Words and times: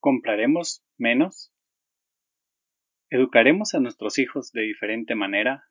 ¿Compraremos 0.00 0.82
menos? 0.96 1.52
¿Educaremos 3.10 3.74
a 3.74 3.80
nuestros 3.80 4.18
hijos 4.18 4.50
de 4.50 4.62
diferente 4.62 5.14
manera? 5.14 5.68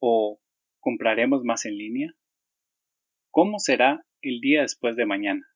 ¿O 0.00 0.40
compraremos 0.80 1.44
más 1.44 1.66
en 1.66 1.76
línea? 1.76 2.14
¿Cómo 3.30 3.58
será 3.58 4.06
el 4.22 4.40
día 4.40 4.62
después 4.62 4.96
de 4.96 5.04
mañana? 5.04 5.46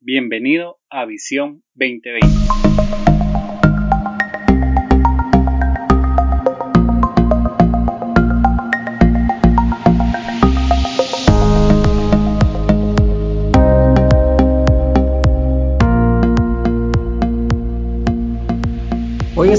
Bienvenido 0.00 0.80
a 0.88 1.04
Visión 1.04 1.62
2020. 1.74 3.13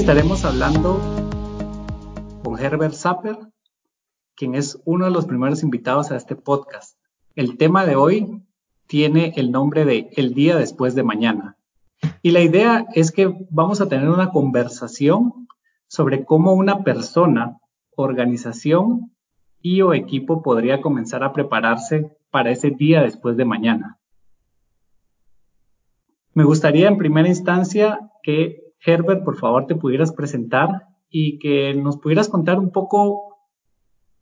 Estaremos 0.06 0.44
hablando 0.44 1.00
con 2.44 2.56
Herbert 2.60 2.94
Zapper, 2.94 3.38
quien 4.36 4.54
es 4.54 4.80
uno 4.84 5.06
de 5.06 5.10
los 5.10 5.26
primeros 5.26 5.64
invitados 5.64 6.12
a 6.12 6.16
este 6.16 6.36
podcast. 6.36 6.96
El 7.34 7.56
tema 7.56 7.84
de 7.84 7.96
hoy 7.96 8.40
tiene 8.86 9.32
el 9.34 9.50
nombre 9.50 9.84
de 9.84 10.10
El 10.14 10.32
día 10.32 10.54
después 10.54 10.94
de 10.94 11.02
mañana. 11.02 11.56
Y 12.22 12.30
la 12.30 12.40
idea 12.40 12.86
es 12.94 13.10
que 13.10 13.34
vamos 13.50 13.80
a 13.80 13.88
tener 13.88 14.08
una 14.08 14.30
conversación 14.30 15.48
sobre 15.88 16.24
cómo 16.24 16.52
una 16.52 16.84
persona, 16.84 17.58
organización 17.96 19.12
y 19.60 19.82
o 19.82 19.92
equipo 19.92 20.40
podría 20.40 20.82
comenzar 20.82 21.24
a 21.24 21.32
prepararse 21.32 22.16
para 22.30 22.52
ese 22.52 22.70
día 22.70 23.02
después 23.02 23.36
de 23.36 23.44
mañana. 23.44 23.98
Me 26.32 26.44
gustaría 26.44 26.86
en 26.86 26.96
primera 26.96 27.26
instancia 27.26 27.98
que 28.22 28.65
Herbert, 28.84 29.24
por 29.24 29.36
favor, 29.38 29.66
te 29.66 29.74
pudieras 29.74 30.12
presentar 30.12 30.88
y 31.08 31.38
que 31.38 31.74
nos 31.74 31.96
pudieras 31.98 32.28
contar 32.28 32.58
un 32.58 32.70
poco 32.70 33.38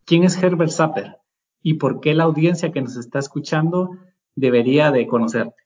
quién 0.04 0.24
es 0.24 0.40
Herbert 0.42 0.70
Zapper 0.70 1.18
y 1.62 1.74
por 1.74 2.00
qué 2.00 2.14
la 2.14 2.24
audiencia 2.24 2.72
que 2.72 2.82
nos 2.82 2.96
está 2.96 3.18
escuchando 3.18 3.90
debería 4.34 4.90
de 4.90 5.06
conocerte. 5.06 5.56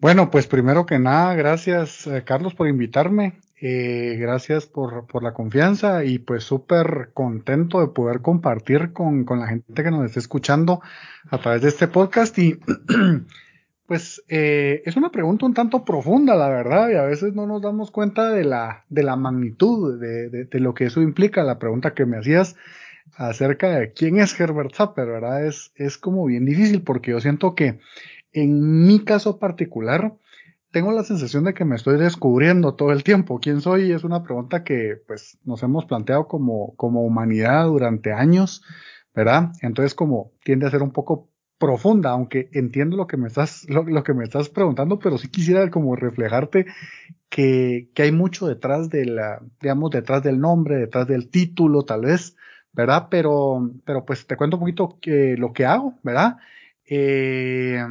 Bueno, 0.00 0.30
pues 0.30 0.46
primero 0.46 0.86
que 0.86 0.98
nada, 0.98 1.34
gracias 1.34 2.06
eh, 2.06 2.22
Carlos 2.24 2.54
por 2.54 2.68
invitarme, 2.68 3.40
eh, 3.60 4.16
gracias 4.20 4.66
por, 4.66 5.08
por, 5.08 5.24
la 5.24 5.34
confianza 5.34 6.04
y 6.04 6.20
pues 6.20 6.44
súper 6.44 7.10
contento 7.14 7.80
de 7.80 7.88
poder 7.88 8.22
compartir 8.22 8.92
con, 8.92 9.24
con, 9.24 9.40
la 9.40 9.48
gente 9.48 9.82
que 9.82 9.90
nos 9.90 10.04
está 10.04 10.20
escuchando 10.20 10.80
a 11.28 11.38
través 11.38 11.62
de 11.62 11.68
este 11.68 11.88
podcast 11.88 12.38
y 12.38 12.60
Pues 13.88 14.22
eh, 14.28 14.82
es 14.84 14.98
una 14.98 15.10
pregunta 15.10 15.46
un 15.46 15.54
tanto 15.54 15.82
profunda, 15.82 16.36
la 16.36 16.50
verdad, 16.50 16.90
y 16.90 16.96
a 16.96 17.04
veces 17.04 17.32
no 17.32 17.46
nos 17.46 17.62
damos 17.62 17.90
cuenta 17.90 18.28
de 18.28 18.44
la, 18.44 18.84
de 18.90 19.02
la 19.02 19.16
magnitud 19.16 19.98
de, 19.98 20.28
de, 20.28 20.60
lo 20.60 20.74
que 20.74 20.84
eso 20.84 21.00
implica. 21.00 21.42
La 21.42 21.58
pregunta 21.58 21.94
que 21.94 22.04
me 22.04 22.18
hacías 22.18 22.54
acerca 23.16 23.70
de 23.70 23.94
quién 23.94 24.18
es 24.18 24.38
Herbert 24.38 24.74
Zapper, 24.74 25.06
¿verdad? 25.06 25.46
Es, 25.46 25.72
es 25.74 25.96
como 25.96 26.26
bien 26.26 26.44
difícil 26.44 26.82
porque 26.82 27.12
yo 27.12 27.20
siento 27.20 27.54
que 27.54 27.80
en 28.34 28.86
mi 28.86 29.02
caso 29.04 29.38
particular 29.38 30.12
tengo 30.70 30.92
la 30.92 31.02
sensación 31.02 31.44
de 31.44 31.54
que 31.54 31.64
me 31.64 31.76
estoy 31.76 31.98
descubriendo 31.98 32.74
todo 32.74 32.92
el 32.92 33.02
tiempo. 33.02 33.40
¿Quién 33.40 33.62
soy? 33.62 33.90
Es 33.92 34.04
una 34.04 34.22
pregunta 34.22 34.64
que 34.64 35.00
pues 35.06 35.38
nos 35.44 35.62
hemos 35.62 35.86
planteado 35.86 36.28
como, 36.28 36.76
como 36.76 37.04
humanidad 37.06 37.64
durante 37.64 38.12
años, 38.12 38.62
¿verdad? 39.14 39.52
Entonces 39.62 39.94
como 39.94 40.32
tiende 40.44 40.66
a 40.66 40.70
ser 40.70 40.82
un 40.82 40.92
poco 40.92 41.30
profunda, 41.58 42.10
aunque 42.10 42.48
entiendo 42.52 42.96
lo 42.96 43.06
que 43.06 43.16
me 43.16 43.28
estás, 43.28 43.66
lo, 43.68 44.02
que 44.02 44.14
me 44.14 44.24
estás 44.24 44.48
preguntando, 44.48 44.98
pero 44.98 45.18
sí 45.18 45.28
quisiera 45.28 45.68
como 45.70 45.96
reflejarte 45.96 46.66
que, 47.28 47.90
que, 47.94 48.02
hay 48.02 48.12
mucho 48.12 48.46
detrás 48.46 48.88
de 48.90 49.04
la, 49.04 49.42
digamos, 49.60 49.90
detrás 49.90 50.22
del 50.22 50.40
nombre, 50.40 50.76
detrás 50.76 51.06
del 51.08 51.28
título, 51.28 51.84
tal 51.84 52.02
vez, 52.02 52.36
¿verdad? 52.72 53.08
Pero, 53.10 53.72
pero 53.84 54.04
pues 54.04 54.26
te 54.26 54.36
cuento 54.36 54.56
un 54.56 54.60
poquito 54.60 54.98
que, 55.00 55.36
lo 55.36 55.52
que 55.52 55.66
hago, 55.66 55.98
¿verdad? 56.02 56.36
Eh, 56.86 57.84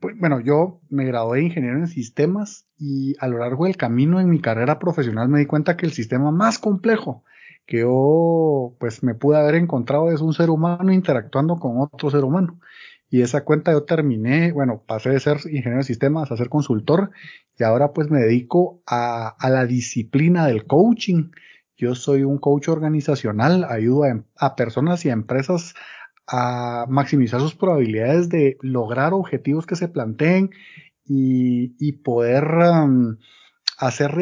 pues, 0.00 0.16
bueno, 0.16 0.40
yo 0.40 0.80
me 0.88 1.04
gradué 1.04 1.38
de 1.38 1.46
ingeniero 1.46 1.78
en 1.78 1.88
sistemas 1.88 2.66
y 2.78 3.16
a 3.18 3.26
lo 3.26 3.38
largo 3.38 3.64
del 3.66 3.76
camino 3.76 4.20
en 4.20 4.30
mi 4.30 4.40
carrera 4.40 4.78
profesional 4.78 5.28
me 5.28 5.40
di 5.40 5.46
cuenta 5.46 5.76
que 5.76 5.86
el 5.86 5.92
sistema 5.92 6.30
más 6.30 6.58
complejo 6.58 7.24
que 7.68 7.80
yo 7.80 8.74
pues 8.80 9.02
me 9.02 9.14
pude 9.14 9.36
haber 9.38 9.54
encontrado 9.54 10.10
es 10.10 10.22
un 10.22 10.32
ser 10.32 10.48
humano 10.48 10.90
interactuando 10.90 11.58
con 11.60 11.78
otro 11.80 12.10
ser 12.10 12.24
humano. 12.24 12.58
Y 13.10 13.20
esa 13.22 13.44
cuenta 13.44 13.72
yo 13.72 13.84
terminé, 13.84 14.52
bueno, 14.52 14.82
pasé 14.86 15.10
de 15.10 15.20
ser 15.20 15.36
ingeniero 15.44 15.78
de 15.78 15.84
sistemas 15.84 16.32
a 16.32 16.36
ser 16.36 16.48
consultor 16.48 17.10
y 17.58 17.64
ahora 17.64 17.92
pues 17.92 18.10
me 18.10 18.20
dedico 18.20 18.82
a, 18.86 19.28
a 19.28 19.50
la 19.50 19.66
disciplina 19.66 20.46
del 20.46 20.66
coaching. 20.66 21.30
Yo 21.76 21.94
soy 21.94 22.22
un 22.22 22.38
coach 22.38 22.68
organizacional, 22.68 23.64
ayudo 23.68 24.04
a, 24.04 24.24
a 24.36 24.56
personas 24.56 25.04
y 25.04 25.10
a 25.10 25.12
empresas 25.12 25.74
a 26.26 26.86
maximizar 26.88 27.40
sus 27.40 27.54
probabilidades 27.54 28.30
de 28.30 28.56
lograr 28.62 29.12
objetivos 29.12 29.66
que 29.66 29.76
se 29.76 29.88
planteen 29.88 30.50
y, 31.04 31.74
y 31.78 31.92
poder 31.92 32.44
hacer 33.78 34.12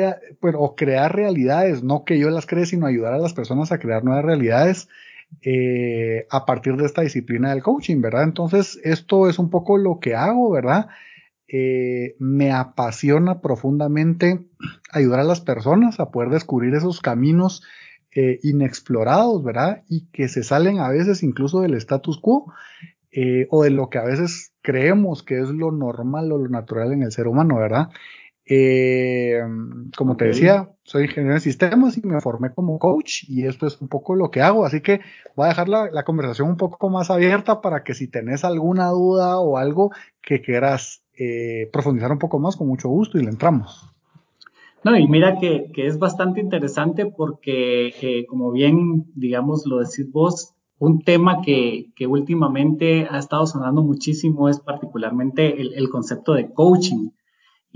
bueno, 0.41 0.61
o 0.61 0.77
crear 0.77 1.17
realidades, 1.17 1.83
no 1.83 2.05
que 2.05 2.19
yo 2.19 2.31
las 2.31 2.47
cree, 2.47 2.67
sino 2.67 2.87
ayudar 2.87 3.15
a 3.15 3.19
las 3.19 3.33
personas 3.33 3.72
a 3.72 3.78
crear 3.78 4.05
nuevas 4.05 4.25
realidades 4.25 4.89
eh, 5.43 6.27
a 6.31 6.44
partir 6.44 6.77
de 6.77 6.84
esta 6.84 7.03
disciplina 7.03 7.50
del 7.50 7.62
coaching, 7.62 8.00
¿verdad? 8.00 8.25
Entonces, 8.25 8.78
esto 8.84 9.28
es 9.28 9.39
un 9.39 9.50
poco 9.50 9.78
lo 9.78 9.99
que 9.99 10.15
hago, 10.15 10.50
¿verdad? 10.50 10.89
Eh, 11.49 12.17
me 12.19 12.53
apasiona 12.53 13.41
profundamente 13.41 14.47
ayudar 14.91 15.21
a 15.21 15.25
las 15.25 15.41
personas 15.41 16.00
a 16.00 16.11
poder 16.11 16.31
descubrir 16.31 16.75
esos 16.75 17.00
caminos 17.00 17.62
eh, 18.15 18.41
inexplorados, 18.43 19.43
¿verdad? 19.43 19.84
Y 19.88 20.06
que 20.11 20.28
se 20.28 20.43
salen 20.43 20.81
a 20.81 20.88
veces 20.88 21.23
incluso 21.23 21.61
del 21.61 21.75
status 21.75 22.21
quo 22.21 22.53
o 23.49 23.62
de 23.62 23.71
lo 23.71 23.88
que 23.88 23.97
a 23.97 24.05
veces 24.05 24.53
creemos 24.61 25.23
que 25.23 25.41
es 25.41 25.49
lo 25.49 25.73
normal 25.73 26.31
o 26.33 26.37
lo 26.37 26.50
natural 26.50 26.93
en 26.93 27.03
el 27.03 27.12
ser 27.12 27.28
humano, 27.28 27.56
¿verdad? 27.56 27.88
Eh, 28.49 29.41
como 29.97 30.17
te 30.17 30.27
decía, 30.27 30.71
soy 30.84 31.07
ingeniero 31.07 31.34
en 31.34 31.41
sistemas 31.41 31.99
y 31.99 32.07
me 32.07 32.21
formé 32.21 32.55
como 32.55 32.79
coach 32.79 33.25
y 33.29 33.45
esto 33.45 33.67
es 33.67 33.81
un 33.81 33.89
poco 33.89 34.15
lo 34.15 34.31
que 34.31 34.41
hago, 34.41 34.65
así 34.65 34.81
que 34.81 35.01
voy 35.34 35.47
a 35.47 35.49
dejar 35.49 35.69
la, 35.69 36.05
conversación 36.05 36.49
un 36.51 36.56
poco 36.56 36.89
más 36.89 37.11
abierta 37.11 37.61
para 37.61 37.83
que 37.83 37.95
si 37.95 38.06
tenés 38.06 38.45
alguna 38.45 38.91
duda 38.91 39.41
o 39.41 39.56
algo 39.56 39.91
que 40.23 40.43
quieras 40.43 41.03
eh, 41.19 41.69
profundizar 41.73 42.12
un 42.12 42.21
poco 42.21 42.39
más, 42.39 42.56
con 42.56 42.69
mucho 42.69 42.89
gusto 42.89 43.19
y 43.19 43.25
le 43.25 43.31
entramos. 43.31 43.93
No, 44.85 44.97
y 44.97 45.09
mira 45.09 45.39
que, 45.41 45.73
es 45.75 45.99
bastante 45.99 46.41
interesante 46.41 47.06
porque, 47.06 47.89
eh, 48.01 48.27
como 48.27 48.53
bien, 48.53 49.06
digamos, 49.17 49.67
lo 49.67 49.79
decís 49.79 50.12
vos, 50.12 50.55
un 50.79 51.01
tema 51.03 51.41
que, 51.41 51.91
que, 51.97 52.06
últimamente 52.06 53.09
ha 53.11 53.19
estado 53.19 53.47
sonando 53.47 53.83
muchísimo 53.83 54.49
es 54.49 54.61
particularmente 54.61 55.61
el, 55.61 55.75
el 55.75 55.89
concepto 55.91 56.35
de 56.35 56.53
coaching. 56.53 57.09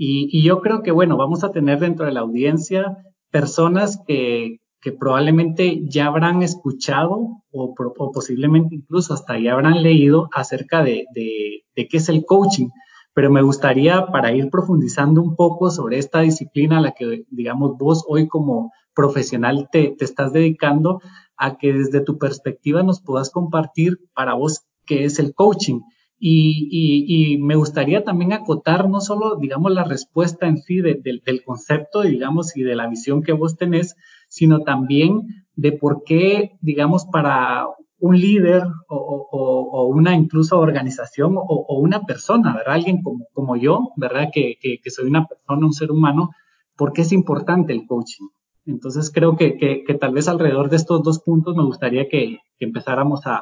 Y, 0.03 0.41
yo 0.41 0.61
creo 0.61 0.81
que, 0.81 0.89
bueno, 0.89 1.15
vamos 1.15 1.43
a 1.43 1.51
tener 1.51 1.77
dentro 1.77 2.07
de 2.07 2.11
la 2.11 2.21
audiencia 2.21 2.97
personas 3.29 4.01
que, 4.07 4.57
probablemente 4.99 5.79
ya 5.87 6.07
habrán 6.07 6.41
escuchado 6.41 7.43
o, 7.51 7.75
posiblemente 8.11 8.73
incluso 8.73 9.13
hasta 9.13 9.37
ya 9.37 9.53
habrán 9.53 9.83
leído 9.83 10.27
acerca 10.33 10.83
de, 10.83 11.05
de, 11.13 11.87
qué 11.87 11.97
es 11.97 12.09
el 12.09 12.25
coaching. 12.25 12.69
Pero 13.13 13.29
me 13.29 13.43
gustaría, 13.43 14.07
para 14.07 14.33
ir 14.33 14.49
profundizando 14.49 15.21
un 15.21 15.35
poco 15.35 15.69
sobre 15.69 15.99
esta 15.99 16.21
disciplina 16.21 16.79
a 16.79 16.81
la 16.81 16.93
que, 16.93 17.25
digamos, 17.29 17.77
vos 17.77 18.03
hoy 18.07 18.27
como 18.27 18.71
profesional 18.95 19.69
te, 19.71 19.93
te 19.95 20.05
estás 20.05 20.33
dedicando, 20.33 20.99
a 21.37 21.59
que 21.59 21.73
desde 21.73 22.01
tu 22.01 22.17
perspectiva 22.17 22.81
nos 22.81 23.03
puedas 23.03 23.29
compartir 23.29 23.99
para 24.15 24.33
vos 24.33 24.63
qué 24.87 25.03
es 25.05 25.19
el 25.19 25.35
coaching 25.35 25.81
y, 26.23 27.37
me 27.41 27.55
gustaría 27.55 28.03
también 28.03 28.33
acotar 28.33 28.87
no 28.87 29.01
solo, 29.01 29.37
digamos, 29.37 29.71
la 29.71 29.83
respuesta 29.83 30.47
en 30.47 30.57
sí 30.57 30.79
del 30.81 31.43
concepto, 31.43 32.03
digamos, 32.03 32.55
y 32.55 32.61
de 32.61 32.75
la 32.75 32.87
visión 32.87 33.23
que 33.23 33.33
vos 33.33 33.57
tenés, 33.57 33.95
sino 34.29 34.59
también 34.59 35.45
de 35.55 35.71
por 35.71 36.03
qué, 36.03 36.57
digamos, 36.61 37.05
para 37.05 37.65
un 37.97 38.19
líder 38.19 38.63
o, 38.87 39.87
una 39.93 40.15
incluso 40.15 40.59
organización 40.59 41.33
o, 41.37 41.79
una 41.79 42.01
persona, 42.03 42.55
¿verdad? 42.55 42.75
Alguien 42.75 43.01
como, 43.01 43.25
como 43.33 43.55
yo, 43.55 43.89
¿verdad? 43.95 44.29
Que, 44.31 44.57
que, 44.61 44.89
soy 44.91 45.07
una 45.07 45.25
persona, 45.25 45.65
un 45.65 45.73
ser 45.73 45.91
humano, 45.91 46.29
¿por 46.75 46.93
qué 46.93 47.01
es 47.01 47.11
importante 47.11 47.73
el 47.73 47.87
coaching? 47.87 48.27
Entonces 48.65 49.11
creo 49.13 49.35
que, 49.37 49.57
que, 49.57 49.93
tal 49.95 50.13
vez 50.13 50.27
alrededor 50.27 50.69
de 50.69 50.75
estos 50.75 51.01
dos 51.03 51.19
puntos 51.19 51.55
me 51.55 51.63
gustaría 51.63 52.07
que, 52.07 52.39
empezáramos 52.59 53.21
a, 53.25 53.39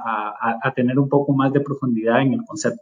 a, 0.63 0.73
tener 0.73 0.97
un 0.97 1.09
poco 1.09 1.33
más 1.33 1.51
de 1.51 1.59
profundidad 1.59 2.21
en 2.21 2.35
el 2.35 2.45
concepto. 2.45 2.81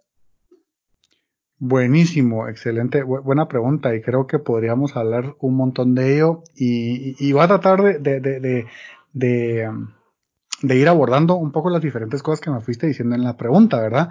Buenísimo, 1.58 2.48
excelente, 2.48 3.02
buena 3.02 3.48
pregunta 3.48 3.96
y 3.96 4.02
creo 4.02 4.28
que 4.28 4.38
podríamos 4.38 4.96
hablar 4.96 5.36
un 5.40 5.56
montón 5.56 5.96
de 5.96 6.14
ello 6.14 6.44
y, 6.56 7.16
y, 7.18 7.34
voy 7.34 7.42
a 7.42 7.48
tratar 7.48 7.82
de, 7.82 7.98
de, 7.98 8.20
de, 8.20 8.68
de, 9.14 9.68
um, 9.68 9.88
ir 10.62 10.88
abordando 10.88 11.34
un 11.34 11.52
poco 11.52 11.72
las 11.72 11.82
diferentes 11.82 12.22
cosas 12.22 12.42
que 12.42 12.52
me 12.52 12.62
fuiste 12.62 12.86
diciendo 12.86 13.16
en 13.16 13.24
la 13.24 13.36
pregunta, 13.36 13.82
¿verdad? 13.82 14.10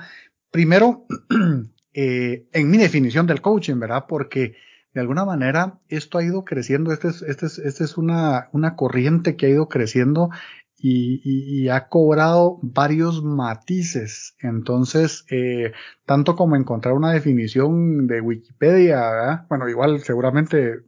Primero, 0.50 1.06
eh, 1.94 2.48
en 2.52 2.68
mi 2.68 2.78
definición 2.78 3.28
del 3.28 3.40
coaching, 3.40 3.78
¿verdad? 3.78 4.06
Porque 4.08 4.56
de 4.96 5.02
alguna 5.02 5.26
manera 5.26 5.78
esto 5.90 6.16
ha 6.16 6.24
ido 6.24 6.46
creciendo, 6.46 6.90
esta 6.90 7.08
es, 7.08 7.20
este 7.20 7.44
es, 7.44 7.58
este 7.58 7.84
es 7.84 7.98
una, 7.98 8.48
una 8.52 8.76
corriente 8.76 9.36
que 9.36 9.44
ha 9.44 9.50
ido 9.50 9.68
creciendo 9.68 10.30
y, 10.78 11.68
ha 11.68 11.88
cobrado 11.88 12.58
varios 12.62 13.22
matices. 13.22 14.36
Entonces, 14.40 15.26
eh, 15.28 15.72
tanto 16.06 16.34
como 16.34 16.56
encontrar 16.56 16.94
una 16.94 17.12
definición 17.12 18.06
de 18.06 18.22
Wikipedia, 18.22 19.44
bueno, 19.50 19.68
igual 19.68 20.00
seguramente 20.00 20.80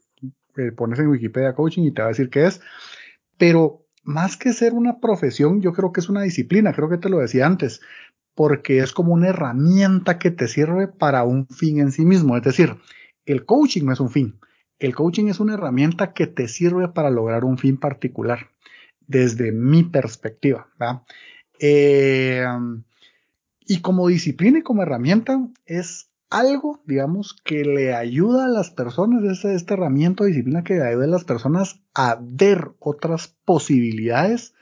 eh, 0.57 0.73
pones 0.75 1.01
en 1.01 1.09
Wikipedia 1.09 1.55
coaching 1.55 1.83
y 1.83 1.93
te 1.93 2.01
va 2.01 2.07
a 2.07 2.13
decir 2.13 2.31
qué 2.31 2.47
es, 2.47 2.63
pero 3.37 3.85
más 4.05 4.39
que 4.39 4.55
ser 4.55 4.73
una 4.73 5.01
profesión, 5.01 5.61
yo 5.61 5.75
creo 5.75 5.93
que 5.93 6.01
es 6.01 6.09
una 6.09 6.23
disciplina, 6.23 6.73
creo 6.73 6.89
que 6.89 6.97
te 6.97 7.11
lo 7.11 7.19
decía 7.19 7.45
antes, 7.45 7.83
porque 8.35 8.79
es 8.79 8.93
como 8.93 9.13
una 9.13 9.29
herramienta 9.29 10.19
que 10.19 10.31
te 10.31 10.49
sirve 10.49 10.89
para 10.89 11.25
un 11.25 11.47
fin 11.49 11.81
en 11.81 11.93
sí 11.93 12.07
mismo. 12.07 12.39
Es 12.39 12.43
decir, 12.43 12.79
el 13.33 13.45
coaching 13.45 13.85
no 13.85 13.93
es 13.93 14.01
un 14.01 14.11
fin, 14.11 14.39
el 14.79 14.95
coaching 14.95 15.27
es 15.27 15.41
una 15.41 15.55
herramienta 15.55 16.13
que 16.13 16.27
te 16.27 16.49
sirve 16.49 16.89
para 16.89 17.11
lograr 17.11 17.45
un 17.45 17.59
fin 17.59 17.77
particular, 17.77 18.49
desde 19.07 19.53
mi 19.53 19.83
perspectiva. 19.85 20.69
Eh, 21.61 22.47
y 23.67 23.81
como 23.81 24.09
disciplina 24.09 24.61
y 24.61 24.63
como 24.63 24.83
herramienta 24.83 25.49
es 25.67 26.09
algo, 26.31 26.83
digamos, 26.87 27.35
que 27.45 27.65
le 27.65 27.95
ayuda 27.95 28.47
a 28.47 28.49
las 28.49 28.71
personas, 28.71 29.25
esta, 29.25 29.53
esta 29.53 29.75
herramienta 29.75 30.25
disciplina 30.25 30.63
que 30.63 30.75
le 30.75 30.87
ayuda 30.87 31.05
a 31.05 31.09
las 31.09 31.25
personas 31.25 31.81
a 31.95 32.19
ver 32.21 32.71
otras 32.79 33.35
posibilidades 33.45 34.55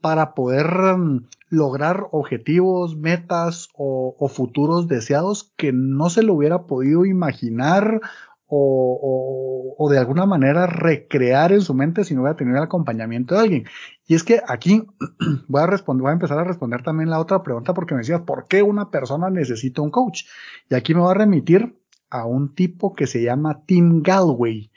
para 0.00 0.34
poder 0.34 0.66
um, 0.66 1.22
lograr 1.50 2.06
objetivos, 2.12 2.96
metas 2.96 3.68
o, 3.74 4.28
futuros 4.28 4.88
deseados 4.88 5.52
que 5.56 5.72
no 5.72 6.10
se 6.10 6.22
lo 6.22 6.34
hubiera 6.34 6.66
podido 6.66 7.04
imaginar 7.04 8.00
o, 8.46 9.76
o, 9.78 9.90
de 9.90 9.98
alguna 9.98 10.26
manera 10.26 10.66
recrear 10.66 11.52
en 11.52 11.60
su 11.60 11.72
mente 11.72 12.02
si 12.04 12.14
no 12.14 12.22
hubiera 12.22 12.36
tenido 12.36 12.56
el 12.56 12.64
acompañamiento 12.64 13.34
de 13.34 13.40
alguien. 13.40 13.64
Y 14.06 14.14
es 14.14 14.24
que 14.24 14.40
aquí 14.46 14.84
voy 15.48 15.62
a 15.62 15.66
responder, 15.66 16.02
voy 16.02 16.10
a 16.10 16.14
empezar 16.14 16.38
a 16.38 16.44
responder 16.44 16.82
también 16.82 17.10
la 17.10 17.20
otra 17.20 17.42
pregunta 17.42 17.74
porque 17.74 17.94
me 17.94 18.00
decías, 18.00 18.22
¿por 18.22 18.46
qué 18.48 18.62
una 18.62 18.90
persona 18.90 19.30
necesita 19.30 19.82
un 19.82 19.90
coach? 19.90 20.24
Y 20.68 20.74
aquí 20.74 20.94
me 20.94 21.00
voy 21.00 21.12
a 21.12 21.14
remitir 21.14 21.76
a 22.10 22.26
un 22.26 22.54
tipo 22.54 22.94
que 22.94 23.06
se 23.06 23.22
llama 23.22 23.62
Tim 23.66 24.02
Galway. 24.02 24.70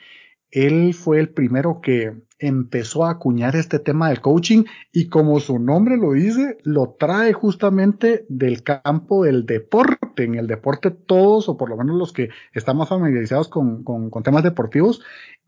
Él 0.53 0.93
fue 0.93 1.19
el 1.19 1.29
primero 1.29 1.81
que 1.81 2.13
empezó 2.37 3.05
a 3.05 3.11
acuñar 3.11 3.55
este 3.55 3.79
tema 3.79 4.09
del 4.09 4.21
coaching 4.21 4.65
y 4.91 5.09
como 5.09 5.39
su 5.39 5.57
nombre 5.57 5.97
lo 5.97 6.11
dice, 6.11 6.59
lo 6.61 6.95
trae 6.99 7.33
justamente 7.33 8.27
del 8.29 8.61
campo 8.61 9.23
del 9.23 9.47
deporte. 9.47 10.25
En 10.25 10.35
el 10.35 10.45
deporte 10.45 10.91
todos, 10.91 11.49
o 11.49 11.57
por 11.57 11.69
lo 11.69 11.77
menos 11.77 11.97
los 11.97 12.13
que 12.13 12.29
estamos 12.53 12.87
familiarizados 12.87 13.47
con, 13.47 13.83
con, 13.83 14.11
con 14.11 14.21
temas 14.21 14.43
deportivos, 14.43 15.01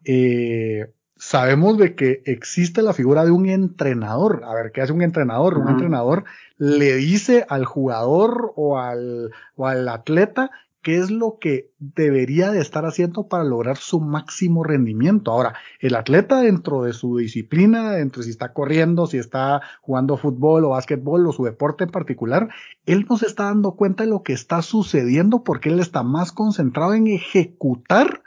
eh, 0.06 0.92
sabemos 1.18 1.78
de 1.78 1.94
que 1.94 2.24
existe 2.26 2.82
la 2.82 2.94
figura 2.94 3.26
de 3.26 3.32
un 3.32 3.48
entrenador. 3.48 4.42
A 4.44 4.56
ver, 4.56 4.72
¿qué 4.72 4.82
hace 4.82 4.92
un 4.92 5.04
entrenador? 5.04 5.60
Un 5.60 5.70
entrenador 5.70 6.24
le 6.58 6.96
dice 6.96 7.46
al 7.48 7.66
jugador 7.66 8.54
o 8.56 8.80
al, 8.80 9.30
o 9.56 9.68
al 9.68 9.88
atleta 9.88 10.50
qué 10.86 11.00
es 11.00 11.10
lo 11.10 11.40
que 11.42 11.72
debería 11.80 12.52
de 12.52 12.62
estar 12.62 12.86
haciendo 12.86 13.28
para 13.28 13.44
lograr 13.44 13.78
su 13.78 14.00
máximo 14.00 14.64
rendimiento. 14.64 15.32
Ahora, 15.32 15.56
el 15.80 15.96
atleta 15.96 16.42
dentro 16.42 16.84
de 16.84 16.94
su 16.94 17.18
disciplina, 17.18 17.94
dentro 17.94 18.22
si 18.22 18.30
está 18.30 18.54
corriendo, 18.54 19.08
si 19.08 19.18
está 19.18 19.64
jugando 19.82 20.16
fútbol 20.16 20.64
o 20.64 20.70
básquetbol 20.70 21.26
o 21.26 21.32
su 21.32 21.44
deporte 21.44 21.86
en 21.86 21.90
particular, 21.90 22.50
él 22.86 23.08
no 23.10 23.18
se 23.18 23.26
está 23.26 23.46
dando 23.46 23.72
cuenta 23.72 24.04
de 24.04 24.12
lo 24.12 24.22
que 24.22 24.34
está 24.34 24.62
sucediendo 24.62 25.44
porque 25.44 25.70
él 25.70 25.80
está 25.80 26.04
más 26.04 26.32
concentrado 26.32 26.94
en 26.94 27.08
ejecutar 27.08 28.22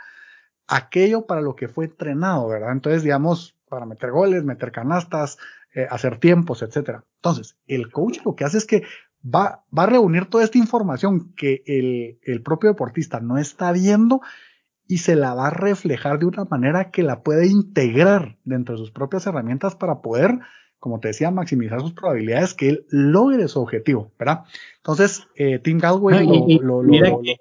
aquello 0.66 1.26
para 1.26 1.43
lo 1.43 1.54
que 1.54 1.69
fue 1.69 1.84
entrenado, 1.84 2.49
¿verdad? 2.49 2.72
Entonces, 2.72 3.04
digamos, 3.04 3.54
para 3.69 3.87
meter 3.87 4.11
goles, 4.11 4.43
meter 4.43 4.72
canastas, 4.72 5.38
eh, 5.76 5.87
hacer 5.88 6.19
tiempos, 6.19 6.62
etcétera. 6.62 7.04
Entonces, 7.19 7.56
el 7.69 7.93
coach 7.93 8.19
lo 8.25 8.34
que 8.34 8.44
hace 8.44 8.58
es 8.58 8.66
que 8.66 8.82
va, 9.25 9.65
va 9.76 9.82
a 9.85 9.87
reunir 9.87 10.26
toda 10.26 10.44
esta 10.44 10.59
información 10.59 11.32
que 11.37 11.62
el, 11.67 12.19
el 12.23 12.43
propio 12.43 12.70
deportista 12.70 13.20
no 13.20 13.38
está 13.38 13.73
viendo 13.73 14.20
y 14.88 14.99
se 14.99 15.17
la 15.17 15.35
va 15.35 15.49
a 15.49 15.50
reflejar 15.50 16.19
de 16.19 16.26
una 16.26 16.44
manera 16.44 16.91
que 16.91 17.03
la 17.03 17.23
puede 17.23 17.47
integrar 17.47 18.38
dentro 18.44 18.75
de 18.75 18.79
sus 18.79 18.91
propias 18.91 19.26
herramientas 19.26 19.76
para 19.76 20.00
poder, 20.00 20.38
como 20.79 20.99
te 20.99 21.09
decía, 21.09 21.31
maximizar 21.31 21.81
sus 21.81 21.93
probabilidades 21.93 22.55
que 22.55 22.70
él 22.70 22.87
logre 22.88 23.47
su 23.49 23.61
objetivo, 23.61 24.12
¿verdad? 24.19 24.44
Entonces, 24.79 25.26
eh, 25.37 25.59
Tim 25.59 25.79
Galway 25.79 26.59
lo, 26.62 26.82
mira 26.82 27.11
que, 27.23 27.37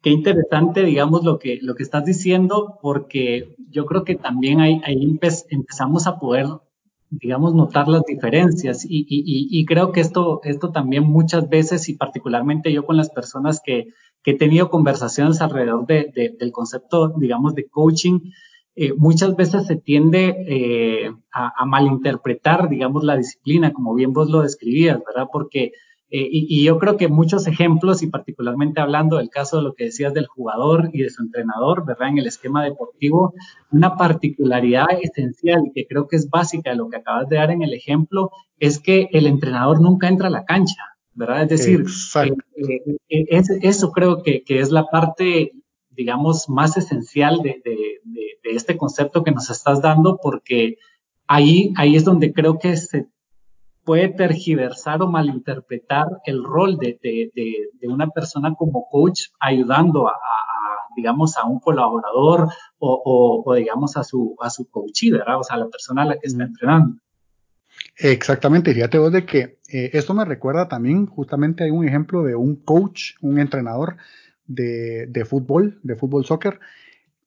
qué 0.00 0.10
interesante, 0.10 0.82
digamos, 0.84 1.22
lo 1.22 1.38
que, 1.38 1.58
lo 1.60 1.74
que 1.74 1.82
estás 1.82 2.06
diciendo, 2.06 2.78
porque 2.80 3.56
yo 3.68 3.84
creo 3.84 4.04
que 4.04 4.14
también 4.14 4.60
ahí, 4.60 4.80
ahí 4.84 5.18
empezamos 5.50 6.06
a 6.06 6.18
poder 6.18 6.46
digamos, 7.20 7.54
notar 7.54 7.88
las 7.88 8.04
diferencias. 8.04 8.84
Y, 8.84 9.06
y, 9.08 9.48
y, 9.50 9.64
creo 9.64 9.92
que 9.92 10.00
esto, 10.00 10.40
esto 10.44 10.70
también 10.70 11.04
muchas 11.04 11.48
veces, 11.48 11.88
y 11.88 11.96
particularmente 11.96 12.72
yo 12.72 12.84
con 12.84 12.96
las 12.96 13.10
personas 13.10 13.60
que, 13.64 13.88
he 14.26 14.38
tenido 14.38 14.70
conversaciones 14.70 15.42
alrededor 15.42 15.86
de, 15.86 16.10
de, 16.14 16.34
del 16.38 16.50
concepto, 16.50 17.12
digamos, 17.18 17.54
de 17.54 17.68
coaching, 17.68 18.20
eh, 18.74 18.94
muchas 18.96 19.36
veces 19.36 19.66
se 19.66 19.76
tiende 19.76 20.34
eh, 20.48 21.12
a, 21.30 21.52
a, 21.54 21.66
malinterpretar, 21.66 22.70
digamos, 22.70 23.04
la 23.04 23.18
disciplina, 23.18 23.74
como 23.74 23.94
bien 23.94 24.14
vos 24.14 24.30
lo 24.30 24.40
describías, 24.40 24.98
¿verdad? 25.06 25.28
Porque 25.30 25.72
eh, 26.16 26.28
y, 26.30 26.62
yo 26.62 26.78
creo 26.78 26.96
que 26.96 27.08
muchos 27.08 27.48
ejemplos, 27.48 28.04
y 28.04 28.06
particularmente 28.06 28.80
hablando 28.80 29.16
del 29.16 29.30
caso 29.30 29.56
de 29.56 29.64
lo 29.64 29.74
que 29.74 29.86
decías 29.86 30.14
del 30.14 30.28
jugador 30.28 30.90
y 30.92 31.02
de 31.02 31.10
su 31.10 31.22
entrenador, 31.22 31.84
¿verdad? 31.84 32.10
En 32.10 32.18
el 32.18 32.28
esquema 32.28 32.62
deportivo, 32.62 33.34
una 33.72 33.96
particularidad 33.96 34.86
esencial 35.02 35.72
que 35.74 35.88
creo 35.88 36.06
que 36.06 36.14
es 36.14 36.30
básica 36.30 36.70
de 36.70 36.76
lo 36.76 36.88
que 36.88 36.98
acabas 36.98 37.28
de 37.28 37.34
dar 37.34 37.50
en 37.50 37.62
el 37.62 37.74
ejemplo 37.74 38.30
es 38.60 38.78
que 38.78 39.08
el 39.10 39.26
entrenador 39.26 39.80
nunca 39.80 40.06
entra 40.06 40.28
a 40.28 40.30
la 40.30 40.44
cancha, 40.44 40.84
¿verdad? 41.14 41.42
Es 41.42 41.48
decir, 41.48 41.84
eh, 42.22 42.78
eh, 43.08 43.42
eso 43.62 43.90
creo 43.90 44.22
que, 44.22 44.44
que, 44.44 44.60
es 44.60 44.70
la 44.70 44.86
parte, 44.86 45.50
digamos, 45.90 46.48
más 46.48 46.76
esencial 46.76 47.42
de, 47.42 47.60
de, 47.64 47.76
de, 48.04 48.26
de 48.44 48.50
este 48.52 48.76
concepto 48.76 49.24
que 49.24 49.32
nos 49.32 49.50
estás 49.50 49.82
dando, 49.82 50.20
porque 50.22 50.76
ahí, 51.26 51.72
ahí 51.76 51.96
es 51.96 52.04
donde 52.04 52.32
creo 52.32 52.60
que 52.60 52.76
se 52.76 53.08
puede 53.84 54.08
tergiversar 54.08 55.02
o 55.02 55.10
malinterpretar 55.10 56.06
el 56.24 56.42
rol 56.42 56.78
de, 56.78 56.98
de, 57.02 57.30
de, 57.34 57.88
una 57.88 58.08
persona 58.08 58.54
como 58.56 58.88
coach 58.90 59.28
ayudando 59.38 60.08
a, 60.08 60.14
digamos, 60.96 61.36
a 61.36 61.44
un 61.44 61.60
colaborador 61.60 62.48
o, 62.78 63.42
o, 63.44 63.54
digamos, 63.54 63.96
a 63.96 64.04
su, 64.04 64.36
a 64.40 64.50
su 64.50 64.68
coach, 64.70 65.10
¿verdad? 65.10 65.38
O 65.38 65.44
sea, 65.44 65.56
a 65.56 65.60
la 65.60 65.68
persona 65.68 66.02
a 66.02 66.06
la 66.06 66.14
que 66.14 66.26
está 66.26 66.44
entrenando. 66.44 66.96
Exactamente, 67.96 68.74
fíjate 68.74 68.98
vos 68.98 69.12
de 69.12 69.24
que 69.24 69.58
eh, 69.68 69.90
esto 69.92 70.14
me 70.14 70.24
recuerda 70.24 70.68
también, 70.68 71.06
justamente 71.06 71.64
hay 71.64 71.70
un 71.70 71.86
ejemplo 71.86 72.22
de 72.22 72.34
un 72.34 72.56
coach, 72.56 73.12
un 73.20 73.38
entrenador 73.38 73.96
de, 74.46 75.06
de 75.06 75.24
fútbol, 75.24 75.78
de 75.82 75.96
fútbol 75.96 76.24
soccer, 76.24 76.60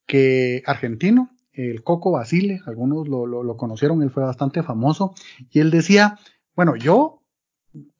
que 0.06 0.62
argentino, 0.66 1.30
el 1.52 1.82
Coco 1.82 2.12
Basile, 2.12 2.60
algunos 2.66 3.08
lo, 3.08 3.26
lo, 3.26 3.42
lo, 3.42 3.56
conocieron, 3.56 4.02
él 4.02 4.10
fue 4.10 4.22
bastante 4.22 4.62
famoso, 4.62 5.14
y 5.50 5.60
él 5.60 5.70
decía, 5.70 6.18
bueno, 6.58 6.74
yo 6.74 7.22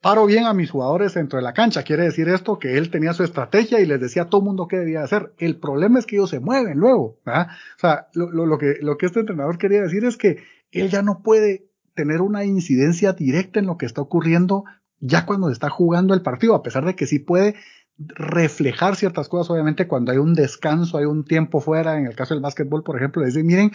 paro 0.01 0.27
bien 0.27 0.45
a 0.45 0.53
mis 0.53 0.73
jugadores 0.73 1.15
dentro 1.15 1.37
de 1.37 1.45
la 1.45 1.55
cancha. 1.55 1.85
Quiere 1.85 2.03
decir 2.03 2.29
esto 2.29 2.59
que 2.59 2.77
él 2.77 2.91
tenía 2.91 3.13
su 3.13 3.23
estrategia 3.23 3.79
y 3.79 3.87
les 3.87 4.01
decía 4.01 4.23
a 4.23 4.29
todo 4.29 4.41
mundo 4.41 4.67
qué 4.67 4.79
debía 4.79 5.05
hacer. 5.05 5.33
El 5.39 5.59
problema 5.61 6.01
es 6.01 6.07
que 6.07 6.17
ellos 6.17 6.31
se 6.31 6.41
mueven 6.41 6.77
luego. 6.77 7.21
O 7.25 7.79
sea, 7.79 8.09
lo, 8.15 8.33
lo, 8.33 8.59
que, 8.59 8.79
lo 8.81 8.99
que 8.99 9.07
este 9.07 9.21
entrenador 9.21 9.59
quería 9.59 9.83
decir 9.83 10.05
es 10.05 10.17
que 10.17 10.43
él 10.73 10.91
ya 10.91 11.03
no 11.03 11.23
puede 11.23 11.69
tener 11.95 12.21
una 12.21 12.45
incidencia 12.45 13.13
directa 13.13 13.61
en 13.61 13.67
lo 13.67 13.79
que 13.79 13.87
está 13.87 14.01
ocurriendo 14.01 14.65
ya 14.99 15.25
cuando 15.25 15.51
está 15.51 15.71
jugando 15.71 16.13
el 16.13 16.23
partido, 16.23 16.57
a 16.57 16.65
pesar 16.65 16.85
de 16.85 16.97
que 16.97 17.07
sí 17.07 17.21
puede 17.21 17.55
reflejar 17.97 18.97
ciertas 18.97 19.29
cosas, 19.29 19.53
obviamente 19.53 19.87
cuando 19.87 20.11
hay 20.11 20.19
un 20.19 20.35
descanso, 20.35 20.99
hay 20.99 21.05
un 21.05 21.25
tiempo 21.25 21.61
fuera, 21.61 21.97
en 21.97 22.07
el 22.07 22.17
caso 22.17 22.35
del 22.35 22.43
básquetbol, 22.43 22.83
por 22.83 22.97
ejemplo, 22.97 23.23
le 23.23 23.29
dicen, 23.29 23.47
miren, 23.47 23.71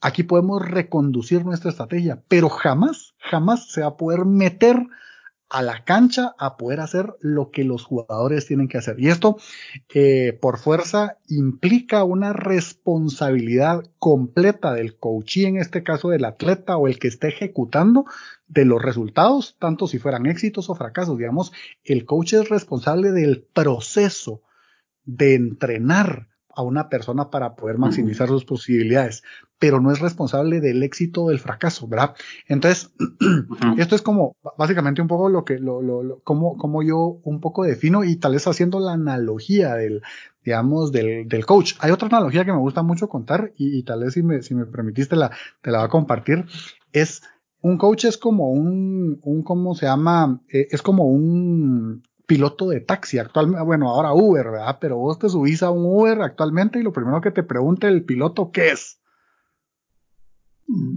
aquí 0.00 0.22
podemos 0.22 0.66
reconducir 0.66 1.44
nuestra 1.44 1.70
estrategia, 1.70 2.22
pero 2.28 2.48
jamás, 2.48 3.11
jamás 3.22 3.70
se 3.70 3.80
va 3.82 3.88
a 3.88 3.96
poder 3.96 4.24
meter 4.24 4.86
a 5.52 5.60
la 5.60 5.84
cancha 5.84 6.34
a 6.38 6.56
poder 6.56 6.80
hacer 6.80 7.14
lo 7.20 7.50
que 7.50 7.62
los 7.62 7.84
jugadores 7.84 8.46
tienen 8.46 8.68
que 8.68 8.78
hacer. 8.78 8.98
Y 8.98 9.08
esto, 9.08 9.36
eh, 9.92 10.38
por 10.40 10.58
fuerza, 10.58 11.18
implica 11.28 12.04
una 12.04 12.32
responsabilidad 12.32 13.84
completa 13.98 14.72
del 14.72 14.96
coach 14.96 15.36
y 15.36 15.44
en 15.44 15.58
este 15.58 15.82
caso 15.82 16.08
del 16.08 16.24
atleta 16.24 16.78
o 16.78 16.88
el 16.88 16.98
que 16.98 17.08
esté 17.08 17.28
ejecutando 17.28 18.06
de 18.48 18.64
los 18.64 18.80
resultados, 18.80 19.56
tanto 19.58 19.86
si 19.86 19.98
fueran 19.98 20.24
éxitos 20.24 20.70
o 20.70 20.74
fracasos. 20.74 21.18
Digamos, 21.18 21.52
el 21.84 22.06
coach 22.06 22.32
es 22.32 22.48
responsable 22.48 23.12
del 23.12 23.42
proceso 23.42 24.40
de 25.04 25.34
entrenar 25.34 26.28
a 26.54 26.62
una 26.62 26.88
persona 26.88 27.30
para 27.30 27.54
poder 27.54 27.78
maximizar 27.78 28.28
sus 28.28 28.44
posibilidades, 28.44 29.22
pero 29.58 29.80
no 29.80 29.92
es 29.92 30.00
responsable 30.00 30.60
del 30.60 30.82
éxito 30.82 31.24
o 31.24 31.30
del 31.30 31.38
fracaso, 31.38 31.86
¿verdad? 31.88 32.14
Entonces, 32.48 32.92
esto 33.78 33.94
es 33.94 34.02
como 34.02 34.36
básicamente 34.58 35.02
un 35.02 35.08
poco 35.08 35.28
lo 35.28 35.44
que, 35.44 35.58
lo, 35.58 35.82
lo, 35.82 36.20
como, 36.24 36.56
como 36.56 36.82
yo 36.82 37.20
un 37.22 37.40
poco 37.40 37.64
defino 37.64 38.04
y 38.04 38.16
tal 38.16 38.32
vez 38.32 38.46
haciendo 38.46 38.80
la 38.80 38.92
analogía 38.92 39.74
del, 39.74 40.02
digamos, 40.44 40.92
del, 40.92 41.28
del 41.28 41.46
coach. 41.46 41.74
Hay 41.80 41.90
otra 41.90 42.08
analogía 42.08 42.44
que 42.44 42.52
me 42.52 42.58
gusta 42.58 42.82
mucho 42.82 43.08
contar 43.08 43.52
y, 43.56 43.82
tal 43.84 44.04
vez 44.04 44.14
si 44.14 44.22
me, 44.22 44.42
si 44.42 44.54
me 44.54 44.66
permitiste 44.66 45.16
la, 45.16 45.30
te 45.60 45.70
la 45.70 45.78
voy 45.78 45.86
a 45.86 45.90
compartir, 45.90 46.44
es 46.92 47.22
un 47.60 47.78
coach 47.78 48.04
es 48.06 48.18
como 48.18 48.50
un, 48.50 49.20
un 49.22 49.42
¿cómo 49.42 49.74
se 49.74 49.86
llama? 49.86 50.40
Eh, 50.52 50.66
es 50.70 50.82
como 50.82 51.06
un, 51.06 52.02
piloto 52.26 52.68
de 52.68 52.80
taxi 52.80 53.18
actualmente, 53.18 53.64
bueno, 53.64 53.90
ahora 53.90 54.12
Uber, 54.12 54.50
¿verdad? 54.50 54.78
Pero 54.80 54.96
vos 54.96 55.18
te 55.18 55.28
subís 55.28 55.62
a 55.62 55.70
un 55.70 55.84
Uber 55.84 56.22
actualmente 56.22 56.78
y 56.78 56.82
lo 56.82 56.92
primero 56.92 57.20
que 57.20 57.30
te 57.30 57.42
pregunta 57.42 57.88
el 57.88 58.04
piloto, 58.04 58.50
¿qué 58.52 58.70
es? 58.70 59.00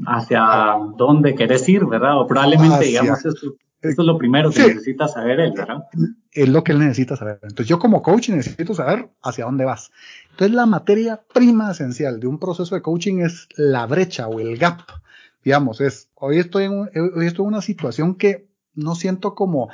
Hacia 0.07 0.77
dónde 0.95 1.35
querés 1.35 1.67
ir, 1.67 1.85
¿verdad? 1.85 2.21
O 2.21 2.27
probablemente, 2.27 2.85
digamos, 2.85 3.25
eso, 3.25 3.55
es 3.81 3.97
lo 3.97 4.17
primero 4.17 4.51
que 4.51 4.67
necesita 4.67 5.07
saber 5.07 5.39
él, 5.39 5.53
¿verdad? 5.55 5.83
Es 6.31 6.49
lo 6.49 6.63
que 6.63 6.71
él 6.71 6.79
necesita 6.79 7.15
saber. 7.15 7.39
Entonces, 7.43 7.67
yo 7.67 7.79
como 7.79 8.01
coach 8.01 8.29
necesito 8.29 8.73
saber 8.73 9.09
hacia 9.21 9.45
dónde 9.45 9.65
vas. 9.65 9.91
Entonces, 10.31 10.55
la 10.55 10.65
materia 10.65 11.21
prima 11.33 11.71
esencial 11.71 12.19
de 12.19 12.27
un 12.27 12.39
proceso 12.39 12.75
de 12.75 12.81
coaching 12.81 13.19
es 13.19 13.47
la 13.55 13.85
brecha 13.85 14.27
o 14.27 14.39
el 14.39 14.57
gap. 14.57 14.81
Digamos, 15.43 15.81
es, 15.81 16.09
hoy 16.15 16.39
estoy 16.39 16.65
en, 16.65 16.89
hoy 17.15 17.25
estoy 17.27 17.43
en 17.43 17.47
una 17.47 17.61
situación 17.61 18.15
que 18.15 18.47
no 18.73 18.95
siento 18.95 19.35
como 19.35 19.69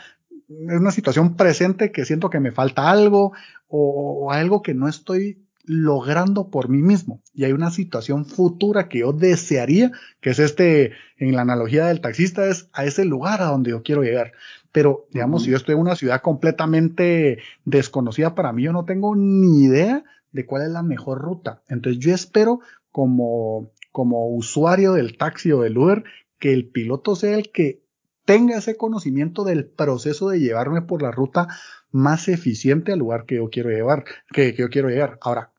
es 0.68 0.80
una 0.80 0.92
situación 0.92 1.36
presente 1.36 1.92
que 1.92 2.06
siento 2.06 2.30
que 2.30 2.40
me 2.40 2.52
falta 2.52 2.90
algo 2.90 3.34
o, 3.68 4.32
algo 4.32 4.62
que 4.62 4.74
no 4.74 4.88
estoy 4.88 5.46
logrando 5.64 6.50
por 6.50 6.70
mí 6.70 6.82
mismo. 6.82 7.22
Y 7.34 7.46
hay 7.46 7.54
una 7.54 7.72
situación 7.72 8.26
futura 8.26 8.90
que 8.90 9.00
yo 9.00 9.14
desearía, 9.14 9.92
que 10.20 10.32
es 10.32 10.40
este, 10.40 10.94
en 11.18 11.36
la 11.36 11.42
analogía 11.42 11.86
del 11.86 12.02
taxista, 12.02 12.48
es 12.48 12.70
a 12.74 12.86
ese 12.86 13.06
lugar 13.06 13.42
a 13.42 13.46
donde 13.46 13.72
yo 13.72 13.84
quiero 13.84 14.02
llegar. 14.04 14.34
Pero, 14.72 15.08
digamos, 15.12 15.44
si 15.44 15.52
yo 15.52 15.58
estoy 15.58 15.76
en 15.76 15.82
una 15.82 15.96
ciudad 15.96 16.22
completamente 16.22 17.40
desconocida 17.66 18.36
para 18.36 18.54
mí, 18.54 18.64
yo 18.64 18.74
no 18.74 18.86
tengo 18.86 19.16
ni 19.16 19.64
idea 19.64 20.04
de 20.32 20.46
cuál 20.46 20.64
es 20.64 20.70
la 20.70 20.84
mejor 20.84 21.20
ruta. 21.20 21.62
Entonces 21.68 22.02
yo 22.02 22.14
espero 22.14 22.60
como, 22.92 23.72
como 23.92 24.28
usuario 24.30 24.94
del 24.94 25.18
taxi 25.18 25.52
o 25.52 25.62
del 25.62 25.78
Uber 25.78 26.04
que 26.40 26.54
el 26.54 26.68
piloto 26.68 27.16
sea 27.16 27.38
el 27.38 27.52
que 27.52 27.82
tenga 28.26 28.58
ese 28.58 28.78
conocimiento 28.78 29.44
del 29.44 29.66
proceso 29.66 30.30
de 30.30 30.40
llevarme 30.40 30.82
por 30.82 31.02
la 31.02 31.12
ruta 31.12 31.48
más 31.92 32.28
eficiente 32.28 32.94
al 32.94 33.00
lugar 33.00 33.26
que 33.26 33.36
yo 33.36 33.50
quiero 33.50 33.70
llevar, 33.70 34.06
que, 34.32 34.54
yo 34.54 34.70
quiero 34.70 34.90
llegar. 34.90 35.18
Ahora, 35.22 35.52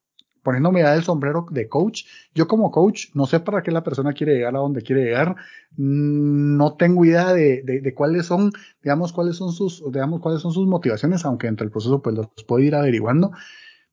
poniéndome 0.43 0.81
ya 0.81 0.95
el 0.95 1.05
sombrero 1.05 1.47
de 1.51 1.69
coach, 1.69 2.05
yo 2.35 2.49
como 2.49 2.71
coach 2.71 3.09
no 3.15 3.27
sé 3.27 3.41
para 3.41 3.63
qué 3.63 3.71
la 3.71 3.85
persona 3.85 4.13
quiere 4.13 4.35
llegar 4.35 4.57
a 4.57 4.61
donde 4.61 4.83
quiere 4.83 5.05
llegar, 5.05 5.37
mm, 5.77 6.57
no 6.57 6.77
tengo 6.77 7.05
idea 7.05 7.33
de, 7.33 7.93
cuáles 7.95 8.27
son, 8.27 8.53
digamos, 8.83 9.13
cuáles 9.13 9.37
son 9.37 9.53
sus, 9.53 9.83
digamos, 9.93 10.21
cuáles 10.21 10.41
son 10.41 10.53
sus 10.53 10.67
motivaciones, 10.67 11.25
aunque 11.25 11.47
entre 11.47 11.67
el 11.67 11.71
proceso 11.71 12.03
pues 12.03 12.17
los 12.17 12.29
puedo 12.47 12.63
ir 12.63 12.75
averiguando, 12.75 13.33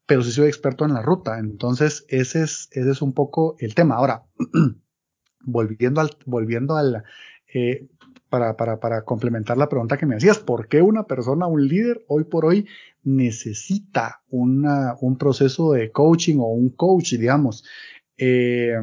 pero 0.05 0.23
sí 0.23 0.31
soy 0.31 0.47
experto 0.47 0.85
en 0.85 0.93
la 0.93 1.01
ruta, 1.01 1.37
entonces 1.37 2.05
ese 2.09 2.43
es, 2.43 2.69
ese 2.71 2.91
es 2.91 3.01
un 3.01 3.13
poco 3.13 3.55
el 3.59 3.75
tema. 3.75 3.95
Ahora, 3.95 4.23
volviendo 5.41 6.01
al, 6.01 6.09
volviendo 6.25 6.75
al, 6.77 7.03
eh, 7.53 7.87
para, 8.29 8.55
para, 8.55 8.79
para 8.79 9.03
complementar 9.03 9.57
la 9.57 9.69
pregunta 9.69 9.97
que 9.97 10.05
me 10.05 10.15
hacías, 10.15 10.39
¿por 10.39 10.67
qué 10.67 10.81
una 10.81 11.03
persona, 11.03 11.47
un 11.47 11.67
líder, 11.67 12.03
hoy 12.07 12.23
por 12.23 12.45
hoy 12.45 12.67
necesita 13.03 14.21
una, 14.29 14.95
un 15.01 15.17
proceso 15.17 15.73
de 15.73 15.91
coaching 15.91 16.37
o 16.39 16.47
un 16.47 16.69
coach, 16.69 17.13
digamos? 17.13 17.65
Eh, 18.17 18.75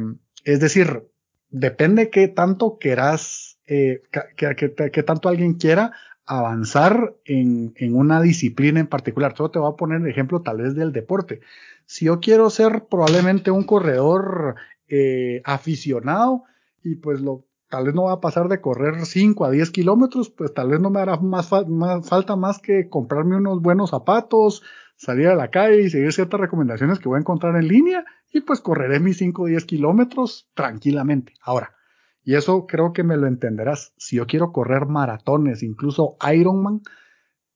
es 0.43 0.59
decir, 0.59 1.03
depende 1.49 2.09
qué 2.09 2.27
tanto 2.27 2.77
querás, 2.77 3.59
eh, 3.67 4.01
que, 4.35 5.03
tanto 5.03 5.29
alguien 5.29 5.55
quiera 5.55 5.93
avanzar 6.25 7.15
en, 7.25 7.73
en, 7.77 7.95
una 7.95 8.21
disciplina 8.21 8.79
en 8.79 8.87
particular. 8.87 9.33
Solo 9.35 9.51
te 9.51 9.59
voy 9.59 9.71
a 9.71 9.77
poner 9.77 10.01
el 10.01 10.07
ejemplo 10.07 10.41
tal 10.41 10.57
vez 10.57 10.75
del 10.75 10.91
deporte. 10.91 11.39
Si 11.85 12.05
yo 12.05 12.19
quiero 12.19 12.49
ser 12.49 12.85
probablemente 12.89 13.49
un 13.49 13.63
corredor 13.63 14.55
eh, 14.89 15.41
aficionado 15.43 16.43
y 16.81 16.95
pues 16.95 17.19
lo 17.21 17.46
tal 17.69 17.85
vez 17.85 17.95
no 17.95 18.03
va 18.03 18.13
a 18.13 18.21
pasar 18.21 18.47
de 18.47 18.61
correr 18.61 19.05
5 19.05 19.45
a 19.45 19.51
10 19.51 19.71
kilómetros, 19.71 20.29
pues 20.29 20.53
tal 20.53 20.69
vez 20.69 20.79
no 20.79 20.89
me 20.89 20.99
hará 20.99 21.17
más, 21.17 21.49
falta 21.49 22.35
más 22.35 22.59
que 22.59 22.89
comprarme 22.89 23.35
unos 23.35 23.61
buenos 23.61 23.89
zapatos, 23.89 24.63
salir 24.95 25.27
a 25.27 25.35
la 25.35 25.49
calle 25.49 25.81
y 25.81 25.89
seguir 25.89 26.11
ciertas 26.13 26.39
recomendaciones 26.39 26.99
que 26.99 27.09
voy 27.09 27.17
a 27.17 27.21
encontrar 27.21 27.55
en 27.55 27.67
línea 27.67 28.05
y 28.31 28.41
pues 28.41 28.61
correré 28.61 28.99
mis 28.99 29.17
5 29.17 29.43
o 29.43 29.45
10 29.45 29.65
kilómetros 29.65 30.49
tranquilamente. 30.53 31.33
Ahora, 31.41 31.75
y 32.23 32.35
eso 32.35 32.67
creo 32.67 32.93
que 32.93 33.03
me 33.03 33.17
lo 33.17 33.27
entenderás, 33.27 33.93
si 33.97 34.17
yo 34.17 34.27
quiero 34.27 34.51
correr 34.51 34.85
maratones, 34.85 35.63
incluso 35.63 36.17
Ironman, 36.33 36.81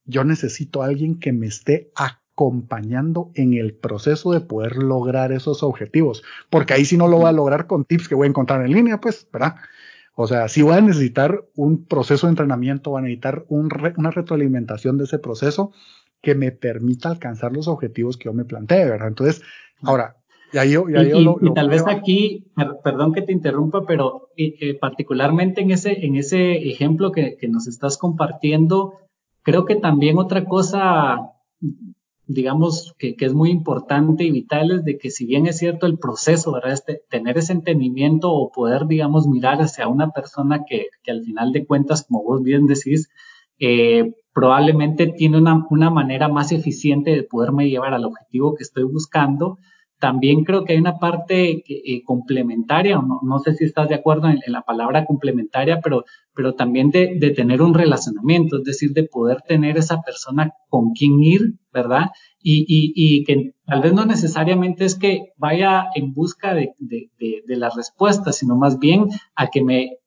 yo 0.05 0.23
necesito 0.23 0.81
a 0.81 0.85
alguien 0.85 1.19
que 1.19 1.33
me 1.33 1.47
esté 1.47 1.91
acompañando 1.95 3.31
en 3.35 3.53
el 3.53 3.73
proceso 3.73 4.31
de 4.31 4.41
poder 4.41 4.77
lograr 4.77 5.31
esos 5.31 5.63
objetivos, 5.63 6.23
porque 6.49 6.73
ahí 6.73 6.85
sí 6.85 6.97
no 6.97 7.07
lo 7.07 7.17
voy 7.17 7.27
a 7.27 7.33
lograr 7.33 7.67
con 7.67 7.85
tips 7.85 8.07
que 8.07 8.15
voy 8.15 8.27
a 8.27 8.29
encontrar 8.29 8.65
en 8.65 8.71
línea, 8.71 8.99
pues, 8.99 9.27
¿verdad? 9.31 9.55
O 10.21 10.27
sea, 10.27 10.47
si 10.47 10.61
voy 10.61 10.75
a 10.75 10.81
necesitar 10.81 11.45
un 11.55 11.85
proceso 11.85 12.27
de 12.27 12.31
entrenamiento, 12.31 12.91
voy 12.91 12.99
a 12.99 13.03
necesitar 13.03 13.45
una 13.49 14.11
retroalimentación 14.11 14.97
de 14.97 15.05
ese 15.05 15.19
proceso 15.19 15.71
que 16.21 16.35
me 16.35 16.51
permita 16.51 17.09
alcanzar 17.09 17.51
los 17.53 17.67
objetivos 17.67 18.17
que 18.17 18.25
yo 18.25 18.33
me 18.33 18.45
planteé, 18.45 18.85
¿verdad? 18.85 19.07
Entonces, 19.07 19.41
ahora, 19.81 20.17
ya 20.53 20.63
yo, 20.65 20.87
ya 20.89 21.01
y, 21.01 21.09
yo 21.23 21.37
y, 21.41 21.53
tal 21.53 21.69
vez 21.69 21.83
aquí, 21.87 22.51
perdón 22.83 23.13
que 23.13 23.23
te 23.23 23.31
interrumpa, 23.31 23.85
pero 23.87 24.29
eh, 24.37 24.77
particularmente 24.79 25.61
en 25.61 25.71
ese, 25.71 26.05
en 26.05 26.15
ese 26.15 26.69
ejemplo 26.69 27.11
que, 27.11 27.37
que 27.37 27.47
nos 27.47 27.67
estás 27.67 27.97
compartiendo, 27.97 28.93
creo 29.41 29.65
que 29.65 29.75
también 29.75 30.17
otra 30.19 30.45
cosa 30.45 31.17
digamos, 32.33 32.93
que, 32.97 33.15
es 33.19 33.33
muy 33.33 33.49
importante 33.49 34.23
y 34.23 34.31
vital 34.31 34.71
es 34.71 34.83
de 34.83 34.97
que 34.97 35.09
si 35.09 35.25
bien 35.25 35.47
es 35.47 35.57
cierto 35.57 35.85
el 35.85 35.97
proceso, 35.97 36.51
¿verdad? 36.51 36.73
Este, 36.73 37.01
tener 37.09 37.37
ese 37.37 37.53
entendimiento 37.53 38.31
o 38.31 38.51
poder, 38.51 38.87
digamos, 38.87 39.27
mirar 39.27 39.61
hacia 39.61 39.87
una 39.87 40.11
persona 40.11 40.63
que, 40.67 40.87
que 41.03 41.11
al 41.11 41.23
final 41.23 41.51
de 41.51 41.65
cuentas, 41.65 42.05
como 42.07 42.23
vos 42.23 42.41
bien 42.43 42.65
decís, 42.67 43.09
eh, 43.59 44.13
probablemente 44.33 45.07
tiene 45.07 45.37
una, 45.37 45.65
una 45.69 45.89
manera 45.89 46.27
más 46.27 46.51
eficiente 46.51 47.11
de 47.11 47.23
poderme 47.23 47.69
llevar 47.69 47.93
al 47.93 48.05
objetivo 48.05 48.55
que 48.55 48.63
estoy 48.63 48.83
buscando, 48.83 49.59
también 50.01 50.43
creo 50.43 50.65
que 50.65 50.73
hay 50.73 50.79
una 50.79 50.97
parte 50.97 51.63
eh, 51.67 52.03
complementaria, 52.03 52.95
no, 52.95 53.19
no, 53.21 53.39
sé 53.39 53.53
si 53.53 53.65
estás 53.65 53.87
de 53.87 53.95
acuerdo 53.95 54.29
en, 54.29 54.39
la 54.47 54.63
palabra 54.63 55.05
complementaria, 55.05 55.79
pero, 55.79 56.05
pero 56.33 56.55
también 56.55 56.89
de, 56.89 57.31
tener 57.35 57.61
un 57.61 57.75
relacionamiento, 57.75 58.57
es 58.57 58.63
decir, 58.63 58.93
de 58.93 59.03
poder 59.03 59.43
tener 59.47 59.77
esa 59.77 60.01
persona 60.01 60.51
con 60.69 60.93
quien 60.93 61.21
ir, 61.23 61.53
¿verdad? 61.71 62.09
Y, 62.41 62.65
y, 62.67 63.23
que 63.25 63.53
tal 63.65 63.81
vez 63.83 63.93
no 63.93 64.05
necesariamente 64.05 64.85
es 64.85 64.95
que 64.95 65.33
vaya 65.37 65.85
en 65.93 66.13
busca 66.13 66.55
de, 66.55 66.73
de, 66.79 67.11
de 67.45 67.55
la 67.55 67.69
respuesta, 67.69 68.33
sino 68.33 68.55
más 68.55 68.79
bien 68.79 69.05
a 69.35 69.47
que 69.47 69.63
me 69.63 69.97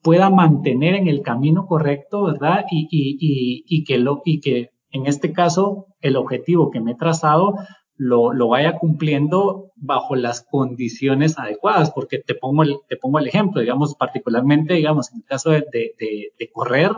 pueda 0.00 0.30
mantener 0.30 0.94
en 0.94 1.08
el 1.08 1.20
camino 1.20 1.66
correcto, 1.66 2.24
¿verdad? 2.24 2.64
Y, 2.70 2.88
y, 2.90 3.64
y, 3.66 3.84
que 3.84 3.98
lo, 3.98 4.22
y 4.24 4.40
que 4.40 4.70
en 4.90 5.06
este 5.06 5.32
caso 5.32 5.86
el 6.00 6.16
objetivo 6.16 6.70
que 6.70 6.80
me 6.80 6.92
he 6.92 6.96
trazado 6.96 7.54
lo, 8.02 8.48
vaya 8.48 8.78
cumpliendo 8.78 9.70
bajo 9.76 10.16
las 10.16 10.40
condiciones 10.42 11.38
adecuadas, 11.38 11.92
porque 11.92 12.18
te 12.18 12.34
pongo 12.34 12.64
el, 12.64 12.76
te 12.88 12.96
pongo 12.96 13.20
el 13.20 13.28
ejemplo, 13.28 13.60
digamos, 13.60 13.94
particularmente, 13.94 14.74
digamos, 14.74 15.12
en 15.12 15.18
el 15.18 15.24
caso 15.24 15.50
de, 15.50 16.32
correr, 16.52 16.90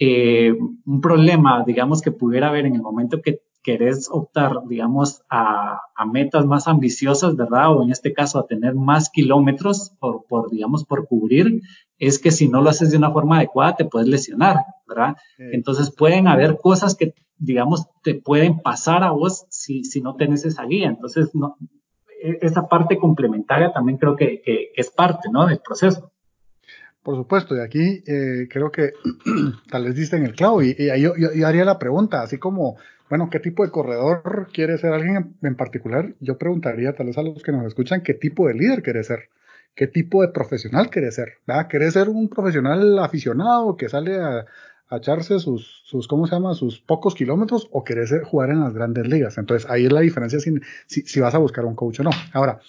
eh, 0.00 0.52
un 0.86 1.00
problema, 1.00 1.62
digamos, 1.64 2.02
que 2.02 2.10
pudiera 2.10 2.48
haber 2.48 2.66
en 2.66 2.74
el 2.74 2.82
momento 2.82 3.22
que 3.22 3.40
querés 3.64 4.08
optar, 4.10 4.52
digamos, 4.68 5.22
a, 5.28 5.80
a, 5.96 6.06
metas 6.06 6.46
más 6.46 6.68
ambiciosas, 6.68 7.34
¿verdad? 7.34 7.72
O 7.72 7.82
en 7.82 7.90
este 7.90 8.12
caso 8.12 8.38
a 8.38 8.46
tener 8.46 8.74
más 8.74 9.10
kilómetros 9.10 9.92
por, 9.98 10.26
por, 10.28 10.50
digamos, 10.50 10.84
por 10.84 11.08
cubrir, 11.08 11.62
es 11.98 12.20
que 12.20 12.30
si 12.30 12.48
no 12.48 12.62
lo 12.62 12.70
haces 12.70 12.92
de 12.92 12.98
una 12.98 13.10
forma 13.10 13.38
adecuada 13.38 13.74
te 13.74 13.84
puedes 13.84 14.08
lesionar, 14.08 14.58
¿verdad? 14.86 15.16
Entonces 15.38 15.90
pueden 15.90 16.28
haber 16.28 16.58
cosas 16.58 16.94
que 16.94 17.14
digamos, 17.38 17.88
te 18.02 18.14
pueden 18.14 18.60
pasar 18.60 19.02
a 19.02 19.10
vos 19.10 19.46
si, 19.50 19.84
si 19.84 20.00
no 20.00 20.16
tenés 20.16 20.44
esa 20.44 20.64
guía. 20.64 20.88
Entonces, 20.88 21.34
no, 21.34 21.56
e, 22.22 22.38
esa 22.42 22.68
parte 22.68 22.98
complementaria 22.98 23.72
también 23.72 23.98
creo 23.98 24.16
que, 24.16 24.40
que, 24.42 24.70
es 24.74 24.90
parte, 24.90 25.28
¿no? 25.30 25.46
Del 25.46 25.60
proceso. 25.60 26.12
Por 27.02 27.16
supuesto, 27.16 27.54
y 27.54 27.60
aquí 27.60 28.02
eh, 28.06 28.48
creo 28.48 28.70
que 28.70 28.92
tal 29.70 29.84
vez 29.84 29.94
diste 29.94 30.16
en 30.16 30.24
el 30.24 30.34
clavo 30.34 30.62
y, 30.62 30.74
yo, 31.00 31.12
yo, 31.16 31.46
haría 31.46 31.64
la 31.64 31.78
pregunta, 31.78 32.22
así 32.22 32.38
como, 32.38 32.76
bueno, 33.08 33.28
¿qué 33.30 33.40
tipo 33.40 33.64
de 33.64 33.70
corredor 33.70 34.48
quiere 34.52 34.78
ser 34.78 34.92
alguien 34.92 35.36
en, 35.42 35.56
particular? 35.56 36.14
Yo 36.20 36.38
preguntaría 36.38 36.94
tal 36.94 37.06
vez 37.06 37.18
a 37.18 37.22
los 37.22 37.42
que 37.42 37.52
nos 37.52 37.66
escuchan, 37.66 38.02
¿qué 38.02 38.14
tipo 38.14 38.48
de 38.48 38.54
líder 38.54 38.82
quiere 38.82 39.02
ser? 39.02 39.28
¿Qué 39.74 39.86
tipo 39.86 40.22
de 40.22 40.28
profesional 40.28 40.88
quiere 40.88 41.10
ser? 41.10 41.38
¿Quiere 41.68 41.90
ser 41.90 42.08
un 42.08 42.28
profesional 42.28 42.98
aficionado 42.98 43.76
que 43.76 43.88
sale 43.88 44.20
a, 44.20 44.46
a 44.88 44.96
echarse 44.96 45.38
sus, 45.38 45.82
sus, 45.84 46.06
¿cómo 46.08 46.26
se 46.26 46.34
llama? 46.34 46.54
Sus 46.54 46.80
pocos 46.80 47.14
kilómetros 47.14 47.68
o 47.72 47.84
querés 47.84 48.12
jugar 48.24 48.50
en 48.50 48.60
las 48.60 48.74
grandes 48.74 49.06
ligas. 49.06 49.38
Entonces 49.38 49.68
ahí 49.70 49.86
es 49.86 49.92
la 49.92 50.00
diferencia 50.00 50.38
si, 50.40 50.54
si, 50.86 51.02
si 51.02 51.20
vas 51.20 51.34
a 51.34 51.38
buscar 51.38 51.64
un 51.64 51.74
coach 51.74 52.00
o 52.00 52.04
no. 52.04 52.10
Ahora, 52.32 52.60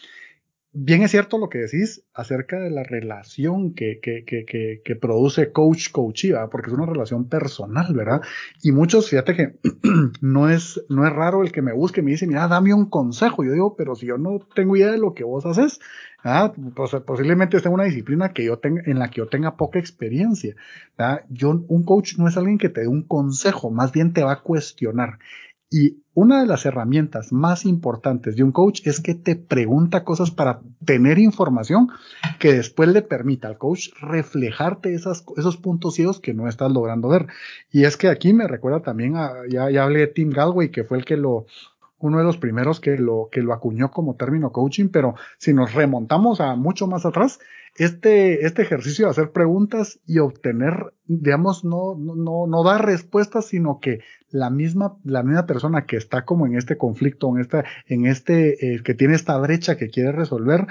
bien 0.76 1.04
es 1.04 1.12
cierto 1.12 1.38
lo 1.38 1.48
que 1.48 1.60
decís 1.60 2.04
acerca 2.14 2.60
de 2.60 2.70
la 2.70 2.84
relación 2.84 3.74
que, 3.74 4.00
que, 4.02 4.26
que, 4.26 4.82
que, 4.84 4.96
produce 4.96 5.52
coach-coachee, 5.54 6.34
porque 6.52 6.70
es 6.70 6.74
una 6.76 6.86
relación 6.86 7.30
personal, 7.30 7.94
¿verdad? 7.94 8.22
Y 8.62 8.74
muchos, 8.74 9.10
fíjate 9.10 9.36
que 9.36 9.56
no 10.22 10.50
es, 10.50 10.84
no 10.90 11.08
es 11.08 11.14
raro 11.14 11.44
el 11.44 11.54
que 11.54 11.62
me 11.62 11.72
busque 11.72 12.02
y 12.02 12.04
me 12.04 12.12
dice, 12.12 12.28
mira, 12.28 12.48
dame 12.50 12.74
un 12.74 12.90
consejo. 12.90 13.44
Yo 13.44 13.54
digo, 13.54 13.76
pero 13.78 13.96
si 13.96 14.06
yo 14.06 14.18
no 14.18 14.40
tengo 14.54 14.76
idea 14.76 14.92
de 14.92 14.98
lo 14.98 15.14
que 15.14 15.24
vos 15.24 15.46
haces, 15.46 15.80
¿verdad? 16.24 16.54
Pues, 16.76 16.92
posiblemente 17.06 17.58
esté 17.58 17.70
una 17.70 17.86
disciplina 17.86 18.34
que 18.34 18.44
yo 18.44 18.60
tenga, 18.60 18.82
en 18.86 19.00
la 19.00 19.10
que 19.10 19.18
yo 19.22 19.28
tenga 19.28 19.56
poca 19.56 19.80
experiencia. 19.80 20.56
¿verdad? 20.98 21.24
Yo, 21.30 21.64
un 21.68 21.84
coach 21.86 22.18
no 22.18 22.28
es 22.28 22.36
alguien 22.36 22.58
que 22.58 22.70
te 22.70 22.82
dé 22.82 22.88
un 22.88 23.04
consejo, 23.04 23.72
más 23.72 23.94
bien 23.94 24.12
te 24.12 24.24
va 24.24 24.34
a 24.34 24.42
cuestionar. 24.42 25.20
Y 25.78 25.98
una 26.14 26.40
de 26.40 26.48
las 26.48 26.66
herramientas 26.66 27.34
más 27.34 27.66
importantes 27.66 28.38
de 28.38 28.44
un 28.44 28.54
coach 28.54 28.80
es 28.88 29.02
que 29.02 29.14
te 29.14 29.36
pregunta 29.36 30.06
cosas 30.06 30.32
para 30.32 30.62
tener 30.86 31.20
información 31.20 31.90
que 32.40 32.54
después 32.54 32.88
le 32.88 33.02
permita 33.02 33.50
al 33.50 33.58
coach 33.58 33.90
reflejarte 34.00 34.94
esas, 34.94 35.26
esos 35.36 35.58
puntos 35.58 35.96
ciegos 35.96 36.22
que 36.22 36.34
no 36.34 36.48
estás 36.48 36.72
logrando 36.72 37.10
ver. 37.10 37.28
Y 37.74 37.84
es 37.84 37.98
que 37.98 38.08
aquí 38.08 38.32
me 38.32 38.48
recuerda 38.48 38.84
también 38.84 39.18
a, 39.18 39.34
ya, 39.50 39.70
ya 39.70 39.84
hablé 39.84 40.00
de 40.00 40.08
Tim 40.08 40.30
Galway, 40.30 40.72
que 40.72 40.86
fue 40.86 40.98
el 40.98 41.04
que 41.04 41.18
lo, 41.18 41.46
uno 41.98 42.20
de 42.20 42.24
los 42.24 42.38
primeros 42.38 42.80
que 42.80 42.98
lo, 42.98 43.28
que 43.30 43.42
lo 43.42 43.52
acuñó 43.52 43.92
como 43.92 44.16
término 44.16 44.54
coaching, 44.54 44.88
pero 44.88 45.16
si 45.40 45.54
nos 45.54 45.74
remontamos 45.74 46.40
a 46.40 46.56
mucho 46.56 46.88
más 46.88 47.06
atrás, 47.06 47.40
este, 47.76 48.46
este 48.46 48.62
ejercicio 48.62 49.06
de 49.06 49.12
hacer 49.12 49.32
preguntas 49.32 50.00
y 50.06 50.20
obtener, 50.20 50.94
digamos, 51.06 51.66
no, 51.66 51.96
no, 51.98 52.48
no 52.48 52.64
dar 52.64 52.86
respuestas, 52.86 53.48
sino 53.48 53.80
que 53.82 54.00
la 54.36 54.50
misma, 54.50 54.98
la 55.04 55.24
misma 55.24 55.46
persona 55.46 55.86
que 55.86 55.96
está 55.96 56.26
como 56.26 56.46
en 56.46 56.58
este 56.58 56.78
conflicto, 56.78 57.30
en 57.30 57.42
esta, 57.42 57.64
en 57.88 58.06
este, 58.06 58.76
eh, 58.76 58.84
que 58.84 58.94
tiene 58.94 59.16
esta 59.16 59.38
brecha 59.38 59.78
que 59.78 59.90
quiere 59.90 60.12
resolver, 60.12 60.68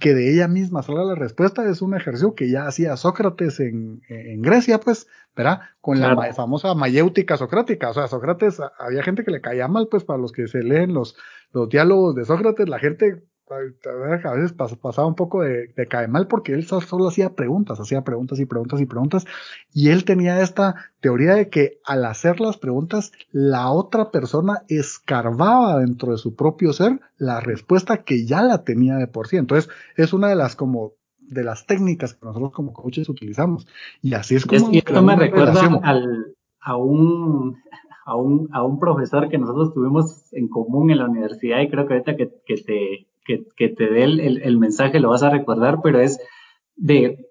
que 0.00 0.14
de 0.14 0.32
ella 0.32 0.48
misma 0.48 0.82
salga 0.82 1.04
la 1.04 1.14
respuesta, 1.14 1.68
es 1.68 1.82
un 1.82 1.94
ejercicio 1.94 2.34
que 2.34 2.50
ya 2.50 2.66
hacía 2.66 2.96
Sócrates 2.96 3.60
en, 3.60 4.00
en 4.08 4.40
Grecia, 4.40 4.80
pues, 4.80 5.06
¿verdad? 5.36 5.60
Con 5.82 6.00
la 6.00 6.32
famosa 6.32 6.74
mayéutica 6.74 7.36
socrática. 7.36 7.90
O 7.90 7.94
sea, 7.94 8.08
Sócrates, 8.08 8.58
había 8.78 9.02
gente 9.02 9.24
que 9.24 9.30
le 9.30 9.42
caía 9.42 9.68
mal, 9.68 9.88
pues, 9.90 10.04
para 10.04 10.18
los 10.18 10.32
que 10.32 10.48
se 10.48 10.62
leen 10.62 10.94
los, 10.94 11.14
los 11.52 11.68
diálogos 11.68 12.14
de 12.14 12.24
Sócrates, 12.24 12.70
la 12.70 12.78
gente 12.78 13.22
a 13.52 14.32
veces 14.32 14.52
pasaba 14.52 15.06
un 15.06 15.14
poco 15.14 15.42
de, 15.42 15.68
de 15.68 15.86
cae 15.88 16.08
mal 16.08 16.26
porque 16.26 16.52
él 16.52 16.66
solo 16.66 17.08
hacía 17.08 17.34
preguntas, 17.34 17.80
hacía 17.80 18.02
preguntas 18.02 18.38
y 18.40 18.46
preguntas 18.46 18.80
y 18.80 18.86
preguntas. 18.86 19.26
Y 19.72 19.90
él 19.90 20.04
tenía 20.04 20.40
esta 20.40 20.74
teoría 21.00 21.34
de 21.34 21.48
que 21.48 21.80
al 21.84 22.04
hacer 22.04 22.40
las 22.40 22.58
preguntas, 22.58 23.12
la 23.30 23.70
otra 23.70 24.10
persona 24.10 24.62
escarbaba 24.68 25.78
dentro 25.78 26.12
de 26.12 26.18
su 26.18 26.34
propio 26.34 26.72
ser 26.72 27.00
la 27.16 27.40
respuesta 27.40 28.04
que 28.04 28.26
ya 28.26 28.42
la 28.42 28.64
tenía 28.64 28.96
de 28.96 29.06
por 29.06 29.28
sí. 29.28 29.36
Entonces, 29.36 29.70
es 29.96 30.12
una 30.12 30.28
de 30.28 30.36
las 30.36 30.56
como 30.56 30.92
de 31.18 31.44
las 31.44 31.66
técnicas 31.66 32.14
que 32.14 32.26
nosotros 32.26 32.52
como 32.52 32.72
coaches 32.72 33.08
utilizamos. 33.08 33.66
Y 34.02 34.14
así 34.14 34.34
es 34.34 34.46
como... 34.46 34.70
esto 34.72 35.02
me 35.02 35.16
recuerda 35.16 35.80
al, 35.82 36.34
a 36.60 36.76
un 36.76 37.56
a 38.04 38.16
un, 38.16 38.48
a 38.52 38.64
un 38.64 38.78
profesor 38.78 39.28
que 39.28 39.38
nosotros 39.38 39.72
tuvimos 39.74 40.32
en 40.32 40.48
común 40.48 40.90
en 40.90 40.98
la 40.98 41.08
universidad 41.08 41.60
y 41.60 41.68
creo 41.68 41.86
que 41.86 41.94
ahorita 41.94 42.16
que, 42.16 42.32
que 42.44 42.56
te, 42.56 43.06
que, 43.24 43.68
te 43.68 43.86
dé 43.86 44.04
el, 44.04 44.58
mensaje, 44.58 45.00
lo 45.00 45.10
vas 45.10 45.22
a 45.22 45.30
recordar, 45.30 45.80
pero 45.82 46.00
es 46.00 46.18
de 46.76 47.26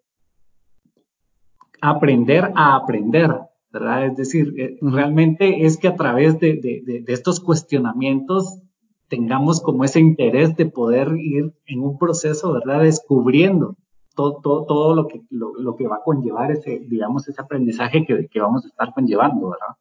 aprender 1.82 2.52
a 2.56 2.76
aprender, 2.76 3.32
¿verdad? 3.72 4.06
Es 4.06 4.16
decir, 4.16 4.54
eh, 4.58 4.78
realmente 4.82 5.66
es 5.66 5.78
que 5.78 5.88
a 5.88 5.96
través 5.96 6.40
de, 6.40 7.04
estos 7.08 7.40
cuestionamientos 7.40 8.62
tengamos 9.08 9.62
como 9.62 9.84
ese 9.84 10.00
interés 10.00 10.56
de 10.56 10.68
poder 10.68 11.14
ir 11.18 11.54
en 11.66 11.82
un 11.82 11.98
proceso, 11.98 12.54
¿verdad? 12.54 12.82
Descubriendo 12.82 13.76
todo, 14.16 14.40
todo, 14.42 14.66
todo 14.66 14.96
lo, 14.96 15.08
que, 15.08 15.22
lo, 15.30 15.76
que 15.76 15.88
va 15.88 15.98
a 15.98 16.04
conllevar 16.04 16.52
ese, 16.52 16.80
digamos, 16.88 17.28
ese 17.28 17.42
aprendizaje 17.42 18.06
que, 18.06 18.28
que 18.28 18.42
vamos 18.42 18.66
a 18.66 18.68
estar 18.68 18.94
conllevando, 18.94 19.50
¿verdad? 19.50 19.76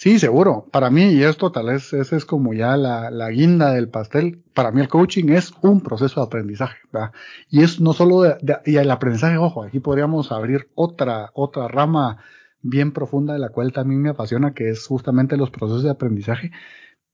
Sí, 0.00 0.20
seguro. 0.20 0.68
Para 0.70 0.90
mí, 0.90 1.06
y 1.10 1.24
esto 1.24 1.50
tal 1.50 1.66
vez 1.66 1.92
ese 1.92 2.14
es 2.14 2.24
como 2.24 2.54
ya 2.54 2.76
la, 2.76 3.10
la, 3.10 3.30
guinda 3.30 3.72
del 3.72 3.88
pastel, 3.88 4.44
para 4.54 4.70
mí 4.70 4.80
el 4.80 4.86
coaching 4.86 5.28
es 5.30 5.52
un 5.60 5.80
proceso 5.80 6.20
de 6.20 6.26
aprendizaje, 6.26 6.78
¿verdad? 6.92 7.10
Y 7.50 7.64
es 7.64 7.80
no 7.80 7.92
solo 7.92 8.22
de, 8.22 8.36
y 8.64 8.76
el 8.76 8.92
aprendizaje, 8.92 9.38
ojo, 9.38 9.64
aquí 9.64 9.80
podríamos 9.80 10.30
abrir 10.30 10.70
otra, 10.76 11.30
otra 11.34 11.66
rama 11.66 12.18
bien 12.62 12.92
profunda 12.92 13.32
de 13.32 13.40
la 13.40 13.48
cual 13.48 13.72
también 13.72 14.00
me 14.00 14.10
apasiona, 14.10 14.54
que 14.54 14.70
es 14.70 14.86
justamente 14.86 15.36
los 15.36 15.50
procesos 15.50 15.82
de 15.82 15.90
aprendizaje. 15.90 16.52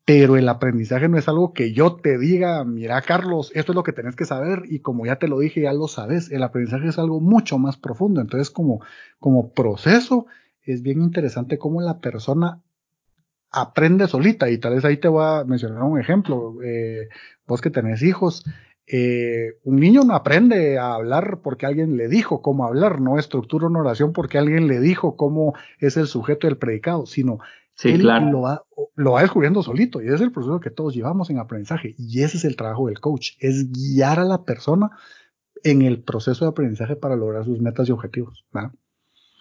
Pero 0.04 0.36
el 0.36 0.48
aprendizaje 0.50 1.08
no 1.08 1.16
es 1.18 1.28
algo 1.28 1.54
que 1.54 1.72
yo 1.72 1.96
te 1.96 2.18
diga, 2.18 2.64
mira 2.64 3.00
Carlos, 3.00 3.50
esto 3.54 3.72
es 3.72 3.76
lo 3.76 3.82
que 3.82 3.92
tenés 3.94 4.16
que 4.16 4.26
saber 4.26 4.64
y 4.66 4.80
como 4.80 5.06
ya 5.06 5.16
te 5.16 5.28
lo 5.28 5.38
dije, 5.38 5.62
ya 5.62 5.72
lo 5.72 5.88
sabes. 5.88 6.30
El 6.30 6.42
aprendizaje 6.42 6.88
es 6.88 6.98
algo 6.98 7.20
mucho 7.20 7.58
más 7.58 7.78
profundo. 7.78 8.20
Entonces, 8.20 8.50
como, 8.50 8.82
como 9.18 9.52
proceso, 9.54 10.26
es 10.64 10.82
bien 10.82 11.02
interesante 11.02 11.58
cómo 11.58 11.80
la 11.80 12.00
persona 12.00 12.62
aprende 13.54 14.08
solita 14.08 14.50
y 14.50 14.58
tal 14.58 14.74
vez 14.74 14.84
ahí 14.84 14.96
te 14.96 15.08
voy 15.08 15.24
a 15.24 15.44
mencionar 15.44 15.82
un 15.84 16.00
ejemplo. 16.00 16.56
Eh, 16.62 17.08
vos 17.46 17.60
que 17.60 17.70
tenés 17.70 18.02
hijos, 18.02 18.44
eh, 18.86 19.58
un 19.62 19.76
niño 19.76 20.02
no 20.02 20.14
aprende 20.14 20.76
a 20.78 20.94
hablar 20.94 21.40
porque 21.42 21.64
alguien 21.64 21.96
le 21.96 22.08
dijo 22.08 22.42
cómo 22.42 22.66
hablar, 22.66 23.00
no 23.00 23.18
estructura 23.18 23.68
una 23.68 23.80
oración 23.80 24.12
porque 24.12 24.38
alguien 24.38 24.66
le 24.66 24.80
dijo 24.80 25.16
cómo 25.16 25.54
es 25.78 25.96
el 25.96 26.06
sujeto 26.06 26.48
del 26.48 26.58
predicado, 26.58 27.06
sino 27.06 27.38
él 27.82 28.02
lo, 28.02 28.42
va, 28.42 28.64
lo 28.94 29.12
va 29.12 29.22
descubriendo 29.22 29.62
solito 29.62 30.02
y 30.02 30.06
ese 30.06 30.16
es 30.16 30.20
el 30.20 30.32
proceso 30.32 30.60
que 30.60 30.70
todos 30.70 30.94
llevamos 30.94 31.30
en 31.30 31.38
aprendizaje 31.38 31.94
y 31.96 32.22
ese 32.22 32.36
es 32.36 32.44
el 32.44 32.56
trabajo 32.56 32.88
del 32.88 33.00
coach, 33.00 33.32
es 33.38 33.72
guiar 33.72 34.18
a 34.18 34.24
la 34.24 34.44
persona 34.44 34.90
en 35.62 35.82
el 35.82 36.02
proceso 36.02 36.44
de 36.44 36.50
aprendizaje 36.50 36.96
para 36.96 37.16
lograr 37.16 37.44
sus 37.44 37.60
metas 37.60 37.88
y 37.88 37.92
objetivos. 37.92 38.44
¿verdad? 38.52 38.72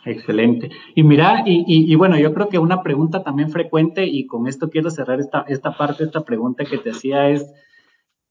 Excelente. 0.05 0.69
Y 0.95 1.03
mira, 1.03 1.43
y, 1.45 1.95
bueno, 1.95 2.17
yo 2.17 2.33
creo 2.33 2.49
que 2.49 2.59
una 2.59 2.83
pregunta 2.83 3.23
también 3.23 3.49
frecuente, 3.49 4.05
y 4.05 4.25
con 4.27 4.47
esto 4.47 4.69
quiero 4.69 4.89
cerrar 4.89 5.19
esta, 5.19 5.45
esta 5.47 5.77
parte, 5.77 6.03
esta 6.03 6.25
pregunta 6.25 6.65
que 6.65 6.77
te 6.77 6.91
hacía 6.91 7.29
es 7.29 7.49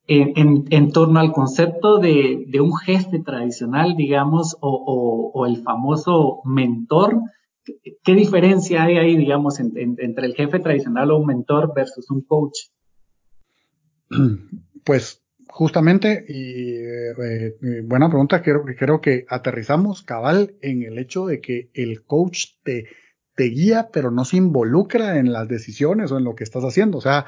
en, 0.06 0.66
en, 0.70 0.92
torno 0.92 1.20
al 1.20 1.32
concepto 1.32 1.98
de, 1.98 2.44
de, 2.46 2.60
un 2.60 2.76
jefe 2.76 3.20
tradicional, 3.20 3.94
digamos, 3.96 4.56
o, 4.60 5.32
o, 5.32 5.46
el 5.46 5.62
famoso 5.62 6.40
mentor. 6.44 7.20
¿Qué 8.02 8.14
diferencia 8.14 8.82
hay 8.82 8.98
ahí, 8.98 9.16
digamos, 9.16 9.60
entre 9.60 10.26
el 10.26 10.34
jefe 10.34 10.58
tradicional 10.58 11.10
o 11.10 11.18
un 11.18 11.26
mentor 11.26 11.72
versus 11.74 12.10
un 12.10 12.22
coach? 12.22 12.58
Pues 14.84 15.21
Justamente, 15.54 16.24
y 16.28 16.76
eh, 16.76 17.10
eh, 17.60 17.82
buena 17.84 18.08
pregunta, 18.08 18.40
creo, 18.40 18.64
creo 18.64 19.02
que 19.02 19.26
aterrizamos 19.28 20.02
cabal 20.02 20.54
en 20.62 20.82
el 20.82 20.96
hecho 20.96 21.26
de 21.26 21.42
que 21.42 21.68
el 21.74 22.04
coach 22.04 22.52
te, 22.62 22.86
te 23.34 23.44
guía, 23.44 23.90
pero 23.92 24.10
no 24.10 24.24
se 24.24 24.38
involucra 24.38 25.18
en 25.18 25.30
las 25.30 25.48
decisiones 25.48 26.10
o 26.10 26.16
en 26.16 26.24
lo 26.24 26.34
que 26.34 26.44
estás 26.44 26.64
haciendo. 26.64 26.96
O 26.96 27.00
sea, 27.02 27.26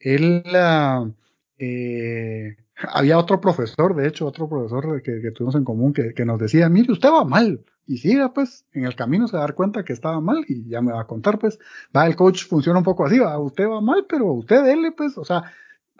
él, 0.00 0.42
ah, 0.56 1.08
eh, 1.56 2.56
había 2.74 3.16
otro 3.16 3.40
profesor, 3.40 3.94
de 3.94 4.08
hecho, 4.08 4.26
otro 4.26 4.48
profesor 4.48 5.00
que, 5.00 5.30
tuvimos 5.30 5.54
en 5.54 5.62
común 5.62 5.92
que, 5.92 6.14
que, 6.14 6.24
nos 6.24 6.40
decía, 6.40 6.68
mire, 6.68 6.90
usted 6.90 7.10
va 7.10 7.24
mal. 7.24 7.64
Y 7.86 7.98
siga, 7.98 8.32
pues, 8.32 8.66
en 8.72 8.86
el 8.86 8.96
camino 8.96 9.28
se 9.28 9.36
va 9.36 9.44
a 9.44 9.46
dar 9.46 9.54
cuenta 9.54 9.84
que 9.84 9.92
estaba 9.92 10.20
mal 10.20 10.44
y 10.48 10.68
ya 10.68 10.80
me 10.80 10.90
va 10.90 11.02
a 11.02 11.06
contar, 11.06 11.38
pues, 11.38 11.60
va, 11.96 12.08
el 12.08 12.16
coach 12.16 12.44
funciona 12.44 12.80
un 12.80 12.84
poco 12.84 13.06
así, 13.06 13.20
va, 13.20 13.38
usted 13.38 13.68
va 13.68 13.80
mal, 13.80 14.04
pero 14.08 14.32
usted 14.32 14.64
dele, 14.64 14.90
pues, 14.90 15.16
o 15.16 15.24
sea, 15.24 15.44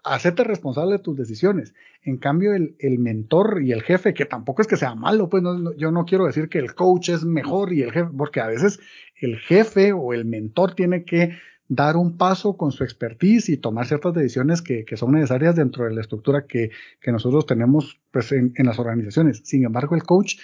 hacerte 0.04 0.44
responsable 0.44 0.92
de 0.92 0.98
tus 0.98 1.16
decisiones. 1.16 1.74
En 2.02 2.16
cambio, 2.16 2.54
el, 2.54 2.74
el, 2.78 2.98
mentor 2.98 3.62
y 3.62 3.72
el 3.72 3.82
jefe, 3.82 4.14
que 4.14 4.24
tampoco 4.24 4.62
es 4.62 4.68
que 4.68 4.76
sea 4.76 4.94
malo, 4.94 5.28
pues 5.28 5.42
yo 5.76 5.92
no 5.92 6.04
quiero 6.04 6.26
decir 6.26 6.48
que 6.48 6.58
el 6.58 6.74
coach 6.74 7.10
es 7.10 7.24
mejor 7.24 7.72
y 7.72 7.82
el 7.82 7.92
jefe, 7.92 8.10
porque 8.16 8.40
a 8.40 8.48
veces 8.48 8.80
el 9.20 9.38
jefe 9.38 9.92
o 9.92 10.12
el 10.12 10.24
mentor 10.24 10.74
tiene 10.74 11.04
que 11.04 11.36
dar 11.68 11.96
un 11.96 12.18
paso 12.18 12.56
con 12.56 12.72
su 12.72 12.84
expertise 12.84 13.48
y 13.48 13.56
tomar 13.56 13.86
ciertas 13.86 14.12
decisiones 14.14 14.60
que, 14.60 14.84
que 14.84 14.96
son 14.96 15.12
necesarias 15.12 15.56
dentro 15.56 15.84
de 15.84 15.94
la 15.94 16.00
estructura 16.00 16.46
que, 16.46 16.70
que 17.00 17.12
nosotros 17.12 17.46
tenemos 17.46 17.98
pues, 18.10 18.32
en, 18.32 18.52
en 18.56 18.66
las 18.66 18.78
organizaciones. 18.78 19.42
Sin 19.44 19.64
embargo, 19.64 19.94
el 19.94 20.02
coach 20.02 20.36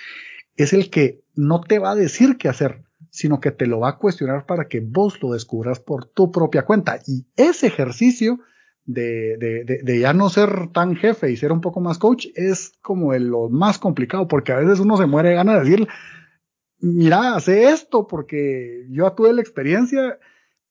es 0.57 0.73
el 0.73 0.91
que 0.91 1.21
no 1.35 1.61
te 1.61 1.79
va 1.79 1.91
a 1.91 1.97
decir 1.97 2.39
qué 2.39 2.49
hacer, 2.49 2.83
sino 3.11 3.41
que 3.41 3.51
te 3.51 3.67
lo 3.67 3.81
va 3.81 3.91
a 3.91 3.99
cuestionar 3.99 4.47
para 4.47 4.69
que 4.69 4.81
vos 4.81 5.21
lo 5.23 5.33
descubras 5.33 5.81
por 5.81 6.07
tu 6.07 6.31
propia 6.31 6.65
cuenta. 6.65 6.99
Y 7.07 7.27
ese 7.37 7.67
ejercicio 7.67 8.41
de, 8.89 9.37
de, 9.37 9.83
de, 9.83 10.01
ya 10.01 10.15
no 10.15 10.31
ser 10.31 10.73
tan 10.73 10.97
jefe 10.97 11.31
y 11.31 11.37
ser 11.37 11.53
un 11.53 11.61
poco 11.61 11.79
más 11.81 11.99
coach 11.99 12.29
es 12.35 12.73
como 12.81 13.13
lo 13.13 13.51
más 13.51 13.79
complicado, 13.79 14.27
porque 14.27 14.53
a 14.53 14.57
veces 14.57 14.81
uno 14.81 14.97
se 14.97 15.05
muere 15.05 15.29
de 15.29 15.35
ganas 15.35 15.57
de 15.63 15.71
decir, 15.71 15.89
mira, 16.81 17.35
hace 17.37 17.69
esto 17.69 18.07
porque 18.07 18.87
yo 18.89 19.13
tuve 19.13 19.35
la 19.35 19.43
experiencia, 19.43 20.19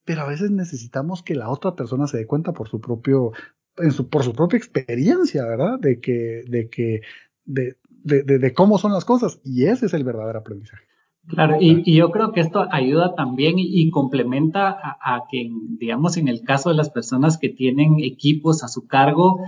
pero 0.04 0.22
a 0.22 0.28
veces 0.28 0.50
necesitamos 0.50 1.22
que 1.22 1.36
la 1.36 1.50
otra 1.50 1.76
persona 1.76 2.08
se 2.08 2.18
dé 2.18 2.26
cuenta 2.26 2.54
por 2.54 2.70
su 2.70 2.82
propio, 2.82 3.34
en 3.78 3.92
su, 3.92 4.10
por 4.10 4.24
su 4.24 4.34
propia 4.34 4.58
experiencia, 4.58 5.46
¿verdad? 5.46 5.78
De 5.80 6.00
que, 6.00 6.42
de 6.48 6.70
que, 6.70 7.02
de, 7.46 7.78
de, 7.88 8.24
de, 8.24 8.54
cómo 8.54 8.80
son 8.80 8.94
las 8.94 9.06
cosas. 9.06 9.40
Y 9.44 9.66
ese 9.68 9.86
es 9.86 9.94
el 9.94 10.04
verdadero 10.04 10.40
aprendizaje. 10.40 10.88
Claro, 11.28 11.58
y, 11.60 11.94
yo 11.94 12.10
creo 12.12 12.32
que 12.32 12.40
esto 12.40 12.66
ayuda 12.72 13.14
también 13.14 13.56
y, 13.58 13.90
complementa 13.90 14.70
a, 15.02 15.24
que, 15.30 15.50
digamos, 15.78 16.16
en 16.16 16.30
el 16.30 16.42
caso 16.44 16.70
de 16.70 16.76
las 16.76 16.90
personas 16.90 17.38
que 17.38 17.50
tienen 17.50 18.00
equipos 18.00 18.64
a 18.64 18.70
su 18.70 18.88
cargo, 18.88 19.40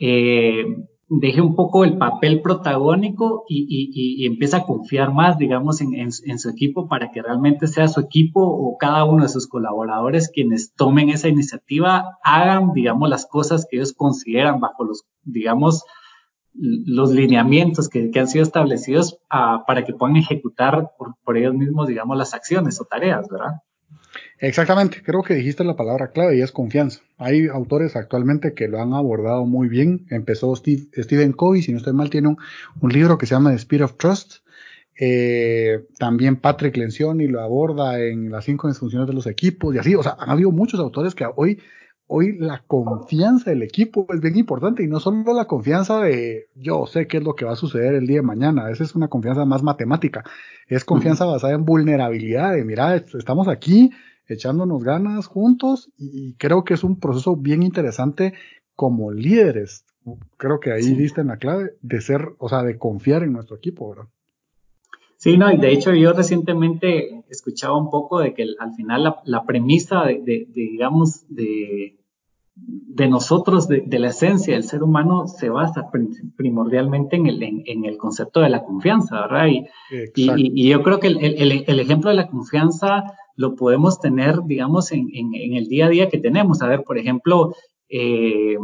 eh, 0.00 0.64
deje 1.08 1.40
un 1.40 1.54
poco 1.54 1.84
el 1.84 1.98
papel 1.98 2.40
protagónico 2.40 3.44
y, 3.48 4.26
empieza 4.26 4.58
a 4.58 4.64
confiar 4.64 5.12
más, 5.12 5.36
digamos, 5.36 5.82
en, 5.82 6.10
su 6.10 6.48
equipo 6.48 6.88
para 6.88 7.10
que 7.10 7.22
realmente 7.22 7.66
sea 7.66 7.88
su 7.88 8.00
equipo 8.00 8.40
o 8.42 8.76
cada 8.78 9.04
uno 9.04 9.22
de 9.22 9.28
sus 9.28 9.46
colaboradores 9.46 10.30
quienes 10.32 10.72
tomen 10.74 11.10
esa 11.10 11.28
iniciativa, 11.28 12.16
hagan, 12.24 12.72
digamos, 12.72 13.10
las 13.10 13.26
cosas 13.26 13.66
que 13.70 13.76
ellos 13.76 13.92
consideran 13.92 14.58
bajo 14.58 14.84
los, 14.84 15.04
digamos, 15.22 15.84
los 16.58 17.12
lineamientos 17.12 17.88
que, 17.88 18.10
han 18.14 18.28
sido 18.28 18.42
establecidos 18.42 19.18
ah, 19.30 19.64
para 19.66 19.84
que 19.84 19.92
puedan 19.92 20.16
ejecutar 20.16 20.90
por, 21.24 21.36
ellos 21.36 21.54
mismos, 21.54 21.88
digamos, 21.88 22.16
las 22.16 22.34
acciones 22.34 22.80
o 22.80 22.84
tareas, 22.84 23.28
¿verdad? 23.28 23.62
Exactamente, 24.38 25.02
creo 25.02 25.22
que 25.22 25.34
dijiste 25.34 25.64
la 25.64 25.76
palabra 25.76 26.10
clave 26.10 26.36
y 26.36 26.42
es 26.42 26.52
confianza. 26.52 27.00
Hay 27.18 27.46
autores 27.48 27.96
actualmente 27.96 28.54
que 28.54 28.68
lo 28.68 28.80
han 28.80 28.92
abordado 28.92 29.46
muy 29.46 29.68
bien. 29.68 30.06
Empezó 30.10 30.54
Stephen 30.56 31.32
Covey, 31.32 31.62
si 31.62 31.72
no 31.72 31.78
estoy 31.78 31.94
mal, 31.94 32.10
tiene 32.10 32.28
un, 32.28 32.92
libro 32.92 33.18
que 33.18 33.26
se 33.26 33.34
llama 33.34 33.50
The 33.50 33.56
Spirit 33.56 33.84
of 33.84 33.96
Trust. 33.96 34.36
Eh, 34.98 35.86
también 35.98 36.36
Patrick 36.36 36.76
Lencioni 36.76 37.26
lo 37.26 37.42
aborda 37.42 38.00
en 38.00 38.30
las 38.30 38.46
cinco 38.46 38.72
funciones 38.72 39.06
de 39.06 39.14
los 39.14 39.26
equipos 39.26 39.74
y 39.74 39.78
así. 39.78 39.94
O 39.94 40.02
sea, 40.02 40.16
han 40.18 40.30
habido 40.30 40.50
muchos 40.50 40.80
autores 40.80 41.14
que 41.14 41.26
hoy 41.36 41.58
hoy 42.08 42.36
la 42.38 42.62
confianza 42.66 43.50
del 43.50 43.62
equipo 43.62 44.06
es 44.12 44.20
bien 44.20 44.36
importante 44.36 44.82
y 44.82 44.86
no 44.86 45.00
solo 45.00 45.34
la 45.34 45.46
confianza 45.46 46.00
de 46.00 46.48
yo 46.54 46.86
sé 46.86 47.06
qué 47.06 47.18
es 47.18 47.24
lo 47.24 47.34
que 47.34 47.44
va 47.44 47.52
a 47.52 47.56
suceder 47.56 47.94
el 47.94 48.06
día 48.06 48.16
de 48.16 48.22
mañana, 48.22 48.70
esa 48.70 48.84
es 48.84 48.94
una 48.94 49.08
confianza 49.08 49.44
más 49.44 49.62
matemática, 49.62 50.24
es 50.68 50.84
confianza 50.84 51.24
basada 51.24 51.54
en 51.54 51.64
vulnerabilidad, 51.64 52.54
de 52.54 52.64
mira, 52.64 52.96
estamos 52.96 53.48
aquí 53.48 53.90
echándonos 54.28 54.82
ganas 54.82 55.26
juntos 55.26 55.90
y 55.96 56.34
creo 56.34 56.64
que 56.64 56.74
es 56.74 56.84
un 56.84 56.98
proceso 56.98 57.36
bien 57.36 57.62
interesante 57.62 58.34
como 58.74 59.10
líderes. 59.12 59.84
Creo 60.36 60.60
que 60.60 60.72
ahí 60.72 60.94
diste 60.94 61.20
en 61.20 61.28
la 61.28 61.38
clave 61.38 61.72
de 61.82 62.00
ser, 62.00 62.28
o 62.38 62.48
sea, 62.48 62.62
de 62.62 62.78
confiar 62.78 63.22
en 63.22 63.32
nuestro 63.32 63.56
equipo, 63.56 63.90
¿verdad? 63.90 64.08
Sí, 65.18 65.38
no, 65.38 65.50
y 65.50 65.56
de 65.56 65.72
hecho 65.72 65.94
yo 65.94 66.12
recientemente 66.12 67.24
escuchaba 67.28 67.76
un 67.76 67.90
poco 67.90 68.20
de 68.20 68.34
que 68.34 68.46
al 68.58 68.74
final 68.74 69.16
la, 69.24 69.44
premisa 69.44 70.04
de, 70.04 70.46
digamos, 70.52 71.26
de, 71.28 71.98
de 72.54 73.08
nosotros, 73.08 73.66
de, 73.68 73.98
la 73.98 74.08
esencia 74.08 74.54
del 74.54 74.64
ser 74.64 74.82
humano, 74.82 75.26
se 75.26 75.48
basa 75.48 75.90
primordialmente 76.36 77.16
en 77.16 77.26
el, 77.26 77.42
en, 77.42 77.84
el 77.84 77.96
concepto 77.96 78.40
de 78.40 78.50
la 78.50 78.64
confianza, 78.64 79.22
¿verdad? 79.22 79.46
Y, 79.46 79.64
y, 80.14 80.68
yo 80.68 80.82
creo 80.82 81.00
que 81.00 81.08
el, 81.08 81.18
el, 81.18 81.64
el, 81.66 81.80
ejemplo 81.80 82.10
de 82.10 82.16
la 82.16 82.28
confianza 82.28 83.04
lo 83.36 83.54
podemos 83.54 84.00
tener, 84.00 84.42
digamos, 84.44 84.92
en, 84.92 85.08
en, 85.12 85.54
el 85.54 85.66
día 85.68 85.86
a 85.86 85.90
día 85.90 86.08
que 86.08 86.18
tenemos. 86.18 86.62
A 86.62 86.68
ver, 86.68 86.82
por 86.84 86.98
ejemplo, 86.98 87.54
eh, 87.88 88.56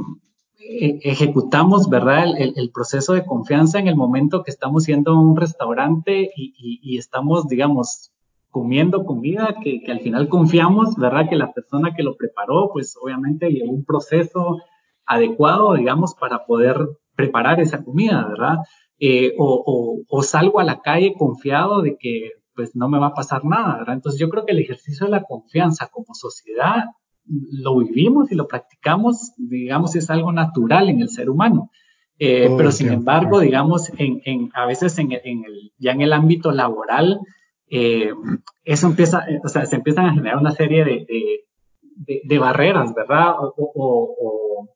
ejecutamos, 0.69 1.89
¿verdad? 1.89 2.25
El, 2.37 2.71
proceso 2.73 3.15
de 3.15 3.25
confianza 3.25 3.79
en 3.79 3.89
el 3.89 3.97
momento 3.97 4.43
que 4.43 4.51
estamos 4.51 4.87
yendo 4.87 5.13
a 5.13 5.21
un 5.21 5.37
restaurante 5.37 6.31
y, 6.35 6.97
estamos, 6.99 7.49
digamos, 7.49 8.13
comiendo 8.51 9.05
comida 9.05 9.57
que, 9.63 9.83
al 9.91 10.01
final 10.01 10.29
confiamos, 10.29 10.97
¿verdad? 10.97 11.29
Que 11.29 11.37
la 11.37 11.53
persona 11.53 11.95
que 11.95 12.03
lo 12.03 12.17
preparó, 12.17 12.71
pues 12.73 12.97
obviamente 13.01 13.51
llevó 13.51 13.73
un 13.73 13.85
proceso 13.85 14.59
adecuado, 15.07 15.75
digamos, 15.75 16.15
para 16.15 16.45
poder 16.45 16.77
preparar 17.15 17.61
esa 17.61 17.83
comida, 17.83 18.27
¿verdad? 18.29 18.59
Eh, 18.99 19.35
o, 19.39 20.23
salgo 20.23 20.61
a 20.61 20.65
la 20.65 20.81
calle 20.81 21.15
confiado 21.19 21.83
de 21.83 21.97
que 21.99 22.31
pues 22.55 22.77
no 22.77 22.89
me 22.89 22.99
va 22.99 23.09
a 23.09 23.15
pasar 23.15 23.45
nada, 23.45 23.79
¿verdad? 23.79 23.95
Entonces 23.95 24.21
yo 24.21 24.29
creo 24.29 24.45
que 24.45 24.53
el 24.53 24.61
ejercicio 24.61 25.07
de 25.07 25.13
la 25.13 25.25
confianza 25.25 25.89
como 25.91 26.15
sociedad 26.15 26.85
lo 27.27 27.79
vivimos 27.79 28.31
y 28.33 28.35
lo 28.35 28.49
practicamos, 28.49 29.33
digamos, 29.37 29.95
es 29.97 30.11
algo 30.11 30.33
natural 30.33 30.89
en 30.89 31.01
el 31.01 31.09
ser 31.09 31.31
humano. 31.31 31.71
Eh, 32.19 32.49
pero 32.57 32.71
sin 32.71 32.93
embargo, 32.93 33.41
digamos, 33.41 33.91
en, 33.99 34.51
a 34.55 34.67
veces 34.67 34.97
en 34.99 35.13
el, 35.13 35.73
ya 35.79 35.93
en 35.93 36.03
el 36.03 36.13
ámbito 36.13 36.53
laboral, 36.53 37.21
eh, 37.69 38.13
eso 38.65 38.87
empieza, 38.87 39.25
o 39.43 39.49
sea, 39.49 39.67
se 39.67 39.77
empiezan 39.77 40.07
a 40.07 40.15
generar 40.15 40.39
una 40.39 40.53
serie 40.53 40.85
de, 40.85 42.39
barreras, 42.39 42.95
¿verdad? 42.95 43.35
O, 43.39 44.69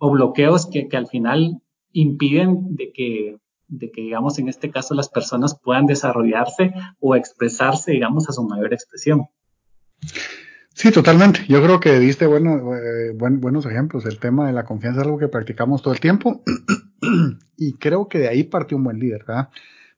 bloqueos 0.00 0.66
que, 0.66 0.88
que, 0.88 0.96
al 0.96 1.06
final 1.06 1.62
impiden 1.92 2.74
de 2.74 2.92
que, 2.92 3.36
de 3.68 3.90
que, 3.90 4.02
digamos, 4.02 4.38
en 4.38 4.48
este 4.48 4.70
caso 4.70 4.94
las 4.94 5.08
personas 5.08 5.58
puedan 5.58 5.86
desarrollarse 5.86 6.72
o 6.98 7.14
expresarse, 7.14 7.92
digamos, 7.92 8.28
a 8.28 8.32
su 8.32 8.42
mayor 8.42 8.74
expresión. 8.74 9.26
Sí, 10.80 10.90
totalmente. 10.92 11.40
Yo 11.46 11.62
creo 11.62 11.78
que 11.78 11.98
diste 11.98 12.26
bueno, 12.26 12.74
eh, 12.74 13.12
buenos 13.12 13.66
ejemplos. 13.66 14.06
El 14.06 14.18
tema 14.18 14.46
de 14.46 14.54
la 14.54 14.64
confianza 14.64 15.02
es 15.02 15.06
algo 15.06 15.18
que 15.18 15.28
practicamos 15.28 15.82
todo 15.82 15.92
el 15.92 16.00
tiempo 16.00 16.42
y 17.58 17.74
creo 17.74 18.08
que 18.08 18.20
de 18.20 18.28
ahí 18.28 18.44
parte 18.44 18.74
un 18.74 18.84
buen 18.84 18.98
líder, 18.98 19.26
¿verdad? 19.28 19.50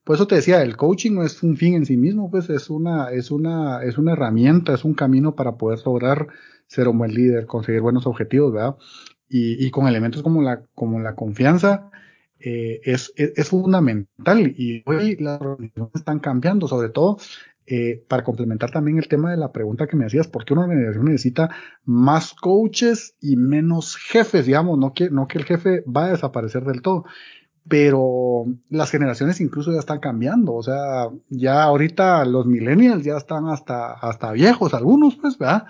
Por 0.03 0.17
eso 0.17 0.27
te 0.27 0.35
decía, 0.35 0.61
el 0.61 0.75
coaching 0.75 1.13
no 1.13 1.23
es 1.23 1.41
un 1.41 1.55
fin 1.55 1.75
en 1.75 1.85
sí 1.85 1.95
mismo, 1.95 2.29
pues 2.29 2.49
es 2.49 2.69
una, 2.69 3.11
es 3.11 3.31
una, 3.31 3.81
es 3.81 3.97
una 3.97 4.11
herramienta, 4.11 4.73
es 4.73 4.83
un 4.83 4.93
camino 4.93 5.35
para 5.35 5.55
poder 5.55 5.79
lograr 5.85 6.27
ser 6.67 6.89
un 6.89 6.97
buen 6.97 7.13
líder, 7.13 7.45
conseguir 7.45 7.79
buenos 7.79 8.05
objetivos, 8.05 8.51
¿verdad? 8.51 8.75
Y, 9.29 9.65
y 9.65 9.71
con 9.71 9.87
elementos 9.87 10.21
como 10.21 10.41
la, 10.41 10.63
como 10.75 10.99
la 10.99 11.15
confianza, 11.15 11.91
eh, 12.41 12.81
es, 12.83 13.13
es, 13.15 13.31
es, 13.37 13.47
fundamental 13.47 14.53
y 14.57 14.83
hoy 14.85 15.15
las 15.15 15.39
organizaciones 15.39 15.95
están 15.95 16.19
cambiando, 16.19 16.67
sobre 16.67 16.89
todo 16.89 17.19
eh, 17.65 18.03
para 18.07 18.23
complementar 18.23 18.71
también 18.71 18.97
el 18.97 19.07
tema 19.07 19.31
de 19.31 19.37
la 19.37 19.51
pregunta 19.51 19.87
que 19.87 19.95
me 19.95 20.05
hacías, 20.05 20.27
¿por 20.27 20.43
qué 20.43 20.53
una 20.53 20.63
organización 20.63 21.05
necesita 21.05 21.49
más 21.85 22.33
coaches 22.33 23.15
y 23.21 23.37
menos 23.37 23.95
jefes? 23.95 24.45
Digamos, 24.45 24.77
no 24.77 24.93
que, 24.93 25.09
no 25.09 25.27
que 25.27 25.37
el 25.37 25.45
jefe 25.45 25.83
va 25.85 26.05
a 26.05 26.11
desaparecer 26.11 26.63
del 26.65 26.81
todo, 26.81 27.05
pero 27.67 28.45
las 28.69 28.91
generaciones 28.91 29.39
incluso 29.39 29.71
ya 29.71 29.79
están 29.79 29.99
cambiando, 29.99 30.53
o 30.53 30.63
sea, 30.63 31.09
ya 31.29 31.63
ahorita 31.63 32.25
los 32.25 32.45
millennials 32.45 33.03
ya 33.03 33.15
están 33.15 33.47
hasta, 33.47 33.93
hasta 33.93 34.31
viejos, 34.33 34.73
algunos, 34.73 35.15
pues, 35.15 35.37
¿verdad? 35.37 35.65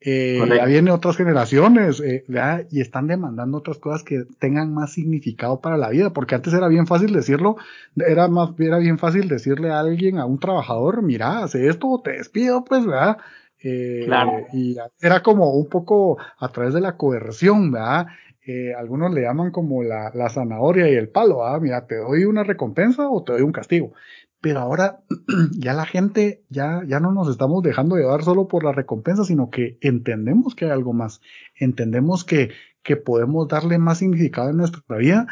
Eh, 0.00 0.40
ya 0.48 0.64
vienen 0.64 0.94
otras 0.94 1.16
generaciones 1.16 2.00
eh, 2.00 2.24
y 2.70 2.80
están 2.80 3.08
demandando 3.08 3.58
otras 3.58 3.78
cosas 3.78 4.04
que 4.04 4.24
tengan 4.38 4.72
más 4.72 4.92
significado 4.92 5.60
para 5.60 5.76
la 5.76 5.88
vida, 5.88 6.12
porque 6.12 6.36
antes 6.36 6.54
era 6.54 6.68
bien 6.68 6.86
fácil 6.86 7.12
decirlo, 7.12 7.56
era 7.96 8.28
más, 8.28 8.50
era 8.60 8.78
bien 8.78 8.98
fácil 8.98 9.28
decirle 9.28 9.70
a 9.70 9.80
alguien, 9.80 10.18
a 10.18 10.26
un 10.26 10.38
trabajador, 10.38 11.02
mira, 11.02 11.42
hace 11.42 11.66
esto 11.66 11.88
o 11.88 12.00
te 12.00 12.12
despido, 12.12 12.64
pues, 12.64 12.86
¿verdad? 12.86 13.18
Eh, 13.60 14.02
claro. 14.06 14.46
Y 14.52 14.76
era 15.00 15.20
como 15.20 15.50
un 15.54 15.68
poco 15.68 16.16
a 16.38 16.48
través 16.48 16.74
de 16.74 16.80
la 16.80 16.96
coerción, 16.96 17.72
¿verdad? 17.72 18.06
Eh, 18.46 18.72
algunos 18.74 19.12
le 19.12 19.22
llaman 19.22 19.50
como 19.50 19.82
la, 19.82 20.12
la 20.14 20.30
zanahoria 20.30 20.88
y 20.88 20.94
el 20.94 21.08
palo. 21.08 21.40
Mira, 21.60 21.86
te 21.86 21.96
doy 21.96 22.24
una 22.24 22.44
recompensa 22.44 23.10
o 23.10 23.22
te 23.24 23.32
doy 23.32 23.42
un 23.42 23.52
castigo 23.52 23.92
pero 24.40 24.60
ahora 24.60 25.00
ya 25.58 25.74
la 25.74 25.86
gente, 25.86 26.44
ya, 26.48 26.82
ya 26.86 27.00
no 27.00 27.12
nos 27.12 27.28
estamos 27.28 27.62
dejando 27.62 27.96
llevar 27.96 28.22
solo 28.22 28.48
por 28.48 28.64
la 28.64 28.72
recompensa, 28.72 29.24
sino 29.24 29.50
que 29.50 29.78
entendemos 29.80 30.54
que 30.54 30.66
hay 30.66 30.70
algo 30.70 30.92
más, 30.92 31.20
entendemos 31.54 32.24
que, 32.24 32.50
que 32.82 32.96
podemos 32.96 33.48
darle 33.48 33.78
más 33.78 33.98
significado 33.98 34.50
en 34.50 34.56
nuestra 34.56 34.96
vida 34.96 35.26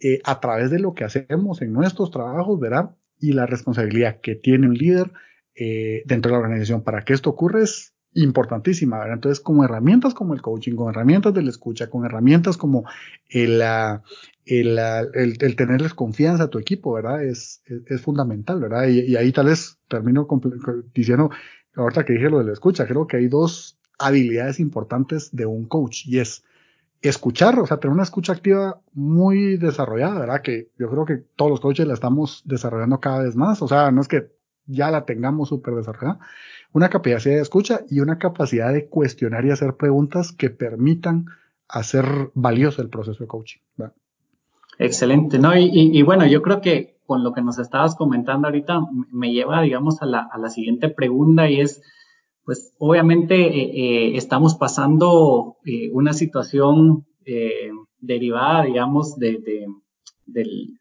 eh, 0.00 0.20
a 0.24 0.40
través 0.40 0.70
de 0.70 0.78
lo 0.78 0.94
que 0.94 1.04
hacemos 1.04 1.62
en 1.62 1.72
nuestros 1.72 2.10
trabajos, 2.10 2.58
¿verdad? 2.58 2.96
Y 3.18 3.32
la 3.32 3.46
responsabilidad 3.46 4.20
que 4.20 4.34
tiene 4.34 4.66
un 4.66 4.74
líder 4.74 5.12
eh, 5.54 6.02
dentro 6.06 6.30
de 6.30 6.32
la 6.32 6.44
organización 6.44 6.82
para 6.82 7.02
que 7.04 7.12
esto 7.12 7.30
ocurra 7.30 7.62
es 7.62 7.91
importantísima, 8.14 8.98
¿verdad? 8.98 9.14
Entonces, 9.14 9.40
con 9.40 9.64
herramientas 9.64 10.14
como 10.14 10.34
el 10.34 10.42
coaching, 10.42 10.74
con 10.74 10.90
herramientas 10.90 11.32
de 11.34 11.42
la 11.42 11.50
escucha, 11.50 11.88
con 11.88 12.04
herramientas 12.04 12.56
como 12.56 12.84
el, 13.28 13.62
el, 14.44 14.78
el, 15.14 15.56
tenerles 15.56 15.94
confianza 15.94 16.44
a 16.44 16.50
tu 16.50 16.58
equipo, 16.58 16.92
¿verdad? 16.92 17.24
Es, 17.24 17.62
es, 17.86 18.00
fundamental, 18.00 18.60
¿verdad? 18.60 18.88
Y, 18.88 19.16
ahí 19.16 19.32
tal 19.32 19.46
vez 19.46 19.78
termino 19.88 20.26
diciendo, 20.94 21.30
ahorita 21.74 22.04
que 22.04 22.14
dije 22.14 22.30
lo 22.30 22.38
de 22.38 22.44
la 22.44 22.52
escucha, 22.52 22.86
creo 22.86 23.06
que 23.06 23.16
hay 23.16 23.28
dos 23.28 23.78
habilidades 23.98 24.60
importantes 24.60 25.34
de 25.34 25.46
un 25.46 25.66
coach 25.66 26.06
y 26.06 26.18
es 26.18 26.44
escuchar, 27.00 27.58
o 27.58 27.66
sea, 27.66 27.78
tener 27.78 27.94
una 27.94 28.04
escucha 28.04 28.32
activa 28.32 28.80
muy 28.92 29.56
desarrollada, 29.56 30.20
¿verdad? 30.20 30.42
Que 30.42 30.70
yo 30.78 30.88
creo 30.90 31.04
que 31.04 31.16
todos 31.36 31.50
los 31.50 31.60
coaches 31.60 31.86
la 31.86 31.94
estamos 31.94 32.42
desarrollando 32.44 33.00
cada 33.00 33.22
vez 33.22 33.36
más, 33.36 33.62
o 33.62 33.68
sea, 33.68 33.90
no 33.90 34.00
es 34.00 34.08
que 34.08 34.30
ya 34.66 34.90
la 34.90 35.04
tengamos 35.04 35.48
súper 35.48 35.74
desarrollada, 35.74 36.20
una 36.72 36.88
capacidad 36.88 37.34
de 37.36 37.42
escucha 37.42 37.80
y 37.90 38.00
una 38.00 38.18
capacidad 38.18 38.72
de 38.72 38.86
cuestionar 38.86 39.44
y 39.44 39.50
hacer 39.50 39.74
preguntas 39.74 40.32
que 40.32 40.50
permitan 40.50 41.26
hacer 41.68 42.30
valioso 42.34 42.82
el 42.82 42.88
proceso 42.88 43.24
de 43.24 43.28
coaching. 43.28 43.60
Excelente, 44.78 45.38
¿no? 45.38 45.56
Y, 45.56 46.02
bueno, 46.02 46.26
yo 46.26 46.42
creo 46.42 46.60
que 46.60 46.96
con 47.06 47.22
lo 47.22 47.32
que 47.32 47.42
nos 47.42 47.58
estabas 47.58 47.94
comentando 47.94 48.48
ahorita 48.48 48.80
me 49.10 49.32
lleva, 49.32 49.62
digamos, 49.62 50.00
a 50.02 50.06
la, 50.06 50.20
a 50.20 50.38
la 50.38 50.48
siguiente 50.48 50.88
pregunta 50.88 51.48
y 51.50 51.60
es, 51.60 51.82
pues 52.44 52.74
obviamente 52.78 53.34
eh, 53.34 53.70
eh, 53.74 54.16
estamos 54.16 54.56
pasando 54.56 55.56
eh, 55.64 55.90
una 55.92 56.12
situación 56.12 57.06
derivada, 58.00 58.64
digamos, 58.64 59.16
de, 59.16 59.68
del, 60.26 60.80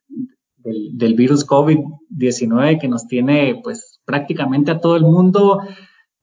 del, 0.63 1.13
virus 1.15 1.45
COVID-19 1.47 2.79
que 2.79 2.87
nos 2.87 3.07
tiene, 3.07 3.59
pues, 3.63 3.99
prácticamente 4.05 4.71
a 4.71 4.79
todo 4.79 4.95
el 4.95 5.03
mundo 5.03 5.61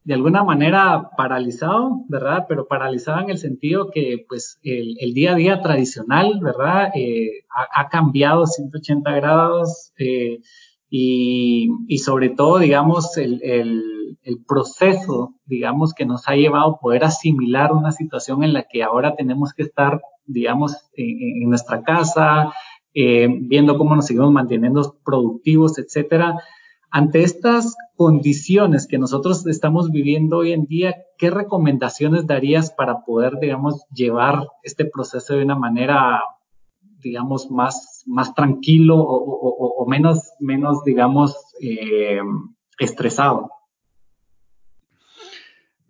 de 0.09 0.14
alguna 0.14 0.42
manera 0.42 1.11
paralizado, 1.18 2.05
¿verdad? 2.09 2.46
Pero 2.48 2.66
paralizado 2.66 3.20
en 3.20 3.29
el 3.29 3.37
sentido 3.37 3.90
que 3.90 4.24
pues 4.27 4.59
el, 4.62 5.12
día 5.12 5.33
a 5.33 5.35
día 5.35 5.61
tradicional, 5.61 6.40
¿verdad? 6.42 6.92
Eh, 6.94 7.44
ha, 7.51 7.88
cambiado 7.90 8.46
180 8.46 9.11
grados 9.12 9.92
eh, 9.98 10.40
y, 10.88 11.68
sobre 11.98 12.31
todo, 12.31 12.59
digamos, 12.59 13.18
el, 13.18 13.42
el, 13.42 14.44
proceso, 14.46 15.35
digamos, 15.44 15.92
que 15.92 16.07
nos 16.07 16.27
ha 16.27 16.37
llevado 16.37 16.77
a 16.77 16.81
poder 16.81 17.05
asimilar 17.05 17.72
una 17.72 17.92
situación 17.92 18.42
en 18.44 18.55
la 18.55 18.62
que 18.62 18.83
ahora 18.83 19.14
tenemos 19.14 19.53
que 19.53 19.64
estar, 19.64 20.01
digamos, 20.24 20.74
en 20.94 21.51
nuestra 21.51 21.83
casa, 21.83 22.51
eh, 23.00 23.28
viendo 23.28 23.78
cómo 23.78 23.94
nos 23.94 24.06
seguimos 24.06 24.32
manteniendo 24.32 24.96
productivos, 25.04 25.78
etcétera 25.78 26.37
ante 26.90 27.22
estas 27.22 27.76
condiciones 27.96 28.87
que 28.87 28.98
nosotros 28.98 29.46
estamos 29.46 29.90
viviendo 29.90 30.38
hoy 30.38 30.52
en 30.52 30.64
día, 30.64 30.96
¿qué 31.18 31.30
recomendaciones 31.30 32.26
darías 32.26 32.70
para 32.70 33.04
poder, 33.04 33.38
digamos, 33.40 33.84
llevar 33.92 34.46
este 34.62 34.84
proceso 34.84 35.34
de 35.34 35.42
una 35.42 35.56
manera, 35.56 36.22
digamos, 37.00 37.50
más, 37.50 38.04
más 38.06 38.34
tranquilo 38.34 38.96
o, 38.98 39.87
menos, 39.87 40.30
menos, 40.40 40.82
digamos, 40.84 41.37
eh, 41.61 42.20
estresado? 42.78 43.50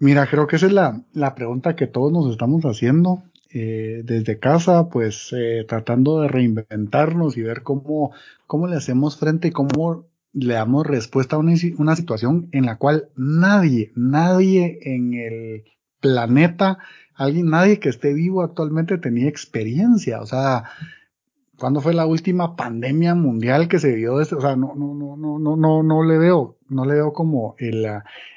Mira, 0.00 0.26
creo 0.26 0.46
que 0.46 0.56
esa 0.56 0.66
es 0.66 0.72
la, 0.72 1.02
la 1.12 1.34
pregunta 1.34 1.76
que 1.76 1.86
todos 1.86 2.12
nos 2.12 2.30
estamos 2.30 2.62
haciendo. 2.64 3.22
Eh, 3.50 4.02
desde 4.04 4.38
casa, 4.38 4.90
pues 4.90 5.32
eh, 5.32 5.64
tratando 5.66 6.20
de 6.20 6.28
reinventarnos 6.28 7.38
y 7.38 7.42
ver 7.42 7.62
cómo, 7.62 8.12
cómo 8.46 8.66
le 8.66 8.76
hacemos 8.76 9.16
frente 9.16 9.48
y 9.48 9.52
cómo 9.52 10.06
le 10.34 10.52
damos 10.52 10.86
respuesta 10.86 11.36
a 11.36 11.38
una, 11.38 11.54
una, 11.78 11.96
situación 11.96 12.50
en 12.52 12.66
la 12.66 12.76
cual 12.76 13.08
nadie, 13.16 13.90
nadie 13.96 14.78
en 14.82 15.14
el 15.14 15.64
planeta, 15.98 16.76
alguien, 17.14 17.48
nadie 17.48 17.80
que 17.80 17.88
esté 17.88 18.12
vivo 18.12 18.42
actualmente 18.42 18.98
tenía 18.98 19.30
experiencia. 19.30 20.20
O 20.20 20.26
sea, 20.26 20.64
¿cuándo 21.58 21.80
fue 21.80 21.94
la 21.94 22.04
última 22.04 22.54
pandemia 22.54 23.14
mundial 23.14 23.66
que 23.66 23.78
se 23.78 23.94
vio? 23.94 24.20
Este? 24.20 24.34
O 24.34 24.42
sea, 24.42 24.56
no, 24.56 24.74
no, 24.74 24.92
no, 24.94 25.16
no, 25.16 25.38
no, 25.38 25.56
no, 25.56 25.82
no 25.82 26.04
le 26.04 26.18
veo, 26.18 26.58
no 26.68 26.84
le 26.84 26.96
veo 26.96 27.14
como 27.14 27.54
el, 27.58 27.86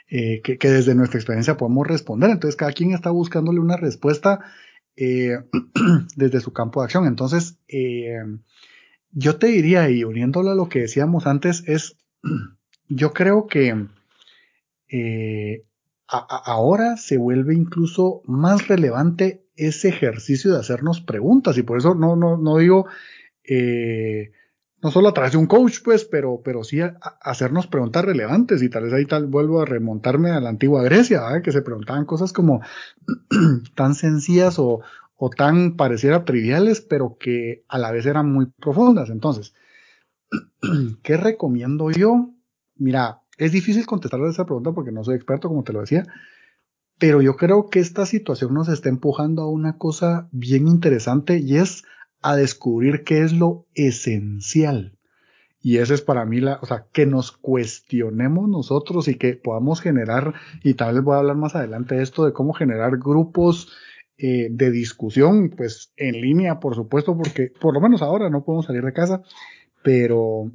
eh, 0.07 0.39
que, 0.41 0.57
que, 0.57 0.69
desde 0.69 0.95
nuestra 0.95 1.19
experiencia 1.19 1.57
podemos 1.57 1.85
responder. 1.85 2.29
Entonces, 2.29 2.55
cada 2.55 2.71
quien 2.71 2.93
está 2.93 3.11
buscándole 3.11 3.59
una 3.59 3.75
respuesta 3.75 4.39
eh, 5.03 5.39
desde 6.15 6.41
su 6.41 6.53
campo 6.53 6.79
de 6.79 6.85
acción. 6.85 7.07
Entonces, 7.07 7.57
eh, 7.67 8.19
yo 9.11 9.37
te 9.37 9.47
diría, 9.47 9.89
y 9.89 10.03
uniéndolo 10.03 10.51
a 10.51 10.55
lo 10.55 10.69
que 10.69 10.81
decíamos 10.81 11.25
antes, 11.25 11.63
es, 11.67 11.97
yo 12.87 13.11
creo 13.11 13.47
que 13.47 13.87
eh, 14.89 15.65
ahora 16.07 16.97
se 16.97 17.17
vuelve 17.17 17.55
incluso 17.55 18.21
más 18.25 18.67
relevante 18.67 19.43
ese 19.55 19.89
ejercicio 19.89 20.51
de 20.51 20.59
hacernos 20.59 21.01
preguntas, 21.01 21.57
y 21.57 21.63
por 21.63 21.79
eso 21.79 21.95
no, 21.95 22.15
no, 22.15 22.37
no 22.37 22.57
digo, 22.57 22.85
eh, 23.43 24.33
no 24.81 24.91
solo 24.91 25.09
a 25.09 25.13
través 25.13 25.33
de 25.33 25.37
un 25.37 25.45
coach, 25.45 25.79
pues, 25.83 26.05
pero, 26.05 26.41
pero 26.43 26.63
sí 26.63 26.79
hacernos 27.21 27.67
preguntas 27.67 28.03
relevantes, 28.03 28.63
y 28.63 28.69
tal 28.69 28.85
vez 28.85 28.93
ahí 28.93 29.05
tal 29.05 29.27
vuelvo 29.27 29.61
a 29.61 29.65
remontarme 29.65 30.31
a 30.31 30.39
la 30.39 30.49
antigua 30.49 30.83
Grecia, 30.83 31.41
que 31.43 31.51
se 31.51 31.61
preguntaban 31.61 32.05
cosas 32.05 32.33
como 32.33 32.61
tan 33.75 33.95
sencillas 33.95 34.57
o, 34.57 34.81
o 35.15 35.29
tan 35.29 35.75
pareciera 35.75 36.25
triviales, 36.25 36.81
pero 36.81 37.17
que 37.19 37.63
a 37.67 37.77
la 37.77 37.91
vez 37.91 38.05
eran 38.05 38.31
muy 38.31 38.47
profundas. 38.47 39.09
Entonces, 39.09 39.53
¿qué 41.03 41.17
recomiendo 41.17 41.91
yo? 41.91 42.31
Mira, 42.75 43.21
es 43.37 43.51
difícil 43.51 43.85
contestar 43.85 44.19
esa 44.21 44.45
pregunta 44.45 44.71
porque 44.71 44.91
no 44.91 45.03
soy 45.03 45.15
experto, 45.15 45.47
como 45.47 45.63
te 45.63 45.73
lo 45.73 45.81
decía, 45.81 46.05
pero 46.97 47.21
yo 47.21 47.35
creo 47.35 47.69
que 47.69 47.79
esta 47.79 48.05
situación 48.05 48.53
nos 48.53 48.69
está 48.69 48.89
empujando 48.89 49.43
a 49.43 49.49
una 49.49 49.77
cosa 49.77 50.27
bien 50.31 50.67
interesante 50.67 51.39
y 51.39 51.57
es 51.57 51.83
a 52.21 52.35
descubrir 52.35 53.03
qué 53.03 53.21
es 53.23 53.33
lo 53.33 53.65
esencial. 53.73 54.97
Y 55.63 55.77
ese 55.77 55.93
es 55.93 56.01
para 56.01 56.25
mí 56.25 56.39
la, 56.39 56.59
o 56.61 56.65
sea, 56.65 56.87
que 56.91 57.05
nos 57.05 57.31
cuestionemos 57.31 58.49
nosotros 58.49 59.07
y 59.07 59.15
que 59.15 59.35
podamos 59.35 59.79
generar, 59.79 60.33
y 60.63 60.73
tal 60.73 60.95
vez 60.95 61.03
voy 61.03 61.15
a 61.15 61.19
hablar 61.19 61.35
más 61.35 61.55
adelante 61.55 61.95
de 61.95 62.03
esto, 62.03 62.25
de 62.25 62.33
cómo 62.33 62.53
generar 62.53 62.97
grupos 62.97 63.71
eh, 64.17 64.49
de 64.51 64.71
discusión, 64.71 65.49
pues 65.49 65.93
en 65.97 66.19
línea, 66.19 66.59
por 66.59 66.75
supuesto, 66.75 67.15
porque 67.15 67.51
por 67.59 67.73
lo 67.73 67.81
menos 67.81 68.01
ahora 68.01 68.29
no 68.29 68.43
podemos 68.43 68.65
salir 68.65 68.83
de 68.83 68.93
casa, 68.93 69.21
pero 69.83 70.51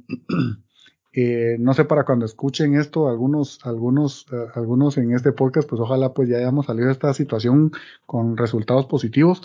eh, 1.13 1.55
no 1.59 1.73
sé 1.73 1.85
para 1.85 2.03
cuando 2.03 2.25
escuchen 2.25 2.75
esto, 2.75 3.07
algunos, 3.07 3.59
algunos, 3.65 4.25
eh, 4.31 4.35
algunos 4.55 4.97
en 4.97 5.13
este 5.13 5.31
podcast, 5.31 5.69
pues 5.69 5.81
ojalá 5.81 6.13
pues 6.13 6.27
ya 6.27 6.37
hayamos 6.37 6.65
salido 6.65 6.87
de 6.87 6.93
esta 6.93 7.13
situación 7.13 7.71
con 8.05 8.35
resultados 8.35 8.85
positivos, 8.87 9.41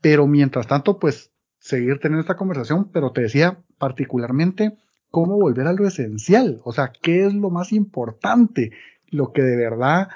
pero 0.00 0.26
mientras 0.26 0.66
tanto, 0.66 0.98
pues 0.98 1.32
seguir 1.68 1.98
teniendo 2.00 2.22
esta 2.22 2.36
conversación, 2.36 2.90
pero 2.90 3.12
te 3.12 3.20
decía 3.20 3.58
particularmente 3.76 4.78
cómo 5.10 5.38
volver 5.38 5.66
a 5.66 5.74
lo 5.74 5.86
esencial, 5.86 6.60
o 6.64 6.72
sea, 6.72 6.92
qué 7.02 7.26
es 7.26 7.34
lo 7.34 7.50
más 7.50 7.72
importante, 7.72 8.72
lo 9.08 9.32
que 9.32 9.42
de 9.42 9.56
verdad 9.56 10.08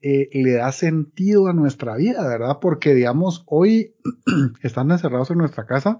eh, 0.00 0.28
le 0.32 0.52
da 0.52 0.70
sentido 0.70 1.48
a 1.48 1.52
nuestra 1.52 1.96
vida, 1.96 2.26
¿verdad? 2.26 2.58
Porque, 2.60 2.94
digamos, 2.94 3.42
hoy 3.46 3.96
estando 4.62 4.94
encerrados 4.94 5.30
en 5.32 5.38
nuestra 5.38 5.66
casa, 5.66 5.98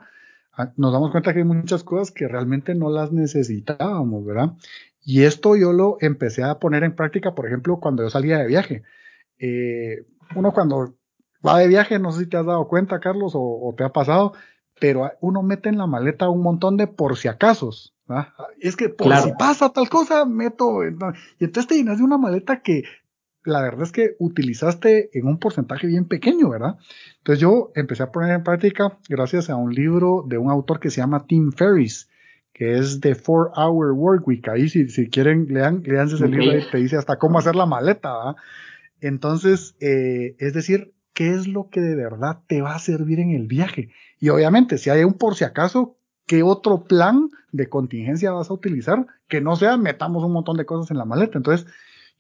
ah, 0.53 0.73
nos 0.77 0.93
damos 0.93 1.11
cuenta 1.11 1.33
que 1.33 1.41
hay 1.41 1.45
muchas 1.45 1.83
cosas 1.83 2.13
que 2.13 2.29
realmente 2.29 2.77
no 2.77 2.89
las 2.89 3.11
necesitábamos, 3.11 4.25
¿verdad? 4.25 4.53
Y 5.03 5.23
esto 5.23 5.57
yo 5.57 5.73
lo 5.73 5.97
empecé 6.01 6.45
a 6.45 6.59
poner 6.61 6.85
en 6.85 6.95
práctica, 6.95 7.35
por 7.35 7.47
ejemplo, 7.47 7.81
cuando 7.81 8.05
yo 8.05 8.11
salía 8.11 8.39
de 8.39 8.47
viaje. 8.47 8.83
Eh, 9.39 10.05
uno 10.37 10.53
cuando 10.53 10.95
va 11.47 11.59
de 11.59 11.69
viaje, 11.69 11.99
no 11.99 12.13
sé 12.13 12.21
si 12.21 12.27
te 12.29 12.37
has 12.37 12.47
dado 12.47 12.69
cuenta, 12.69 13.01
Carlos, 13.01 13.33
o, 13.35 13.75
te 13.77 13.85
ha 13.85 13.91
pasado, 13.91 14.35
pero 14.81 15.13
uno 15.21 15.43
mete 15.43 15.69
en 15.69 15.79
la 15.79 15.87
maleta 15.87 16.29
un 16.29 16.43
montón 16.43 16.77
de 16.77 16.87
por 16.87 17.17
si 17.17 17.29
acasos. 17.29 17.95
Es 18.59 18.75
que 18.75 18.89
por 18.89 19.15
si 19.19 19.33
pasa 19.39 19.73
tal 19.73 19.89
cosa, 19.89 20.25
meto. 20.25 20.83
Y 20.83 21.45
entonces 21.45 21.69
te 21.69 21.77
llenas 21.77 21.99
de 21.99 22.05
una 22.05 22.19
maleta 22.19 22.63
que 22.63 22.83
la 23.45 23.63
verdad 23.63 23.83
es 23.83 23.93
que 23.93 24.17
utilizaste 24.19 25.17
en 25.17 25.27
un 25.27 25.39
porcentaje 25.39 25.87
bien 25.87 26.07
pequeño, 26.07 26.51
¿verdad? 26.51 26.77
Entonces 27.19 27.41
yo 27.41 27.71
empecé 27.75 28.03
a 28.03 28.11
poner 28.11 28.33
en 28.33 28.43
práctica 28.43 28.99
gracias 29.09 29.49
a 29.49 29.57
un 29.57 29.73
libro 29.73 30.25
de 30.27 30.39
un 30.39 30.51
autor 30.51 30.81
que 30.81 30.91
se 30.91 31.01
llama 31.01 31.27
Tim 31.27 31.53
Ferriss, 31.53 32.11
que 32.53 32.79
es 32.79 33.01
The 33.01 33.15
Four 33.15 33.53
Hour 33.57 33.93
Work 33.93 34.27
Week. 34.27 34.47
Ahí 34.49 34.69
si, 34.69 34.89
si 34.89 35.09
quieren, 35.09 35.47
lean, 35.49 35.83
lean 35.85 36.09
ese 36.09 36.27
libro 36.27 36.59
y 36.59 36.71
te 36.71 36.79
dice 36.79 36.97
hasta 36.97 37.19
cómo 37.19 37.39
hacer 37.39 37.55
la 37.55 37.67
maleta, 37.67 38.13
¿verdad? 38.17 38.37
Entonces, 39.01 39.77
eh, 39.81 40.37
es 40.39 40.53
decir, 40.53 40.93
¿qué 41.21 41.35
es 41.35 41.47
lo 41.49 41.69
que 41.69 41.83
de 41.83 41.95
verdad 41.95 42.41
te 42.47 42.63
va 42.63 42.75
a 42.75 42.79
servir 42.79 43.21
en 43.21 43.33
el 43.33 43.47
viaje? 43.47 43.91
Y 44.21 44.31
obviamente, 44.31 44.79
si 44.79 44.89
hay 44.89 45.05
un 45.05 45.13
por 45.13 45.35
si 45.35 45.45
acaso, 45.45 45.99
¿qué 46.25 46.43
otro 46.43 46.85
plan 46.85 47.29
de 47.53 47.69
contingencia 47.69 48.33
vas 48.33 48.49
a 48.49 48.55
utilizar? 48.55 49.07
Que 49.29 49.43
no 49.43 49.55
sea 49.55 49.77
metamos 49.77 50.25
un 50.25 50.33
montón 50.33 50.57
de 50.57 50.65
cosas 50.65 50.91
en 50.91 50.97
la 50.97 51.05
maleta. 51.05 51.37
Entonces, 51.37 51.71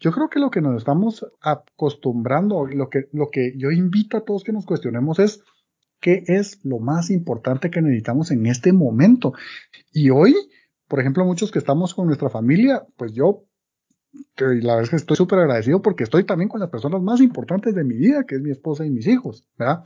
yo 0.00 0.12
creo 0.12 0.28
que 0.28 0.38
lo 0.38 0.50
que 0.50 0.60
nos 0.60 0.76
estamos 0.76 1.26
acostumbrando, 1.40 2.66
lo 2.66 2.90
que, 2.90 3.08
lo 3.12 3.30
que 3.30 3.54
yo 3.56 3.70
invito 3.70 4.18
a 4.18 4.24
todos 4.26 4.44
que 4.44 4.52
nos 4.52 4.66
cuestionemos 4.66 5.18
es 5.18 5.42
qué 5.98 6.22
es 6.26 6.62
lo 6.62 6.78
más 6.78 7.08
importante 7.08 7.70
que 7.70 7.80
necesitamos 7.80 8.30
en 8.30 8.44
este 8.44 8.70
momento. 8.70 9.32
Y 9.94 10.10
hoy, 10.10 10.36
por 10.88 11.00
ejemplo, 11.00 11.24
muchos 11.24 11.50
que 11.50 11.58
estamos 11.58 11.94
con 11.94 12.06
nuestra 12.06 12.28
familia, 12.28 12.86
pues 12.98 13.14
yo, 13.14 13.44
la 14.36 14.74
verdad 14.74 14.82
es 14.82 14.90
que 14.90 14.96
estoy 14.96 15.16
súper 15.16 15.40
agradecido 15.40 15.82
porque 15.82 16.04
estoy 16.04 16.24
también 16.24 16.48
con 16.48 16.60
las 16.60 16.70
personas 16.70 17.02
más 17.02 17.20
importantes 17.20 17.74
de 17.74 17.84
mi 17.84 17.94
vida, 17.94 18.24
que 18.24 18.36
es 18.36 18.40
mi 18.40 18.50
esposa 18.50 18.84
y 18.86 18.90
mis 18.90 19.06
hijos, 19.06 19.44
¿verdad? 19.56 19.84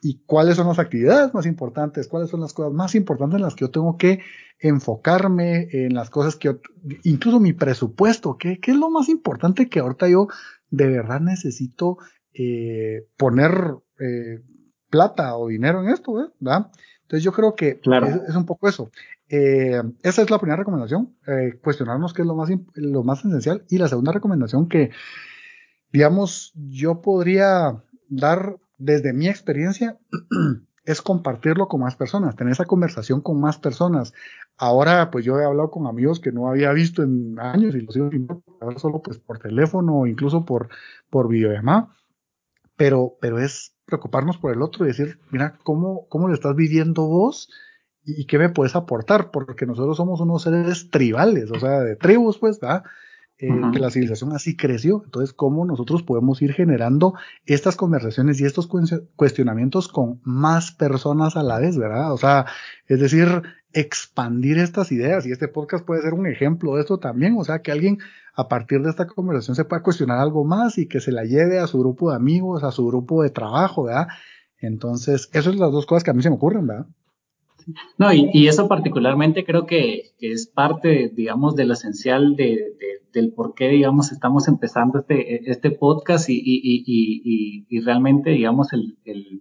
y 0.00 0.22
cuáles 0.26 0.56
son 0.56 0.68
las 0.68 0.78
actividades 0.78 1.34
más 1.34 1.46
importantes, 1.46 2.06
cuáles 2.06 2.30
son 2.30 2.40
las 2.40 2.52
cosas 2.52 2.72
más 2.72 2.94
importantes 2.94 3.36
en 3.36 3.42
las 3.42 3.54
que 3.54 3.64
yo 3.64 3.70
tengo 3.70 3.96
que 3.96 4.20
enfocarme, 4.60 5.68
en 5.72 5.94
las 5.94 6.10
cosas 6.10 6.36
que 6.36 6.48
yo, 6.48 6.58
incluso 7.02 7.40
mi 7.40 7.52
presupuesto, 7.52 8.36
¿qué, 8.38 8.60
es 8.62 8.76
lo 8.76 8.90
más 8.90 9.08
importante 9.08 9.68
que 9.68 9.80
ahorita 9.80 10.08
yo 10.08 10.28
de 10.70 10.88
verdad 10.88 11.20
necesito 11.20 11.98
eh, 12.32 13.08
poner 13.16 13.50
eh, 13.98 14.40
plata 14.88 15.36
o 15.36 15.48
dinero 15.48 15.82
en 15.82 15.88
esto, 15.88 16.12
¿verdad? 16.14 16.70
Entonces 17.08 17.24
yo 17.24 17.32
creo 17.32 17.54
que 17.54 17.80
es, 18.28 18.36
un 18.36 18.44
poco 18.44 18.68
eso. 18.68 18.90
Eh, 19.30 19.80
esa 20.02 20.20
es 20.20 20.30
la 20.30 20.38
primera 20.38 20.58
recomendación, 20.58 21.16
cuestionarnos 21.62 22.12
qué 22.12 22.20
es 22.20 22.28
lo 22.28 22.34
más, 22.34 22.50
lo 22.74 23.02
más 23.02 23.24
esencial. 23.24 23.64
Y 23.70 23.78
la 23.78 23.88
segunda 23.88 24.12
recomendación 24.12 24.68
que, 24.68 24.90
digamos, 25.90 26.52
yo 26.54 27.00
podría 27.00 27.82
dar 28.10 28.58
desde 28.76 29.14
mi 29.14 29.26
experiencia, 29.26 29.98
es 30.84 31.00
compartirlo 31.00 31.66
con 31.66 31.80
más 31.80 31.96
personas, 31.96 32.36
tener 32.36 32.52
esa 32.52 32.66
conversación 32.66 33.22
con 33.22 33.40
más 33.40 33.56
personas. 33.56 34.12
Ahora, 34.58 35.10
pues 35.10 35.24
yo 35.24 35.40
he 35.40 35.46
hablado 35.46 35.70
con 35.70 35.86
amigos 35.86 36.20
que 36.20 36.30
no 36.30 36.46
había 36.46 36.72
visto 36.72 37.02
en 37.02 37.40
años 37.40 37.74
y 37.74 37.80
los 37.80 37.94
sigo 37.94 38.10
viendo 38.10 38.42
solo 38.76 39.00
pues 39.00 39.18
por 39.18 39.38
teléfono 39.38 40.00
o 40.00 40.06
incluso 40.06 40.44
por, 40.44 40.68
por 41.08 41.28
videollamada. 41.28 41.88
Pero, 42.76 43.16
pero 43.18 43.38
es 43.38 43.77
preocuparnos 43.88 44.36
por 44.36 44.52
el 44.52 44.60
otro 44.60 44.84
y 44.84 44.88
decir, 44.88 45.18
mira, 45.30 45.58
¿cómo, 45.64 46.06
cómo 46.08 46.28
lo 46.28 46.34
estás 46.34 46.54
viviendo 46.54 47.06
vos? 47.06 47.50
¿Y 48.04 48.26
qué 48.26 48.38
me 48.38 48.50
puedes 48.50 48.76
aportar? 48.76 49.30
Porque 49.30 49.64
nosotros 49.64 49.96
somos 49.96 50.20
unos 50.20 50.42
seres 50.42 50.90
tribales, 50.90 51.50
o 51.50 51.58
sea, 51.58 51.80
de 51.80 51.96
tribus, 51.96 52.38
pues, 52.38 52.60
¿verdad? 52.60 52.84
Eh, 53.40 53.48
que 53.72 53.78
la 53.78 53.90
civilización 53.90 54.32
así 54.32 54.56
creció. 54.56 55.02
Entonces, 55.04 55.32
¿cómo 55.32 55.64
nosotros 55.64 56.02
podemos 56.02 56.42
ir 56.42 56.52
generando 56.52 57.14
estas 57.46 57.76
conversaciones 57.76 58.40
y 58.40 58.44
estos 58.44 58.68
cuestionamientos 59.16 59.88
con 59.88 60.20
más 60.24 60.72
personas 60.72 61.36
a 61.36 61.42
la 61.42 61.58
vez, 61.58 61.76
verdad? 61.78 62.12
O 62.12 62.18
sea, 62.18 62.46
es 62.86 62.98
decir, 62.98 63.42
expandir 63.72 64.58
estas 64.58 64.90
ideas 64.90 65.24
y 65.26 65.30
este 65.30 65.46
podcast 65.46 65.84
puede 65.84 66.02
ser 66.02 66.14
un 66.14 66.26
ejemplo 66.26 66.74
de 66.74 66.80
esto 66.80 66.98
también. 66.98 67.36
O 67.38 67.44
sea, 67.44 67.62
que 67.62 67.70
alguien 67.70 67.98
a 68.34 68.48
partir 68.48 68.82
de 68.82 68.90
esta 68.90 69.06
conversación 69.06 69.54
se 69.54 69.64
pueda 69.64 69.82
cuestionar 69.82 70.18
algo 70.18 70.44
más 70.44 70.78
y 70.78 70.86
que 70.86 71.00
se 71.00 71.12
la 71.12 71.24
lleve 71.24 71.58
a 71.58 71.66
su 71.66 71.78
grupo 71.78 72.10
de 72.10 72.16
amigos, 72.16 72.64
a 72.64 72.72
su 72.72 72.86
grupo 72.86 73.22
de 73.22 73.30
trabajo, 73.30 73.84
¿verdad? 73.84 74.08
Entonces, 74.60 75.28
esas 75.32 75.44
son 75.44 75.58
las 75.58 75.72
dos 75.72 75.86
cosas 75.86 76.04
que 76.04 76.10
a 76.10 76.14
mí 76.14 76.22
se 76.22 76.30
me 76.30 76.36
ocurren, 76.36 76.66
¿verdad? 76.66 76.86
No, 77.98 78.12
y, 78.12 78.48
eso 78.48 78.66
particularmente 78.68 79.44
creo 79.44 79.66
que, 79.66 80.12
es 80.20 80.46
parte, 80.46 81.10
digamos, 81.14 81.54
de 81.54 81.66
lo 81.66 81.74
esencial 81.74 82.34
de, 82.36 82.74
del 83.18 83.32
por 83.32 83.54
qué, 83.54 83.68
digamos, 83.68 84.12
estamos 84.12 84.48
empezando 84.48 85.00
este, 85.00 85.50
este 85.50 85.70
podcast 85.70 86.28
y, 86.28 86.42
y 87.68 87.80
realmente, 87.80 88.30
digamos, 88.30 88.72
el, 88.72 88.96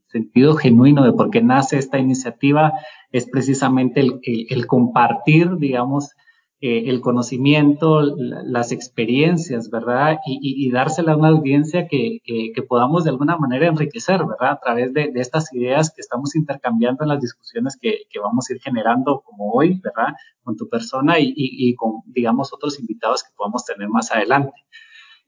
sentido 0.08 0.56
genuino 0.56 1.04
de 1.04 1.12
por 1.14 1.30
qué 1.30 1.42
nace 1.42 1.78
esta 1.78 2.00
iniciativa 2.00 2.74
es 3.12 3.28
precisamente 3.30 4.00
el, 4.00 4.20
el 4.24 4.66
compartir, 4.68 5.58
digamos, 5.58 6.16
eh, 6.60 6.90
el 6.90 7.02
conocimiento, 7.02 8.02
las 8.18 8.72
experiencias, 8.72 9.70
¿verdad? 9.70 10.18
Y, 10.26 10.72
dársela 10.72 11.12
a 11.12 11.16
una 11.16 11.28
audiencia 11.28 11.88
que, 11.88 12.20
podamos 12.68 13.04
de 13.04 13.12
alguna 13.12 13.38
manera 13.38 13.68
enriquecer, 13.68 14.26
¿verdad? 14.26 14.54
A 14.54 14.60
través 14.60 14.92
de, 14.92 15.12
estas 15.14 15.54
ideas 15.54 15.94
que 15.94 16.02
estamos 16.02 16.36
intercambiando 16.36 17.04
en 17.04 17.10
las 17.10 17.22
discusiones 17.22 17.78
que, 17.80 18.08
vamos 18.20 18.50
a 18.50 18.54
ir 18.54 18.60
generando 18.60 19.22
como 19.24 19.52
hoy, 19.52 19.80
¿verdad? 19.84 20.16
Con 20.42 20.58
tu 20.58 20.68
persona 20.68 21.18
y, 21.20 21.76
con, 21.76 22.02
digamos, 22.08 22.52
otros 22.52 22.80
invitados 22.80 23.22
que 23.22 23.30
podamos 23.38 23.64
tener 23.64 23.88
más 23.90 24.12
adelante. 24.12 24.54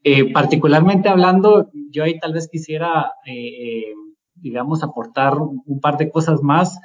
Eh, 0.02 0.32
particularmente 0.32 1.08
hablando, 1.08 1.70
yo 1.92 2.02
ahí 2.02 2.18
tal 2.18 2.32
vez 2.32 2.48
quisiera, 2.48 3.12
eh, 3.24 3.94
digamos, 4.34 4.82
aportar 4.82 5.38
un 5.38 5.80
par 5.80 5.96
de 5.96 6.10
cosas 6.10 6.42
más. 6.42 6.80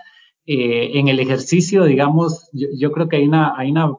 en 0.47 1.07
el 1.07 1.19
ejercicio, 1.19 1.85
digamos, 1.85 2.47
yo, 2.53 2.67
yo 2.77 2.91
creo 2.91 3.09
que 3.09 3.15
hay 3.15 3.27
una, 3.27 3.57
hay 3.57 3.71
una 3.71 3.95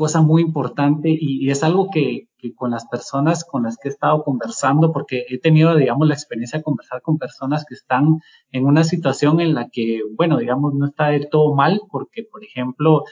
cosa 0.00 0.22
muy 0.22 0.40
importante 0.40 1.10
y, 1.10 1.50
es 1.50 1.62
algo 1.62 1.90
que, 1.90 2.28
con 2.56 2.70
las 2.70 2.86
personas 2.86 3.44
con 3.44 3.64
las 3.64 3.76
que 3.76 3.88
he 3.88 3.92
estado 3.92 4.24
conversando, 4.24 4.92
porque 4.92 5.26
he 5.28 5.38
tenido, 5.38 5.76
digamos, 5.76 6.08
la 6.08 6.14
experiencia 6.14 6.58
de 6.58 6.62
conversar 6.62 7.02
con 7.02 7.18
personas 7.18 7.66
que 7.66 7.74
están 7.74 8.22
en 8.50 8.64
una 8.64 8.82
situación 8.82 9.42
en 9.42 9.52
la 9.52 9.68
que, 9.68 10.00
bueno, 10.16 10.38
digamos, 10.38 10.72
no 10.72 10.86
está 10.86 11.08
del 11.08 11.28
todo 11.28 11.54
mal, 11.54 11.82
porque, 11.90 12.22
por 12.22 12.42
ejemplo, 12.42 13.04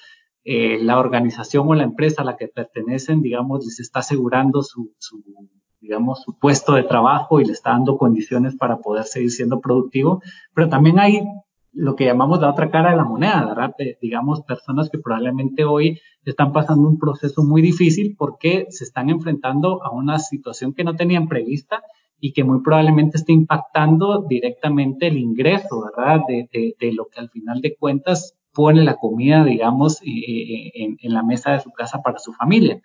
eh, 0.45 0.79
la 0.81 0.99
organización 0.99 1.69
o 1.69 1.75
la 1.75 1.83
empresa 1.83 2.23
a 2.23 2.25
la 2.25 2.39
que 2.39 2.49
pertenecen, 2.49 3.21
digamos, 3.21 3.67
les 3.67 3.81
está 3.81 3.99
asegurando 3.99 4.63
su, 4.63 4.95
su, 4.97 5.23
digamos, 5.81 6.23
su 6.23 6.39
puesto 6.39 6.73
de 6.73 6.85
trabajo 6.85 7.39
y 7.39 7.45
le 7.45 7.53
está 7.53 7.73
dando 7.73 7.99
condiciones 7.99 8.57
para 8.57 8.79
poder 8.79 9.05
seguir 9.05 9.31
siendo 9.31 9.61
productivo, 9.61 10.23
pero 10.55 10.71
también 10.71 10.99
hay 10.99 11.21
lo 11.79 11.95
que 11.95 12.07
llamamos 12.07 12.41
la 12.41 12.51
otra 12.51 12.71
cara 12.71 12.91
de 12.91 12.97
la 12.97 13.05
moneda, 13.05 13.47
¿verdad? 13.47 13.73
digamos, 14.03 14.43
personas 14.43 14.91
que 14.91 14.99
probablemente 14.99 15.65
hoy 15.65 16.01
están 16.25 16.53
pasando 16.53 16.89
un 16.89 16.99
proceso 16.99 17.45
muy 17.45 17.63
difícil 17.63 18.17
porque 18.19 18.67
se 18.71 18.83
están 18.83 19.11
enfrentando 19.11 19.83
a 19.85 19.93
una 19.93 20.19
situación 20.19 20.75
que 20.75 20.83
no 20.83 20.97
tenían 20.97 21.29
prevista 21.29 21.83
y 22.19 22.33
que 22.33 22.43
muy 22.43 22.63
probablemente 22.63 23.19
esté 23.19 23.33
impactando 23.33 24.27
directamente 24.29 25.07
el 25.07 25.19
ingreso, 25.19 25.85
¿verdad? 25.85 26.21
De, 26.27 26.49
de, 26.53 26.93
lo 26.93 27.07
que 27.07 27.21
al 27.21 27.31
final 27.31 27.61
de 27.61 27.77
cuentas 27.77 28.37
pone 28.53 28.83
la 28.83 28.97
comida, 28.97 29.45
digamos, 29.45 30.03
eh, 30.03 30.09
eh, 30.09 30.71
en, 30.75 30.97
en, 31.01 31.15
la 31.15 31.23
mesa 31.23 31.53
de 31.53 31.61
su 31.61 31.71
casa 31.71 32.03
para 32.03 32.19
su 32.19 32.33
familia. 32.33 32.83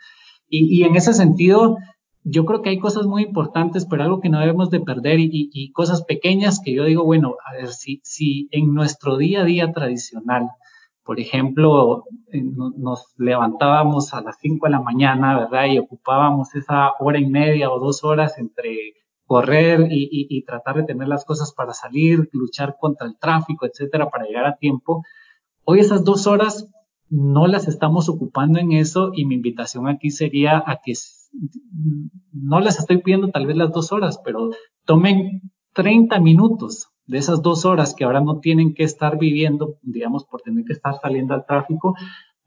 Y, 0.48 0.82
y 0.82 0.84
en 0.84 0.96
ese 0.96 1.14
sentido, 1.16 1.78
yo 2.24 2.46
creo 2.46 2.62
que 2.62 2.70
hay 2.70 2.80
cosas 2.80 3.06
muy 3.06 3.24
importantes, 3.24 3.86
pero 3.86 4.04
algo 4.04 4.22
que 4.22 4.30
no 4.30 4.40
debemos 4.40 4.70
de 4.70 4.80
perder 4.80 5.20
y, 5.20 5.72
cosas 5.74 6.04
pequeñas 6.04 6.60
que 6.64 6.74
yo 6.74 6.86
digo, 6.86 7.04
bueno, 7.04 7.36
a 7.46 7.54
ver, 7.54 7.68
si, 7.68 8.02
si 8.04 8.48
en 8.52 8.74
nuestro 8.74 9.18
día 9.18 9.42
a 9.42 9.46
día 9.46 9.72
tradicional, 9.72 10.50
por 11.04 11.20
ejemplo, 11.20 12.06
eh, 12.32 12.42
nos 12.44 13.14
levantábamos 13.18 14.14
a 14.14 14.22
las 14.22 14.38
5 14.40 14.68
de 14.68 14.72
la 14.72 14.82
mañana, 14.82 15.38
¿verdad? 15.38 15.66
Y 15.66 15.80
ocupábamos 15.80 16.56
esa 16.56 16.94
hora 17.00 17.20
y 17.20 17.26
media 17.26 17.70
o 17.70 17.80
dos 17.80 18.06
horas 18.06 18.38
entre 18.38 18.94
correr 19.26 19.88
y, 19.92 20.28
y 20.30 20.44
tratar 20.44 20.78
de 20.78 20.84
tener 20.84 21.08
las 21.08 21.26
cosas 21.26 21.54
para 21.54 21.74
salir, 21.74 22.30
luchar 22.32 22.78
contra 22.80 23.08
el 23.08 23.18
tráfico, 23.18 23.66
etcétera, 23.66 24.10
para 24.10 24.26
llegar 24.26 24.46
a 24.46 24.56
tiempo. 24.56 25.04
Hoy 25.66 25.80
esas 25.80 26.06
dos 26.06 26.28
horas 26.28 26.70
no 27.10 27.48
las 27.48 27.68
estamos 27.68 28.08
ocupando 28.08 28.60
en 28.60 28.72
eso 28.72 29.12
y 29.14 29.26
mi 29.26 29.36
invitación 29.36 29.88
aquí 29.88 30.10
sería 30.10 30.64
a 30.66 30.80
que 30.84 30.94
no 32.32 32.60
les 32.60 32.80
estoy 32.80 33.02
pidiendo 33.02 33.30
tal 33.30 33.48
vez 33.48 33.58
las 33.58 33.72
dos 33.72 33.92
horas, 33.92 34.20
pero 34.24 34.52
tomen 34.86 35.42
30 35.74 36.20
minutos 36.20 36.90
de 37.06 37.18
esas 37.18 37.42
dos 37.42 37.66
horas 37.66 37.96
que 37.96 38.04
ahora 38.04 38.22
no 38.22 38.40
tienen 38.40 38.74
que 38.74 38.84
estar 38.84 39.18
viviendo, 39.18 39.78
digamos, 39.82 40.26
por 40.26 40.42
tener 40.42 40.64
que 40.66 40.74
estar 40.74 40.96
saliendo 41.02 41.34
al 41.34 41.46
tráfico, 41.46 41.96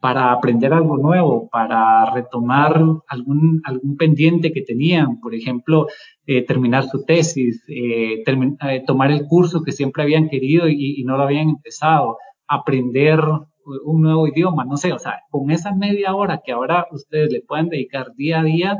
para 0.01 0.31
aprender 0.31 0.73
algo 0.73 0.99
nuevo, 0.99 1.49
para 1.51 2.11
retomar 2.15 2.81
algún, 3.09 3.61
algún 3.65 3.97
pendiente 3.97 4.53
que 4.53 4.63
tenían, 4.63 5.21
por 5.21 5.35
ejemplo, 5.35 5.87
eh, 6.27 6.45
terminar 6.45 6.85
su 6.85 7.05
tesis, 7.05 7.65
eh, 7.69 8.23
eh, 8.23 8.85
tomar 8.87 9.11
el 9.11 9.27
curso 9.27 9.63
que 9.63 9.73
siempre 9.73 10.03
habían 10.03 10.29
querido 10.29 10.69
y, 10.69 11.01
y 11.01 11.05
no 11.05 11.17
lo 11.17 11.25
habían 11.25 11.49
empezado, 11.49 12.19
aprender 12.47 13.21
un 13.85 14.03
nuevo 14.03 14.29
idioma, 14.29 14.65
no 14.65 14.77
sé, 14.77 14.93
o 14.93 14.99
sea, 14.99 15.23
con 15.31 15.51
esa 15.51 15.75
media 15.75 16.15
hora 16.15 16.41
que 16.45 16.53
ahora 16.53 16.87
ustedes 16.93 17.33
le 17.33 17.43
pueden 17.43 17.69
dedicar 17.69 18.15
día 18.15 18.41
a 18.41 18.45
día, 18.45 18.79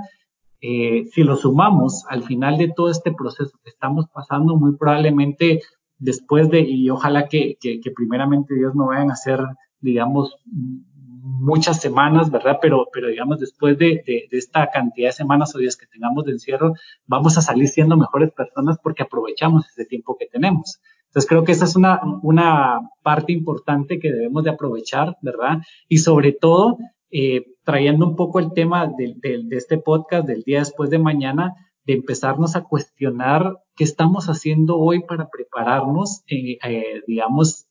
eh, 0.61 1.05
si 1.13 1.23
lo 1.23 1.37
sumamos 1.37 2.05
al 2.09 2.23
final 2.23 2.57
de 2.59 2.73
todo 2.75 2.91
este 2.91 3.13
proceso 3.13 3.59
que 3.63 3.71
estamos 3.71 4.07
pasando, 4.13 4.57
muy 4.57 4.77
probablemente 4.77 5.61
después 5.99 6.51
de, 6.51 6.61
y 6.61 6.89
ojalá 6.91 7.29
que, 7.29 7.57
que, 7.61 7.81
primeramente 7.95 8.55
Dios 8.55 8.75
no 8.75 8.87
vayan 8.87 9.11
a 9.11 9.17
ser, 9.17 9.41
digamos, 9.81 10.37
muchas 10.47 11.81
semanas, 11.81 12.31
¿verdad? 12.31 12.59
Pero, 12.61 12.89
pero 12.93 13.09
digamos, 13.09 13.41
después 13.41 13.79
de, 13.79 14.03
de, 14.07 14.29
de, 14.31 14.39
esta 14.39 14.71
cantidad 14.71 15.09
de 15.09 15.13
semanas 15.13 15.55
o 15.55 15.59
días 15.59 15.77
que 15.77 15.87
tengamos 15.87 16.25
de 16.25 16.33
encierro, 16.33 16.75
vamos 17.07 17.37
a 17.39 17.43
salir 17.43 17.69
siendo 17.69 17.97
mejores 17.97 18.31
personas 18.33 18.79
porque 18.83 19.03
aprovechamos 19.03 19.67
ese 19.69 19.85
tiempo 19.85 20.17
que 20.19 20.27
tenemos. 20.27 20.81
Entonces 21.09 21.29
creo 21.29 21.45
que 21.45 21.53
esa 21.53 21.65
es 21.65 21.77
una, 21.77 22.01
una 22.23 22.81
parte 23.03 23.33
importante 23.33 23.99
que 23.99 24.13
debemos 24.13 24.45
de 24.45 24.51
aprovechar, 24.51 25.17
¿verdad? 25.23 25.59
Y 25.89 25.99
sobre 25.99 26.33
todo, 26.33 26.79
eh, 27.11 27.47
trayendo 27.65 28.07
un 28.07 28.17
poco 28.17 28.39
el 28.39 28.53
tema 28.53 28.87
de, 28.87 29.15
de, 29.17 29.57
este 29.57 29.79
podcast 29.79 30.27
del 30.27 30.43
día 30.43 30.59
después 30.59 30.91
de 30.91 30.99
mañana, 30.99 31.55
de 31.85 31.95
empezarnos 31.95 32.57
a 32.57 32.65
cuestionar 32.65 33.59
qué 33.77 33.85
estamos 33.85 34.27
haciendo 34.27 34.77
hoy 34.77 35.05
para 35.05 35.29
prepararnos, 35.29 36.23
eh, 36.29 36.59
eh, 36.63 37.03
digamos, 37.07 37.67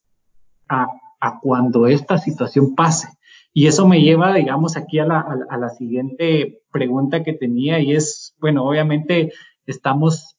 a, 0.68 0.88
a, 1.20 1.40
cuando 1.40 1.88
esta 1.88 2.18
situación 2.18 2.76
pase. 2.76 3.10
Y 3.54 3.68
eso 3.68 3.88
me 3.88 4.02
lleva, 4.02 4.34
digamos, 4.34 4.76
aquí 4.78 5.00
a 5.00 5.06
la, 5.06 5.26
a 5.50 5.58
la 5.58 5.70
siguiente 5.70 6.62
pregunta 6.72 7.24
que 7.24 7.34
tenía 7.34 7.80
y 7.80 7.94
es, 7.94 8.36
bueno, 8.40 8.66
obviamente 8.66 9.32
estamos 9.66 10.35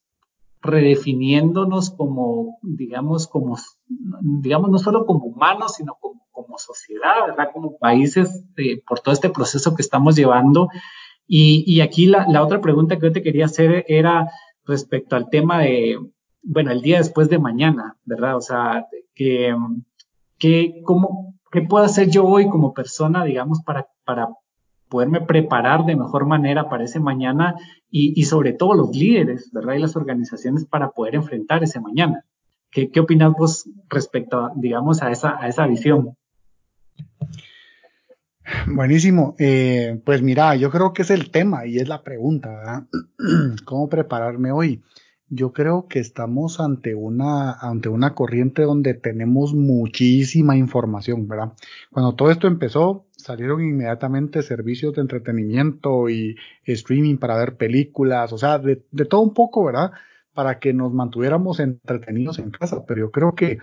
redefiniéndonos 0.66 1.90
como, 1.90 2.58
digamos, 2.62 3.26
como, 3.28 3.56
digamos, 4.20 4.70
no 4.70 4.78
solo 4.78 5.06
como 5.06 5.24
humanos, 5.24 5.74
sino 5.74 5.96
como, 6.00 6.16
sociedad, 6.58 7.26
¿verdad? 7.26 7.50
Como 7.52 7.76
países 7.76 8.42
eh, 8.56 8.80
por 8.88 9.00
todo 9.00 9.12
este 9.12 9.28
proceso 9.28 9.74
que 9.74 9.82
estamos 9.82 10.16
llevando. 10.16 10.68
Y, 11.26 11.64
y 11.66 11.82
aquí 11.82 12.06
la, 12.06 12.26
la, 12.28 12.42
otra 12.42 12.62
pregunta 12.62 12.96
que 12.96 13.08
yo 13.08 13.12
te 13.12 13.22
quería 13.22 13.44
hacer 13.44 13.84
era 13.88 14.30
respecto 14.64 15.16
al 15.16 15.28
tema 15.28 15.58
de, 15.60 15.98
bueno, 16.42 16.70
el 16.70 16.80
día 16.80 16.96
después 16.96 17.28
de 17.28 17.38
mañana, 17.38 17.96
¿verdad? 18.06 18.36
O 18.36 18.40
sea, 18.40 18.86
que, 19.14 19.54
que 20.38 20.80
cómo, 20.82 21.34
¿qué 21.50 21.60
puedo 21.60 21.84
hacer 21.84 22.08
yo 22.08 22.24
hoy 22.24 22.48
como 22.48 22.72
persona, 22.72 23.24
digamos, 23.24 23.62
para, 23.62 23.88
para 24.04 24.28
poderme 24.88 25.20
preparar 25.20 25.84
de 25.84 25.96
mejor 25.96 26.26
manera 26.26 26.68
para 26.68 26.84
ese 26.84 27.00
mañana 27.00 27.56
y, 27.90 28.22
sobre 28.24 28.52
todo 28.52 28.74
los 28.74 28.94
líderes, 28.94 29.50
¿verdad? 29.52 29.74
Y 29.74 29.80
las 29.80 29.96
organizaciones 29.96 30.66
para 30.66 30.90
poder 30.90 31.14
enfrentar 31.14 31.62
ese 31.62 31.80
mañana. 31.80 32.24
¿Qué, 32.70 32.90
qué 32.90 33.00
opinas 33.00 33.32
vos 33.32 33.68
respecto, 33.88 34.50
digamos, 34.56 35.02
a 35.02 35.10
esa, 35.10 35.36
a 35.40 35.48
esa 35.48 35.66
visión? 35.66 36.16
Buenísimo. 38.66 39.34
Eh, 39.38 40.00
pues 40.04 40.22
mira, 40.22 40.54
yo 40.56 40.70
creo 40.70 40.92
que 40.92 41.02
es 41.02 41.10
el 41.10 41.30
tema 41.30 41.66
y 41.66 41.78
es 41.78 41.88
la 41.88 42.02
pregunta, 42.02 42.50
¿verdad? 42.50 42.86
¿Cómo 43.64 43.88
prepararme 43.88 44.52
hoy? 44.52 44.82
Yo 45.28 45.52
creo 45.52 45.88
que 45.88 45.98
estamos 45.98 46.60
ante 46.60 46.94
una, 46.94 47.52
ante 47.52 47.88
una 47.88 48.14
corriente 48.14 48.62
donde 48.62 48.94
tenemos 48.94 49.54
muchísima 49.54 50.56
información, 50.56 51.26
¿verdad? 51.26 51.52
Cuando 51.90 52.14
todo 52.14 52.30
esto 52.30 52.46
empezó, 52.46 53.05
salieron 53.26 53.60
inmediatamente 53.62 54.42
servicios 54.42 54.94
de 54.94 55.02
entretenimiento 55.02 56.08
y 56.08 56.36
streaming 56.64 57.18
para 57.18 57.36
ver 57.36 57.56
películas, 57.56 58.32
o 58.32 58.38
sea, 58.38 58.58
de, 58.58 58.84
de 58.90 59.04
todo 59.04 59.22
un 59.22 59.34
poco, 59.34 59.64
¿verdad? 59.64 59.90
Para 60.32 60.58
que 60.58 60.72
nos 60.72 60.92
mantuviéramos 60.92 61.60
entretenidos 61.60 62.38
en 62.38 62.50
casa. 62.50 62.84
Pero 62.86 63.00
yo 63.00 63.10
creo 63.10 63.34
que 63.34 63.58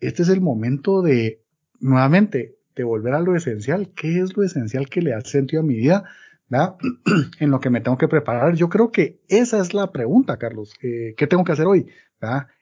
este 0.00 0.22
es 0.22 0.28
el 0.28 0.40
momento 0.40 1.02
de, 1.02 1.42
nuevamente, 1.80 2.56
de 2.74 2.84
volver 2.84 3.14
a 3.14 3.20
lo 3.20 3.36
esencial. 3.36 3.92
¿Qué 3.94 4.20
es 4.20 4.36
lo 4.36 4.42
esencial 4.42 4.88
que 4.88 5.02
le 5.02 5.14
ha 5.14 5.20
sentido 5.20 5.60
a 5.62 5.64
mi 5.64 5.76
vida? 5.76 6.04
en 7.40 7.50
lo 7.50 7.60
que 7.60 7.70
me 7.70 7.80
tengo 7.80 7.96
que 7.96 8.08
preparar. 8.08 8.54
Yo 8.54 8.68
creo 8.68 8.92
que 8.92 9.20
esa 9.28 9.60
es 9.60 9.72
la 9.72 9.90
pregunta, 9.90 10.38
Carlos. 10.38 10.74
Eh, 10.82 11.14
¿Qué 11.16 11.26
tengo 11.26 11.44
que 11.44 11.52
hacer 11.52 11.66
hoy? 11.66 11.86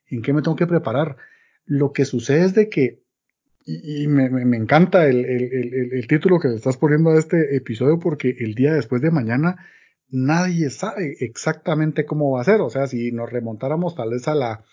¿En 0.07 0.23
qué 0.23 0.33
me 0.33 0.43
tengo 0.43 0.57
que 0.57 0.67
preparar? 0.67 1.17
Lo 1.67 1.93
que 1.93 2.05
sucede 2.05 2.45
es 2.45 2.55
de 2.55 2.69
que, 2.69 3.03
y, 3.65 4.07
me, 4.09 4.31
me, 4.31 4.57
encanta 4.57 5.07
el, 5.07 5.25
el, 5.25 5.93
el, 5.93 6.07
título 6.07 6.41
que 6.41 6.49
le 6.49 6.57
estás 6.57 6.77
poniendo 6.77 7.11
a 7.11 7.19
este 7.19 7.57
episodio 7.57 7.99
porque 7.99 8.35
el 8.41 8.55
día 8.55 8.73
después 8.73 9.03
de 9.03 9.11
mañana 9.11 9.59
nadie 10.09 10.71
sabe 10.71 11.17
exactamente 11.21 12.05
cómo 12.05 12.33
va 12.33 12.41
a 12.41 12.45
ser. 12.45 12.61
O 12.63 12.71
sea, 12.71 12.87
si 12.87 13.13
nos 13.13 13.31
remontáramos 13.31 13.95
tal 13.95 14.11
vez 14.11 14.27
a 14.29 14.35
la 14.35 14.65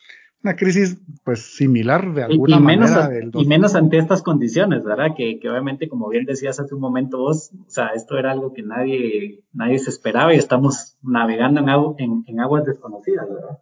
una 0.44 0.56
crisis 0.56 1.02
pues 1.24 1.56
similar 1.56 2.14
de 2.14 2.24
alguna 2.24 2.58
y, 2.58 2.62
menos 2.62 2.92
manera. 2.92 3.28
y 3.34 3.46
menos 3.46 3.76
ante 3.76 3.98
estas 3.98 4.22
condiciones, 4.22 4.84
¿verdad? 4.84 5.16
Que, 5.16 5.40
que, 5.40 5.50
obviamente, 5.50 5.90
como 5.90 6.10
bien 6.10 6.26
decías 6.26 6.60
hace 6.60 6.76
un 6.76 6.82
momento 6.82 7.18
vos, 7.18 7.52
o 7.66 7.70
sea, 7.70 7.88
esto 7.96 8.18
era 8.18 8.32
algo 8.32 8.54
que 8.54 8.62
nadie, 8.62 9.44
nadie 9.52 9.80
se 9.80 9.90
esperaba 9.90 10.34
y 10.34 10.38
estamos 10.38 10.98
navegando 11.02 11.96
en, 11.98 12.24
en, 12.28 12.40
aguas 12.40 12.66
desconocidas, 12.66 13.28
¿verdad? 13.28 13.58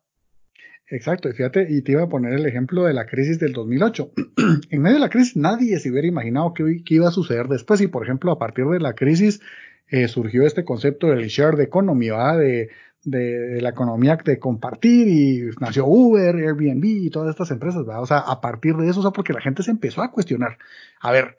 Exacto, 0.87 1.29
y 1.29 1.33
fíjate, 1.33 1.65
y 1.69 1.81
te 1.81 1.93
iba 1.93 2.03
a 2.03 2.09
poner 2.09 2.33
el 2.33 2.45
ejemplo 2.45 2.83
de 2.83 2.93
la 2.93 3.07
crisis 3.07 3.39
del 3.39 3.53
2008. 3.53 4.11
en 4.69 4.81
medio 4.81 4.95
de 4.95 5.01
la 5.01 5.09
crisis 5.09 5.35
nadie 5.35 5.79
se 5.79 5.89
hubiera 5.89 6.07
imaginado 6.07 6.53
qué, 6.53 6.83
qué 6.85 6.95
iba 6.95 7.07
a 7.07 7.11
suceder 7.11 7.47
después 7.47 7.81
y, 7.81 7.87
por 7.87 8.03
ejemplo, 8.03 8.31
a 8.31 8.37
partir 8.37 8.65
de 8.65 8.79
la 8.79 8.93
crisis 8.93 9.41
eh, 9.87 10.07
surgió 10.07 10.45
este 10.45 10.63
concepto 10.63 11.07
del 11.07 11.27
shared 11.27 11.59
economy, 11.59 12.09
¿verdad? 12.09 12.37
De, 12.37 12.69
de, 13.03 13.61
la 13.61 13.69
economía 13.69 14.17
de 14.23 14.39
compartir 14.39 15.07
y 15.07 15.49
nació 15.59 15.85
Uber, 15.85 16.35
Airbnb 16.35 16.83
y 16.83 17.09
todas 17.09 17.29
estas 17.29 17.51
empresas, 17.51 17.85
¿verdad? 17.85 18.01
O 18.01 18.07
sea, 18.07 18.19
a 18.19 18.41
partir 18.41 18.75
de 18.75 18.89
eso, 18.89 18.99
o 18.99 19.03
sea, 19.03 19.11
porque 19.11 19.33
la 19.33 19.41
gente 19.41 19.63
se 19.63 19.71
empezó 19.71 20.01
a 20.01 20.11
cuestionar, 20.11 20.57
a 20.99 21.11
ver, 21.11 21.35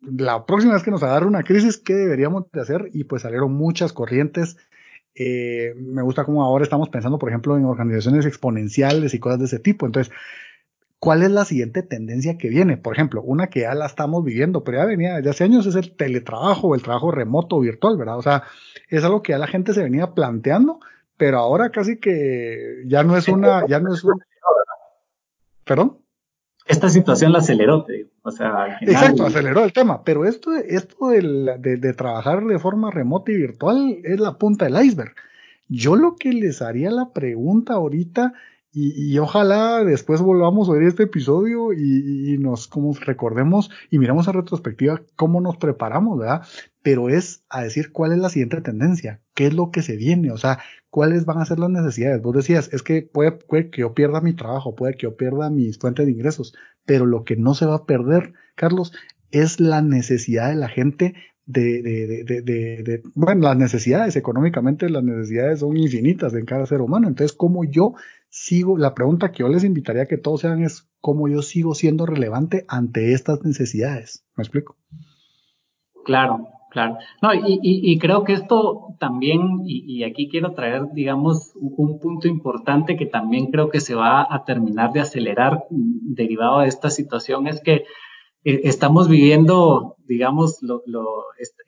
la 0.00 0.44
próxima 0.44 0.74
vez 0.74 0.82
que 0.82 0.90
nos 0.90 1.02
agarre 1.02 1.26
una 1.26 1.42
crisis, 1.42 1.78
¿qué 1.78 1.94
deberíamos 1.94 2.50
de 2.52 2.60
hacer? 2.60 2.90
Y 2.92 3.04
pues 3.04 3.22
salieron 3.22 3.52
muchas 3.52 3.92
corrientes. 3.92 4.56
Eh, 5.14 5.74
me 5.76 6.02
gusta 6.02 6.24
cómo 6.24 6.42
ahora 6.42 6.64
estamos 6.64 6.88
pensando, 6.88 7.18
por 7.18 7.28
ejemplo, 7.28 7.56
en 7.56 7.64
organizaciones 7.64 8.26
exponenciales 8.26 9.14
y 9.14 9.18
cosas 9.18 9.38
de 9.38 9.44
ese 9.46 9.58
tipo. 9.58 9.86
Entonces, 9.86 10.12
¿cuál 10.98 11.22
es 11.22 11.30
la 11.30 11.44
siguiente 11.44 11.82
tendencia 11.82 12.36
que 12.38 12.48
viene? 12.48 12.76
Por 12.76 12.94
ejemplo, 12.94 13.22
una 13.22 13.48
que 13.48 13.60
ya 13.60 13.74
la 13.74 13.86
estamos 13.86 14.24
viviendo, 14.24 14.64
pero 14.64 14.78
ya 14.78 14.84
venía 14.86 15.16
desde 15.16 15.30
hace 15.30 15.44
años, 15.44 15.66
es 15.66 15.76
el 15.76 15.96
teletrabajo, 15.96 16.74
el 16.74 16.82
trabajo 16.82 17.10
remoto 17.10 17.60
virtual, 17.60 17.96
¿verdad? 17.96 18.18
O 18.18 18.22
sea, 18.22 18.44
es 18.88 19.04
algo 19.04 19.22
que 19.22 19.32
ya 19.32 19.38
la 19.38 19.46
gente 19.46 19.72
se 19.74 19.82
venía 19.82 20.14
planteando 20.14 20.80
pero 21.16 21.38
ahora 21.38 21.70
casi 21.70 21.98
que 21.98 22.82
ya 22.86 23.02
no 23.02 23.16
es 23.16 23.28
una, 23.28 23.66
ya 23.66 23.80
no 23.80 23.94
es 23.94 24.02
un... 24.04 24.20
¿Perdón? 25.64 25.98
Esta 26.66 26.88
situación 26.88 27.32
la 27.32 27.38
aceleró, 27.38 27.84
te 27.84 27.92
digo. 27.92 28.08
O 28.22 28.30
sea, 28.30 28.78
Exacto, 28.80 29.26
aceleró 29.26 29.64
el 29.64 29.72
tema, 29.72 30.02
pero 30.02 30.24
esto, 30.24 30.54
esto 30.54 31.08
de, 31.08 31.58
de, 31.58 31.92
trabajar 31.92 32.44
de 32.44 32.58
forma 32.58 32.90
remota 32.90 33.32
y 33.32 33.36
virtual 33.36 33.98
es 34.02 34.18
la 34.18 34.38
punta 34.38 34.64
del 34.64 34.82
iceberg. 34.82 35.14
Yo 35.68 35.94
lo 35.94 36.16
que 36.16 36.32
les 36.32 36.62
haría 36.62 36.90
la 36.90 37.10
pregunta 37.10 37.74
ahorita, 37.74 38.32
y, 38.74 39.12
y 39.14 39.18
ojalá 39.20 39.84
después 39.84 40.20
volvamos 40.20 40.68
a 40.68 40.72
oír 40.72 40.82
este 40.82 41.04
episodio 41.04 41.72
y, 41.72 42.32
y, 42.34 42.38
nos 42.38 42.66
como 42.66 42.92
recordemos 42.92 43.70
y 43.88 44.00
miramos 44.00 44.26
a 44.26 44.32
retrospectiva 44.32 45.00
cómo 45.14 45.40
nos 45.40 45.56
preparamos, 45.58 46.18
¿verdad? 46.18 46.42
Pero 46.82 47.08
es 47.08 47.44
a 47.48 47.62
decir 47.62 47.92
cuál 47.92 48.12
es 48.12 48.18
la 48.18 48.30
siguiente 48.30 48.60
tendencia, 48.60 49.22
qué 49.34 49.46
es 49.46 49.54
lo 49.54 49.70
que 49.70 49.82
se 49.82 49.96
viene, 49.96 50.32
o 50.32 50.38
sea, 50.38 50.58
cuáles 50.90 51.24
van 51.24 51.38
a 51.38 51.46
ser 51.46 51.60
las 51.60 51.70
necesidades. 51.70 52.20
Vos 52.20 52.34
decías, 52.34 52.68
es 52.72 52.82
que 52.82 53.02
puede, 53.02 53.38
que 53.70 53.80
yo 53.80 53.94
pierda 53.94 54.20
mi 54.20 54.34
trabajo, 54.34 54.74
puede 54.74 54.94
que 54.94 55.02
yo 55.04 55.16
pierda 55.16 55.50
mis 55.50 55.78
fuentes 55.78 56.06
de 56.06 56.12
ingresos, 56.12 56.52
pero 56.84 57.06
lo 57.06 57.22
que 57.22 57.36
no 57.36 57.54
se 57.54 57.66
va 57.66 57.76
a 57.76 57.86
perder, 57.86 58.32
Carlos, 58.56 58.92
es 59.30 59.60
la 59.60 59.82
necesidad 59.82 60.48
de 60.48 60.56
la 60.56 60.68
gente 60.68 61.14
de, 61.46 61.82
de, 61.82 62.24
de, 62.24 62.42
de, 62.82 63.02
bueno, 63.14 63.42
las 63.42 63.56
necesidades 63.56 64.16
económicamente, 64.16 64.88
las 64.88 65.04
necesidades 65.04 65.60
son 65.60 65.76
infinitas 65.76 66.34
en 66.34 66.46
cada 66.46 66.66
ser 66.66 66.80
humano. 66.80 67.08
Entonces, 67.08 67.36
¿cómo 67.36 67.64
yo 67.64 67.94
sigo? 68.34 68.76
La 68.76 68.94
pregunta 68.94 69.30
que 69.30 69.44
yo 69.44 69.48
les 69.48 69.62
invitaría 69.62 70.02
a 70.02 70.06
que 70.06 70.18
todos 70.18 70.40
sean 70.40 70.62
es, 70.62 70.88
¿cómo 71.00 71.28
yo 71.28 71.40
sigo 71.40 71.74
siendo 71.74 72.04
relevante 72.04 72.64
ante 72.68 73.12
estas 73.12 73.44
necesidades? 73.44 74.26
¿Me 74.36 74.42
explico? 74.42 74.76
Claro, 76.04 76.48
Claro, 76.70 76.98
no, 77.22 77.32
y, 77.32 77.60
y, 77.62 77.98
creo 78.00 78.24
que 78.24 78.32
esto 78.32 78.96
también, 78.98 79.60
y, 79.64 80.02
aquí 80.02 80.28
quiero 80.28 80.54
traer, 80.54 80.88
digamos, 80.92 81.52
un 81.54 82.00
punto 82.00 82.26
importante 82.26 82.96
que 82.96 83.06
también 83.06 83.52
creo 83.52 83.70
que 83.70 83.78
se 83.78 83.94
va 83.94 84.26
a 84.28 84.44
terminar 84.44 84.92
de 84.92 84.98
acelerar 84.98 85.66
derivado 85.70 86.58
de 86.58 86.66
esta 86.66 86.90
situación, 86.90 87.46
es 87.46 87.60
que 87.60 87.84
eh, 88.42 88.62
estamos 88.64 89.08
viviendo, 89.08 89.94
digamos, 90.08 90.58
lo, 90.62 90.82
lo, 90.86 91.06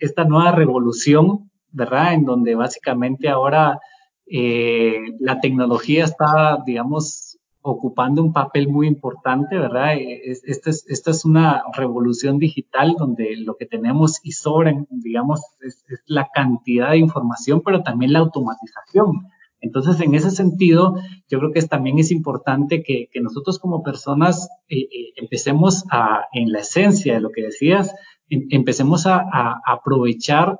esta 0.01 0.25
nueva 0.25 0.51
revolución, 0.51 1.53
¿verdad? 1.71 2.15
En 2.15 2.25
donde 2.25 2.57
básicamente 2.57 3.29
ahora 3.29 3.79
eh, 4.27 4.99
la 5.21 5.41
tecnología 5.41 6.05
está, 6.05 6.63
digamos, 6.65 7.39
ocupando 7.63 8.23
un 8.23 8.33
papel 8.33 8.69
muy 8.69 8.87
importante, 8.87 9.59
¿verdad? 9.59 9.97
Esta 9.99 10.71
es, 10.71 10.85
esta 10.89 11.11
es 11.11 11.25
una 11.25 11.65
revolución 11.77 12.39
digital 12.39 12.95
donde 12.97 13.37
lo 13.39 13.57
que 13.57 13.67
tenemos 13.67 14.21
y 14.23 14.33
sobran, 14.33 14.87
digamos, 14.89 15.41
es, 15.61 15.85
la 16.07 16.29
cantidad 16.33 16.91
de 16.91 16.99
información, 16.99 17.63
pero 17.65 17.83
también 17.83 18.13
la 18.13 18.21
automatización. 18.21 19.29
Entonces, 19.61 20.01
en 20.01 20.15
ese 20.15 20.31
sentido, 20.31 20.95
yo 21.29 21.41
creo 21.41 21.53
que 21.53 21.63
también 21.63 21.99
es 21.99 22.13
importante 22.13 22.85
que, 22.85 23.09
nosotros 23.21 23.59
como 23.59 23.83
personas 23.83 24.49
eh, 24.69 24.83
eh, 24.83 25.13
empecemos 25.17 25.85
a, 25.91 26.27
en 26.33 26.53
la 26.53 26.61
esencia 26.61 27.15
de 27.15 27.21
lo 27.21 27.31
que 27.31 27.43
decías, 27.43 27.93
em, 28.29 28.47
empecemos 28.51 29.07
a, 29.07 29.25
aprovechar 29.67 30.59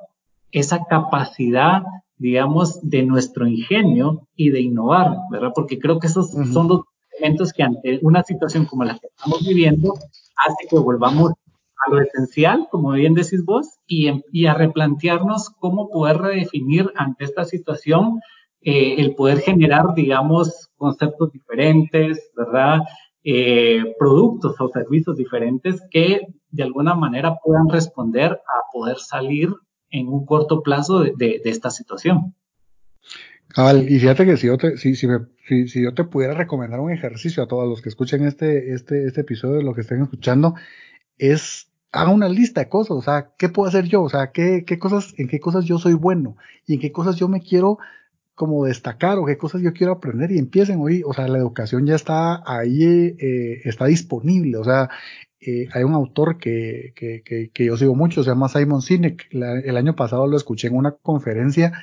esa 0.51 0.83
capacidad 0.85 1.83
digamos, 2.17 2.79
de 2.81 3.03
nuestro 3.03 3.47
ingenio 3.47 4.27
y 4.35 4.49
de 4.49 4.61
innovar, 4.61 5.15
¿verdad? 5.31 5.51
Porque 5.53 5.79
creo 5.79 5.99
que 5.99 6.07
esos 6.07 6.31
son 6.31 6.67
los 6.67 6.81
elementos 7.11 7.53
que 7.53 7.63
ante 7.63 7.99
una 8.01 8.23
situación 8.23 8.65
como 8.65 8.83
la 8.83 8.97
que 8.97 9.07
estamos 9.07 9.45
viviendo 9.45 9.93
hace 9.93 10.67
que 10.69 10.77
volvamos 10.77 11.31
a 11.31 11.91
lo 11.91 12.01
esencial, 12.01 12.67
como 12.71 12.91
bien 12.91 13.13
decís 13.13 13.43
vos, 13.45 13.77
y, 13.87 14.23
y 14.31 14.47
a 14.47 14.53
replantearnos 14.53 15.49
cómo 15.59 15.89
poder 15.89 16.17
redefinir 16.17 16.91
ante 16.95 17.25
esta 17.25 17.45
situación 17.45 18.19
eh, 18.61 18.95
el 18.97 19.15
poder 19.15 19.39
generar, 19.39 19.93
digamos, 19.95 20.69
conceptos 20.77 21.31
diferentes, 21.31 22.31
¿verdad? 22.35 22.79
Eh, 23.23 23.95
productos 23.99 24.59
o 24.59 24.69
servicios 24.69 25.15
diferentes 25.17 25.81
que 25.91 26.21
de 26.49 26.63
alguna 26.63 26.95
manera 26.95 27.35
puedan 27.43 27.69
responder 27.69 28.31
a 28.31 28.71
poder 28.71 28.97
salir 28.97 29.53
en 29.89 30.07
un 30.07 30.25
corto 30.25 30.61
plazo 30.61 31.01
de, 31.01 31.13
de, 31.17 31.41
de 31.43 31.49
esta 31.49 31.69
situación. 31.69 32.35
Y 33.87 33.99
fíjate 33.99 34.25
que 34.25 34.37
si 34.37 34.47
yo 34.47 34.57
te, 34.57 34.77
si, 34.77 34.95
si, 34.95 35.07
me, 35.07 35.19
si, 35.47 35.67
si, 35.67 35.81
yo 35.81 35.93
te 35.93 36.03
pudiera 36.03 36.33
recomendar 36.33 36.79
un 36.79 36.91
ejercicio 36.91 37.41
a 37.41 37.47
todos 37.47 37.67
los 37.67 37.81
que 37.81 37.89
escuchen 37.89 38.25
este, 38.25 38.73
este, 38.73 39.07
este 39.07 39.21
episodio, 39.21 39.61
lo 39.61 39.73
que 39.73 39.81
estén 39.81 40.01
escuchando, 40.01 40.55
es 41.17 41.71
haga 41.91 42.11
una 42.11 42.29
lista 42.29 42.61
de 42.61 42.69
cosas, 42.69 42.91
o 42.91 43.01
sea, 43.01 43.31
¿qué 43.37 43.49
puedo 43.49 43.69
hacer 43.69 43.85
yo? 43.85 44.03
O 44.03 44.09
sea, 44.09 44.31
¿qué, 44.31 44.63
qué 44.67 44.77
cosas, 44.77 45.13
en 45.17 45.27
qué 45.27 45.39
cosas 45.39 45.65
yo 45.65 45.79
soy 45.79 45.93
bueno 45.93 46.37
y 46.67 46.75
en 46.75 46.79
qué 46.79 46.91
cosas 46.91 47.15
yo 47.15 47.27
me 47.27 47.41
quiero 47.41 47.79
como 48.35 48.65
destacar 48.65 49.17
o 49.17 49.25
qué 49.25 49.37
cosas 49.37 49.61
yo 49.61 49.73
quiero 49.73 49.93
aprender 49.93 50.31
y 50.31 50.37
empiecen 50.37 50.79
hoy, 50.79 51.01
o 51.03 51.13
sea, 51.13 51.27
la 51.27 51.39
educación 51.39 51.87
ya 51.87 51.95
está 51.95 52.43
ahí, 52.45 52.83
eh, 52.83 53.61
está 53.63 53.85
disponible, 53.85 54.57
o 54.57 54.63
sea, 54.63 54.89
hay 55.73 55.83
un 55.83 55.93
autor 55.93 56.37
que, 56.37 56.93
que, 56.95 57.51
que, 57.53 57.65
yo 57.65 57.77
sigo 57.77 57.95
mucho, 57.95 58.23
se 58.23 58.29
llama 58.29 58.49
Simon 58.49 58.81
Sinek, 58.81 59.27
el 59.31 59.77
año 59.77 59.95
pasado 59.95 60.27
lo 60.27 60.37
escuché 60.37 60.67
en 60.67 60.75
una 60.75 60.91
conferencia 60.91 61.73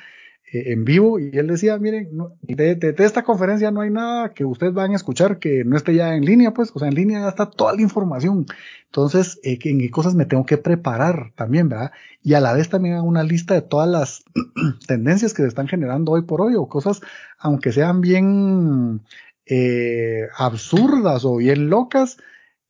eh, 0.51 0.73
en 0.73 0.85
vivo 0.85 1.19
y 1.19 1.35
él 1.37 1.47
decía, 1.47 1.77
miren, 1.79 2.09
de, 2.41 2.95
esta 2.99 3.23
conferencia 3.23 3.71
no 3.71 3.81
hay 3.81 3.89
nada 3.89 4.33
que 4.33 4.45
ustedes 4.45 4.73
van 4.73 4.91
a 4.91 4.95
escuchar 4.95 5.39
que 5.39 5.63
no 5.65 5.75
esté 5.75 5.95
ya 5.95 6.15
en 6.15 6.23
línea, 6.23 6.53
pues, 6.53 6.71
o 6.75 6.79
sea, 6.79 6.87
en 6.87 6.95
línea 6.95 7.21
ya 7.21 7.29
está 7.29 7.49
toda 7.49 7.73
la 7.73 7.81
información. 7.81 8.45
Entonces, 8.85 9.39
eh, 9.43 9.57
en 9.63 9.79
qué 9.79 9.89
cosas 9.89 10.13
me 10.13 10.25
tengo 10.25 10.45
que 10.45 10.57
preparar 10.57 11.31
también, 11.35 11.67
¿verdad? 11.67 11.91
Y 12.21 12.35
a 12.35 12.41
la 12.41 12.53
vez 12.53 12.69
también 12.69 12.99
una 13.01 13.23
lista 13.23 13.55
de 13.55 13.63
todas 13.63 13.89
las 13.89 14.23
tendencias 14.87 15.33
que 15.33 15.41
se 15.41 15.47
están 15.47 15.67
generando 15.67 16.11
hoy 16.11 16.21
por 16.21 16.41
hoy 16.41 16.53
o 16.55 16.69
cosas, 16.69 17.01
aunque 17.39 17.71
sean 17.71 18.01
bien 18.01 19.01
eh, 19.47 20.27
absurdas 20.37 21.25
o 21.25 21.37
bien 21.37 21.69
locas, 21.69 22.17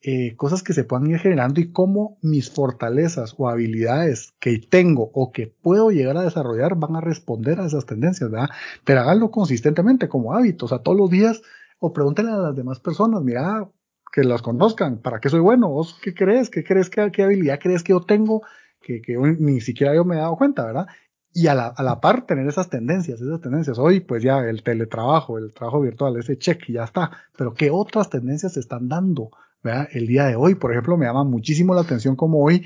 eh, 0.07 0.35
cosas 0.35 0.61
que 0.61 0.73
se 0.73 0.83
puedan 0.83 1.07
ir 1.07 1.17
generando 1.17 1.59
y 1.59 1.71
cómo 1.71 2.19
mis 2.21 2.51
fortalezas 2.51 3.33
o 3.39 3.49
habilidades 3.49 4.35
que 4.39 4.59
tengo 4.59 5.09
o 5.15 5.31
que 5.31 5.47
puedo 5.47 5.89
llegar 5.89 6.15
a 6.17 6.21
desarrollar 6.21 6.75
van 6.75 6.95
a 6.95 7.01
responder 7.01 7.59
a 7.59 7.65
esas 7.65 7.87
tendencias, 7.87 8.29
¿verdad? 8.29 8.49
Pero 8.83 8.99
háganlo 8.99 9.31
consistentemente 9.31 10.07
como 10.07 10.35
hábito, 10.35 10.65
o 10.65 10.67
sea, 10.67 10.77
todos 10.77 10.95
los 10.95 11.09
días 11.09 11.41
o 11.79 11.91
pregúntenle 11.91 12.33
a 12.33 12.37
las 12.37 12.55
demás 12.55 12.79
personas, 12.79 13.23
mira, 13.23 13.67
que 14.13 14.23
las 14.23 14.43
conozcan, 14.43 14.99
¿para 14.99 15.19
qué 15.19 15.29
soy 15.29 15.39
bueno? 15.39 15.69
¿Vos 15.69 15.97
qué 15.99 16.13
crees? 16.13 16.51
¿Qué 16.51 16.63
crees 16.63 16.91
que 16.91 17.11
qué 17.11 17.23
habilidad 17.23 17.57
crees 17.59 17.81
que 17.81 17.93
yo 17.93 18.01
tengo? 18.01 18.43
Que, 18.81 19.01
que 19.01 19.17
ni 19.17 19.59
siquiera 19.59 19.95
yo 19.95 20.05
me 20.05 20.17
he 20.17 20.19
dado 20.19 20.35
cuenta, 20.37 20.65
¿verdad? 20.65 20.85
Y 21.33 21.47
a 21.47 21.55
la, 21.55 21.69
a 21.69 21.81
la 21.81 21.99
par 21.99 22.27
tener 22.27 22.47
esas 22.47 22.69
tendencias, 22.69 23.19
esas 23.21 23.41
tendencias. 23.41 23.79
Hoy, 23.79 24.01
pues 24.01 24.21
ya 24.21 24.37
el 24.41 24.61
teletrabajo, 24.61 25.39
el 25.39 25.51
trabajo 25.51 25.81
virtual, 25.81 26.15
ese 26.17 26.37
check, 26.37 26.63
ya 26.69 26.83
está. 26.83 27.09
Pero 27.35 27.55
¿qué 27.55 27.71
otras 27.71 28.11
tendencias 28.11 28.53
se 28.53 28.59
están 28.59 28.87
dando? 28.87 29.31
El 29.91 30.07
día 30.07 30.25
de 30.25 30.35
hoy. 30.35 30.55
Por 30.55 30.71
ejemplo, 30.71 30.97
me 30.97 31.05
llama 31.05 31.23
muchísimo 31.23 31.73
la 31.73 31.81
atención 31.81 32.15
como 32.15 32.43
hoy 32.43 32.65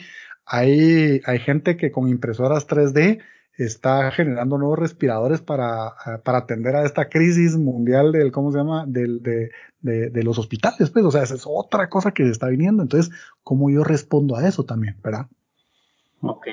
hay, 0.50 1.22
hay 1.26 1.40
gente 1.40 1.78
que 1.78 1.92
con 1.92 2.10
impresoras 2.10 2.68
3D 2.68 3.20
está 3.56 4.10
generando 4.12 4.58
nuevos 4.58 4.80
respiradores 4.80 5.42
para, 5.42 5.94
para 6.24 6.40
atender 6.40 6.76
a 6.76 6.86
esta 6.86 7.08
crisis 7.10 7.56
mundial 7.56 8.12
del, 8.12 8.32
¿cómo 8.32 8.52
se 8.52 8.58
llama? 8.58 8.86
Del, 8.88 9.22
de, 9.22 9.52
de, 9.82 10.10
de, 10.10 10.24
los 10.24 10.40
hospitales, 10.40 10.90
pues, 10.90 11.06
o 11.06 11.12
sea, 11.12 11.24
esa 11.24 11.36
es 11.36 11.44
otra 11.46 11.88
cosa 11.90 12.12
que 12.12 12.28
está 12.28 12.48
viniendo. 12.48 12.82
Entonces, 12.82 13.14
¿cómo 13.44 13.70
yo 13.70 13.84
respondo 13.84 14.38
a 14.38 14.48
eso 14.48 14.64
también, 14.64 14.98
verdad? 15.04 15.28
Ok. 16.22 16.48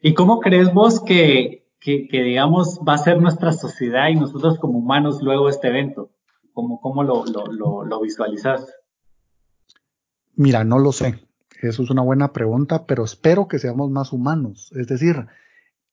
¿Y 0.00 0.14
cómo 0.14 0.40
crees 0.40 0.72
vos 0.72 1.02
que, 1.02 1.66
que, 1.78 2.08
que 2.08 2.22
digamos, 2.22 2.80
va 2.88 2.94
a 2.94 2.98
ser 2.98 3.20
nuestra 3.20 3.52
sociedad 3.52 4.08
y 4.08 4.14
nosotros 4.14 4.58
como 4.58 4.78
humanos 4.78 5.20
luego 5.20 5.48
este 5.48 5.68
evento? 5.68 6.10
¿Cómo, 6.54 6.80
cómo 6.80 7.02
lo, 7.02 7.24
lo, 7.26 7.46
lo, 7.46 7.84
lo 7.84 8.00
visualizas? 8.00 8.66
Mira, 10.34 10.64
no 10.64 10.78
lo 10.78 10.92
sé. 10.92 11.18
Eso 11.60 11.82
es 11.82 11.90
una 11.90 12.02
buena 12.02 12.32
pregunta, 12.32 12.86
pero 12.86 13.04
espero 13.04 13.46
que 13.46 13.58
seamos 13.58 13.90
más 13.90 14.12
humanos. 14.12 14.72
Es 14.74 14.88
decir, 14.88 15.26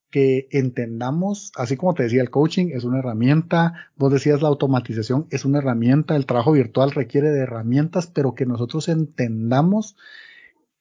que 0.10 0.48
entendamos, 0.52 1.52
así 1.56 1.78
como 1.78 1.94
te 1.94 2.04
decía, 2.04 2.22
el 2.22 2.32
coaching 2.32 2.72
es 2.74 2.84
una 2.84 3.00
herramienta, 3.00 3.90
vos 3.96 4.12
decías 4.12 4.42
la 4.42 4.48
automatización 4.48 5.28
es 5.30 5.46
una 5.46 5.60
herramienta, 5.60 6.16
el 6.16 6.26
trabajo 6.26 6.54
virtual 6.54 6.92
requiere 6.92 7.30
de 7.30 7.42
herramientas, 7.42 8.08
pero 8.08 8.34
que 8.34 8.48
nosotros 8.48 8.90
entendamos 8.90 9.96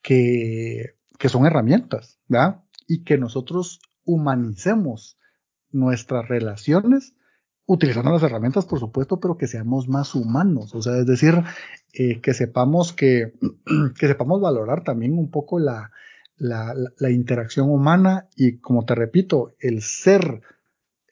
que, 0.01 0.95
que 1.19 1.29
son 1.29 1.45
herramientas, 1.45 2.19
¿verdad? 2.27 2.63
Y 2.87 3.03
que 3.03 3.17
nosotros 3.17 3.81
humanicemos 4.05 5.19
nuestras 5.71 6.27
relaciones 6.27 7.13
utilizando 7.69 8.11
las 8.11 8.23
herramientas, 8.23 8.65
por 8.65 8.79
supuesto, 8.79 9.19
pero 9.19 9.37
que 9.37 9.45
seamos 9.45 9.87
más 9.87 10.15
humanos, 10.15 10.73
o 10.73 10.81
sea, 10.81 10.97
es 10.97 11.05
decir, 11.05 11.35
eh, 11.93 12.19
que 12.19 12.33
sepamos 12.33 12.93
que, 12.93 13.33
que 13.99 14.07
sepamos 14.07 14.41
valorar 14.41 14.83
también 14.83 15.17
un 15.17 15.29
poco 15.29 15.59
la, 15.59 15.91
la, 16.37 17.11
interacción 17.11 17.69
humana 17.69 18.27
y, 18.35 18.57
como 18.57 18.85
te 18.85 18.95
repito, 18.95 19.53
el 19.59 19.83
ser, 19.83 20.41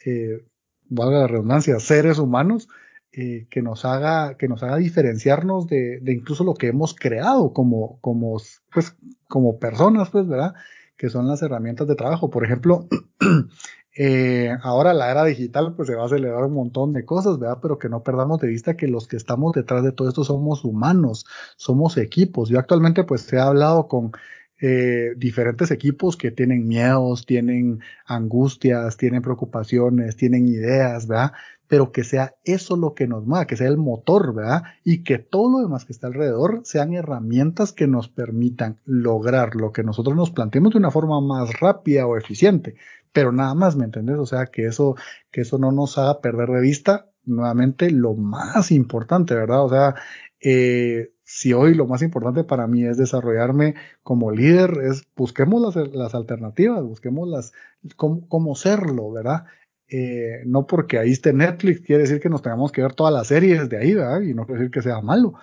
eh, 0.03 0.47
valga 0.89 1.20
la 1.20 1.28
redundancia, 1.28 1.80
seres 1.80 2.18
humanos, 2.18 2.68
eh, 3.12 3.45
que 3.51 3.62
nos 3.62 3.86
haga, 3.86 4.36
que 4.36 4.47
nos 4.47 4.64
haga 4.64 4.78
diferenciarnos 4.78 5.68
de, 5.68 5.99
de, 5.99 6.12
incluso 6.12 6.43
lo 6.43 6.55
que 6.55 6.70
hemos 6.70 6.95
creado 6.95 7.53
como, 7.53 7.99
como, 8.01 8.41
pues, 8.74 8.95
como 9.28 9.60
personas, 9.60 10.10
pues, 10.10 10.28
¿verdad? 10.28 10.55
Que 10.97 11.10
son 11.10 11.28
las 11.28 11.43
herramientas 11.43 11.88
de 11.88 11.95
trabajo. 11.95 12.32
Por 12.32 12.43
ejemplo, 12.43 12.88
eh, 14.00 14.56
ahora 14.62 14.93
la 14.93 15.10
era 15.10 15.26
digital, 15.26 15.74
pues 15.76 15.88
se 15.88 15.95
va 15.95 16.04
a 16.04 16.06
acelerar 16.06 16.43
un 16.43 16.54
montón 16.54 16.93
de 16.93 17.04
cosas, 17.04 17.39
¿verdad? 17.39 17.58
Pero 17.62 17.80
que 17.80 17.89
no 17.89 18.04
perdamos 18.04 18.39
de 18.39 18.48
vista 18.48 18.78
que 18.78 18.88
los 18.88 19.08
que 19.08 19.18
estamos 19.18 19.54
detrás 19.54 19.84
de 19.84 19.91
todo 19.91 20.08
esto 20.08 20.24
somos 20.24 20.64
humanos, 20.64 21.26
somos 21.56 21.98
equipos. 21.98 22.50
Yo 22.50 22.60
actualmente, 22.60 23.04
pues, 23.04 23.32
he 23.34 23.39
hablado 23.39 23.88
con 23.88 24.12
eh, 24.60 25.14
diferentes 25.18 25.72
equipos 25.72 26.16
que 26.16 26.32
tienen 26.32 26.68
miedos, 26.68 27.26
tienen 27.26 27.80
angustias, 28.06 28.98
tienen 28.98 29.22
preocupaciones, 29.24 30.16
tienen 30.16 30.48
ideas, 30.48 31.08
¿verdad? 31.08 31.34
Pero 31.68 31.91
que 31.91 32.04
sea 32.04 32.36
eso 32.43 32.78
lo 32.78 32.93
que 32.93 33.08
nos 33.08 33.26
mueva, 33.26 33.45
que 33.48 33.58
sea 33.58 33.68
el 33.68 33.78
motor, 33.78 34.34
¿verdad? 34.34 34.64
Y 34.84 35.04
que 35.04 35.18
todo 35.20 35.52
lo 35.52 35.60
demás 35.60 35.86
que 35.86 35.93
está 35.93 36.08
alrededor 36.08 36.62
sean 36.64 36.93
herramientas 36.93 37.74
que 37.74 37.88
nos 37.88 38.10
permitan 38.10 38.78
lograr 38.86 39.56
lo 39.56 39.72
que 39.72 39.84
nosotros 39.84 40.16
nos 40.16 40.32
planteemos 40.32 40.74
de 40.74 40.80
una 40.80 40.91
forma 40.91 41.20
más 41.20 41.60
rápida 41.60 42.08
o 42.08 42.18
eficiente. 42.18 42.76
Pero 43.12 43.32
nada 43.32 43.53
más, 43.55 43.76
¿me 43.76 43.86
entendés? 43.86 44.18
O 44.18 44.26
sea, 44.26 44.47
que 44.47 44.66
eso, 44.66 44.95
que 45.32 45.41
eso 45.41 45.58
no 45.58 45.72
nos 45.72 45.97
haga 45.97 46.22
perder 46.22 46.49
de 46.49 46.62
vista 46.62 47.10
nuevamente 47.26 47.91
lo 47.91 48.16
más 48.16 48.72
importante, 48.72 49.36
¿verdad? 49.36 49.64
O 49.64 49.70
sea, 49.70 49.95
eh, 50.39 51.12
si 51.24 51.53
hoy 51.53 51.74
lo 51.76 51.88
más 51.88 52.01
importante 52.01 52.43
para 52.43 52.68
mí 52.68 52.86
es 52.86 52.97
desarrollarme 52.97 53.76
como 54.03 54.32
líder, 54.32 54.80
es 54.84 55.03
busquemos 55.16 55.62
las, 55.62 55.93
las 55.93 56.16
alternativas, 56.16 56.84
busquemos 56.84 57.28
las, 57.28 57.53
cómo, 57.95 58.28
cómo 58.30 58.55
serlo, 58.55 59.12
¿verdad? 59.12 59.45
Eh, 59.89 60.43
no 60.45 60.68
porque 60.68 60.99
ahí 60.99 61.12
esté 61.12 61.34
Netflix 61.34 61.82
quiere 61.82 62.03
decir 62.03 62.20
que 62.20 62.30
nos 62.30 62.41
tengamos 62.41 62.72
que 62.72 62.82
ver 62.82 62.93
todas 62.93 63.14
las 63.14 63.28
series 63.28 63.70
de 63.70 63.78
ahí, 63.78 63.93
¿verdad? 63.93 64.22
Y 64.22 64.34
no 64.34 64.45
quiere 64.45 64.60
decir 64.62 64.72
que 64.72 64.82
sea 64.82 65.01
malo, 65.01 65.34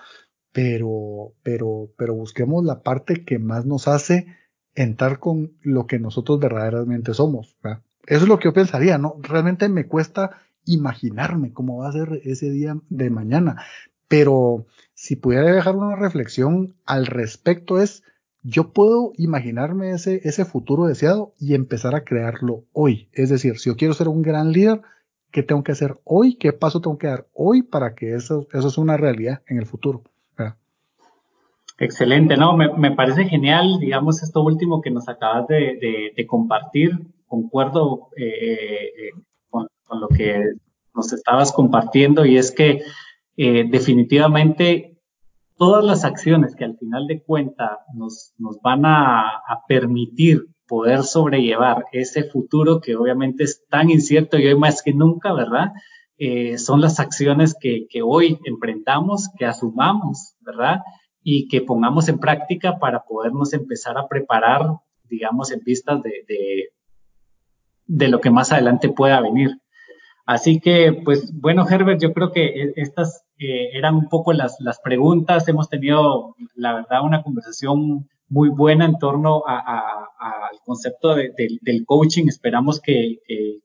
pero, 0.51 1.33
pero, 1.43 1.91
pero 1.97 2.15
busquemos 2.15 2.63
la 2.63 2.81
parte 2.81 3.25
que 3.25 3.39
más 3.39 3.65
nos 3.65 3.87
hace 3.87 4.27
entrar 4.75 5.19
con 5.19 5.53
lo 5.61 5.87
que 5.87 5.99
nosotros 5.99 6.39
verdaderamente 6.39 7.13
somos. 7.13 7.55
Eso 8.05 8.23
es 8.23 8.27
lo 8.27 8.37
que 8.37 8.45
yo 8.45 8.53
pensaría, 8.53 8.97
¿no? 8.97 9.15
Realmente 9.21 9.67
me 9.69 9.87
cuesta 9.87 10.41
imaginarme 10.65 11.53
cómo 11.53 11.77
va 11.77 11.89
a 11.89 11.93
ser 11.93 12.21
ese 12.23 12.49
día 12.49 12.77
de 12.89 13.09
mañana, 13.09 13.63
pero 14.07 14.65
si 14.93 15.15
pudiera 15.15 15.51
dejar 15.51 15.75
una 15.75 15.95
reflexión 15.95 16.75
al 16.85 17.05
respecto 17.05 17.81
es, 17.81 18.03
yo 18.43 18.73
puedo 18.73 19.11
imaginarme 19.17 19.91
ese, 19.91 20.21
ese 20.23 20.45
futuro 20.45 20.85
deseado 20.85 21.33
y 21.39 21.55
empezar 21.55 21.95
a 21.95 22.03
crearlo 22.03 22.65
hoy. 22.73 23.09
Es 23.11 23.29
decir, 23.29 23.57
si 23.57 23.69
yo 23.69 23.75
quiero 23.75 23.95
ser 23.95 24.07
un 24.07 24.21
gran 24.21 24.51
líder, 24.51 24.81
¿qué 25.31 25.41
tengo 25.41 25.63
que 25.63 25.71
hacer 25.71 25.99
hoy? 26.03 26.35
¿Qué 26.35 26.53
paso 26.53 26.79
tengo 26.79 26.99
que 26.99 27.07
dar 27.07 27.27
hoy 27.33 27.63
para 27.63 27.95
que 27.95 28.13
eso, 28.13 28.47
eso 28.53 28.69
sea 28.69 28.83
una 28.83 28.97
realidad 28.97 29.41
en 29.47 29.57
el 29.57 29.65
futuro? 29.65 30.03
Excelente, 31.77 32.37
no, 32.37 32.55
me, 32.55 32.71
me, 32.73 32.91
parece 32.91 33.25
genial, 33.25 33.79
digamos, 33.79 34.23
esto 34.23 34.41
último 34.41 34.81
que 34.81 34.91
nos 34.91 35.09
acabas 35.09 35.47
de, 35.47 36.13
de, 36.15 36.25
compartir. 36.25 36.91
Concuerdo 37.27 38.09
eh, 38.15 38.93
eh, 38.97 39.09
con, 39.49 39.67
lo 39.89 40.07
que 40.07 40.53
nos 40.93 41.11
estabas 41.11 41.51
compartiendo 41.51 42.25
y 42.25 42.37
es 42.37 42.51
que 42.51 42.81
eh, 43.35 43.65
definitivamente 43.69 45.01
todas 45.57 45.83
las 45.83 46.05
acciones 46.05 46.55
que 46.55 46.63
al 46.63 46.77
final 46.77 47.07
de 47.07 47.21
cuenta 47.21 47.79
nos, 47.93 48.33
nos 48.37 48.61
van 48.61 48.85
a, 48.85 49.41
permitir 49.67 50.45
poder 50.67 51.03
sobrellevar 51.03 51.85
ese 51.91 52.23
futuro 52.23 52.79
que 52.79 52.95
obviamente 52.95 53.43
es 53.43 53.65
tan 53.67 53.89
incierto 53.89 54.39
y 54.39 54.47
hoy 54.47 54.57
más 54.57 54.81
que 54.81 54.93
nunca, 54.93 55.33
¿verdad? 55.33 55.73
Son 56.57 56.79
las 56.79 57.01
acciones 57.01 57.55
que, 57.59 57.87
que, 57.89 58.01
hoy 58.01 58.39
emprendamos, 58.45 59.29
que 59.37 59.45
asumamos, 59.45 60.35
¿verdad? 60.39 60.79
Y 61.27 61.47
que 61.47 61.61
pongamos 61.61 62.07
en 62.07 62.19
práctica 62.19 62.77
para 62.77 63.03
podernos 63.03 63.53
empezar 63.53 63.97
a 63.97 64.07
preparar, 64.07 64.61
digamos, 65.09 65.51
en 65.51 65.59
vistas 65.65 66.03
de, 66.03 66.69
de, 67.87 68.07
lo 68.07 68.21
que 68.21 68.29
más 68.29 68.51
adelante 68.51 68.89
pueda 68.89 69.19
venir. 69.21 69.49
Así 70.27 70.59
que, 70.59 71.01
pues 71.03 71.33
bueno, 71.33 71.67
Herbert, 71.67 71.99
yo 71.99 72.13
creo 72.13 72.31
que 72.31 72.45
e, 72.45 72.73
estas 72.75 73.25
eh, 73.39 73.69
eran 73.73 73.95
un 73.95 74.07
poco 74.07 74.33
las, 74.33 74.57
las 74.59 74.79
preguntas. 74.79 75.47
Hemos 75.47 75.67
tenido, 75.67 76.35
la 76.53 76.75
verdad, 76.75 77.03
una 77.03 77.23
conversación 77.23 78.07
muy 78.29 78.49
buena 78.49 78.85
en 78.85 78.99
torno 78.99 79.43
al 79.47 80.59
concepto 80.63 81.15
de, 81.15 81.31
de, 81.35 81.57
del 81.61 81.85
coaching. 81.85 82.27
Esperamos 82.27 82.79
que, 82.81 83.19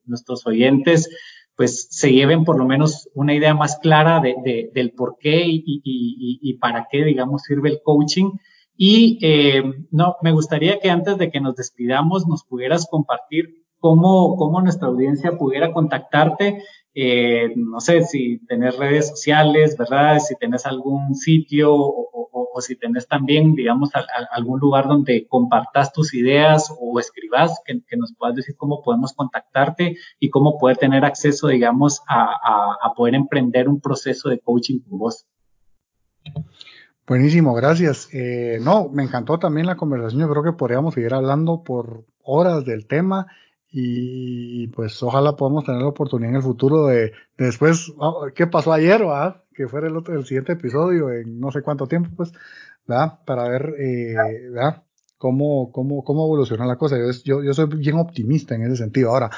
nuestros 0.05 0.47
oyentes 0.47 1.09
pues 1.55 1.87
se 1.91 2.11
lleven 2.11 2.43
por 2.43 2.57
lo 2.57 2.65
menos 2.65 3.09
una 3.13 3.33
idea 3.33 3.53
más 3.53 3.77
clara 3.77 4.19
de, 4.19 4.69
del 4.73 4.91
por 4.91 5.17
qué 5.19 5.45
y, 5.45 5.63
y, 5.65 5.81
y, 5.83 6.39
y, 6.41 6.57
para 6.57 6.87
qué, 6.89 7.03
digamos, 7.03 7.43
sirve 7.43 7.69
el 7.69 7.81
coaching. 7.83 8.31
Y 8.75 9.19
eh, 9.21 9.63
no, 9.91 10.15
me 10.21 10.31
gustaría 10.31 10.79
que 10.79 10.89
antes 10.89 11.17
de 11.17 11.29
que 11.29 11.41
nos 11.41 11.55
despidamos 11.55 12.27
nos 12.27 12.43
pudieras 12.43 12.87
compartir 12.89 13.61
cómo, 13.79 14.35
cómo 14.37 14.61
nuestra 14.61 14.87
audiencia 14.87 15.37
pudiera 15.37 15.73
contactarte. 15.73 16.63
Eh, 16.93 17.53
no 17.55 17.79
sé 17.79 18.03
si 18.03 18.39
tenés 18.45 18.77
redes 18.77 19.09
sociales, 19.09 19.77
¿verdad? 19.77 20.19
Si 20.19 20.35
tenés 20.35 20.65
algún 20.65 21.15
sitio 21.15 21.73
o, 21.73 22.59
si 22.59 22.75
tenés 22.75 23.07
también, 23.07 23.55
digamos, 23.55 23.89
algún 24.31 24.59
lugar 24.59 24.87
donde 24.87 25.25
compartas 25.27 25.93
tus 25.93 26.13
ideas 26.13 26.71
o 26.79 26.99
escribas, 26.99 27.59
que, 27.65 27.81
nos 27.97 28.13
puedas 28.13 28.35
decir 28.35 28.55
cómo 28.55 28.83
podemos 28.83 29.13
contactarte 29.13 29.95
y 30.19 30.29
cómo 30.29 30.57
poder 30.59 30.77
tener 30.77 31.05
acceso, 31.05 31.47
digamos, 31.47 32.01
a, 32.07 32.77
a 32.83 32.93
poder 32.93 33.15
emprender 33.15 33.67
un 33.67 33.79
proceso 33.79 34.29
de 34.29 34.39
coaching 34.39 34.79
con 34.79 34.99
vos. 34.99 35.25
Buenísimo, 37.07 37.53
gracias. 37.53 38.07
Eh, 38.13 38.59
no, 38.61 38.87
me 38.89 39.03
encantó 39.03 39.37
también 39.37 39.65
la 39.65 39.75
conversación. 39.75 40.21
Yo 40.21 40.29
creo 40.29 40.43
que 40.43 40.53
podríamos 40.53 40.93
seguir 40.93 41.13
hablando 41.13 41.61
por 41.61 42.05
horas 42.23 42.63
del 42.63 42.87
tema 42.87 43.27
y 43.71 44.67
pues 44.67 45.01
ojalá 45.01 45.35
podamos 45.37 45.63
tener 45.63 45.81
la 45.81 45.87
oportunidad 45.87 46.31
en 46.31 46.35
el 46.35 46.43
futuro 46.43 46.87
de, 46.87 47.13
de 47.37 47.45
después, 47.45 47.93
oh, 47.97 48.27
¿qué 48.35 48.45
pasó 48.45 48.73
ayer, 48.73 49.07
va? 49.07 49.45
Que 49.53 49.67
fuera 49.67 49.87
el 49.87 49.95
otro, 49.95 50.13
el 50.13 50.25
siguiente 50.25 50.53
episodio 50.53 51.09
en 51.09 51.39
no 51.39 51.51
sé 51.51 51.61
cuánto 51.61 51.87
tiempo, 51.87 52.09
pues, 52.15 52.33
¿verdad? 52.85 53.19
Para 53.25 53.47
ver, 53.47 53.73
eh, 53.79 54.13
¿verdad? 54.51 54.83
Cómo, 55.17 55.71
cómo, 55.71 56.03
cómo 56.03 56.25
evoluciona 56.25 56.65
la 56.65 56.75
cosa. 56.75 56.97
Yo, 56.97 57.11
yo, 57.23 57.43
yo 57.43 57.53
soy 57.53 57.67
bien 57.67 57.97
optimista 57.97 58.55
en 58.55 58.63
ese 58.63 58.75
sentido. 58.75 59.11
Ahora, 59.11 59.29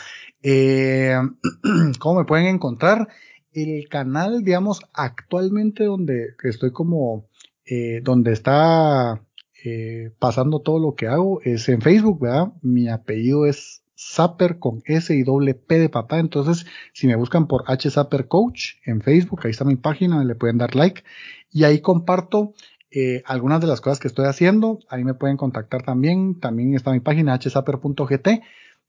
eh, 0.42 1.16
¿cómo 2.00 2.20
me 2.20 2.26
pueden 2.26 2.48
encontrar? 2.48 3.10
El 3.52 3.88
canal, 3.88 4.44
digamos, 4.44 4.82
actualmente 4.94 5.84
donde 5.84 6.36
estoy 6.44 6.72
como, 6.72 7.28
eh, 7.66 8.02
donde 8.02 8.32
está 8.32 9.22
eh, 9.64 10.12
pasando 10.18 10.60
todo 10.60 10.80
lo 10.80 10.96
que 10.96 11.08
hago 11.08 11.40
es 11.44 11.70
en 11.70 11.82
Facebook, 11.82 12.22
¿verdad? 12.22 12.54
Mi 12.62 12.90
apellido 12.90 13.46
es 13.46 13.83
Zapper 14.12 14.60
con 14.60 14.82
S 14.86 15.14
y 15.16 15.24
doble 15.24 15.54
P 15.56 15.80
de 15.80 15.90
papá. 15.90 16.20
Entonces, 16.20 16.66
si 16.94 17.08
me 17.08 17.16
buscan 17.16 17.48
por 17.48 17.64
H 17.68 17.90
Zapper 17.90 18.28
Coach 18.28 18.76
en 18.86 19.02
Facebook, 19.02 19.42
ahí 19.44 19.52
está 19.52 19.66
mi 19.66 19.76
página, 19.76 20.24
le 20.24 20.36
pueden 20.36 20.58
dar 20.58 20.76
like. 20.76 21.04
Y 21.52 21.64
ahí 21.64 21.80
comparto 21.80 22.54
eh, 22.92 23.24
algunas 23.26 23.62
de 23.62 23.68
las 23.68 23.82
cosas 23.82 24.00
que 24.00 24.08
estoy 24.08 24.26
haciendo. 24.26 24.80
Ahí 24.90 25.04
me 25.04 25.14
pueden 25.16 25.38
contactar 25.38 25.84
también. 25.84 26.40
También 26.40 26.76
está 26.76 26.92
mi 26.92 27.00
página 27.00 27.38
hzapper.gt. 27.40 28.42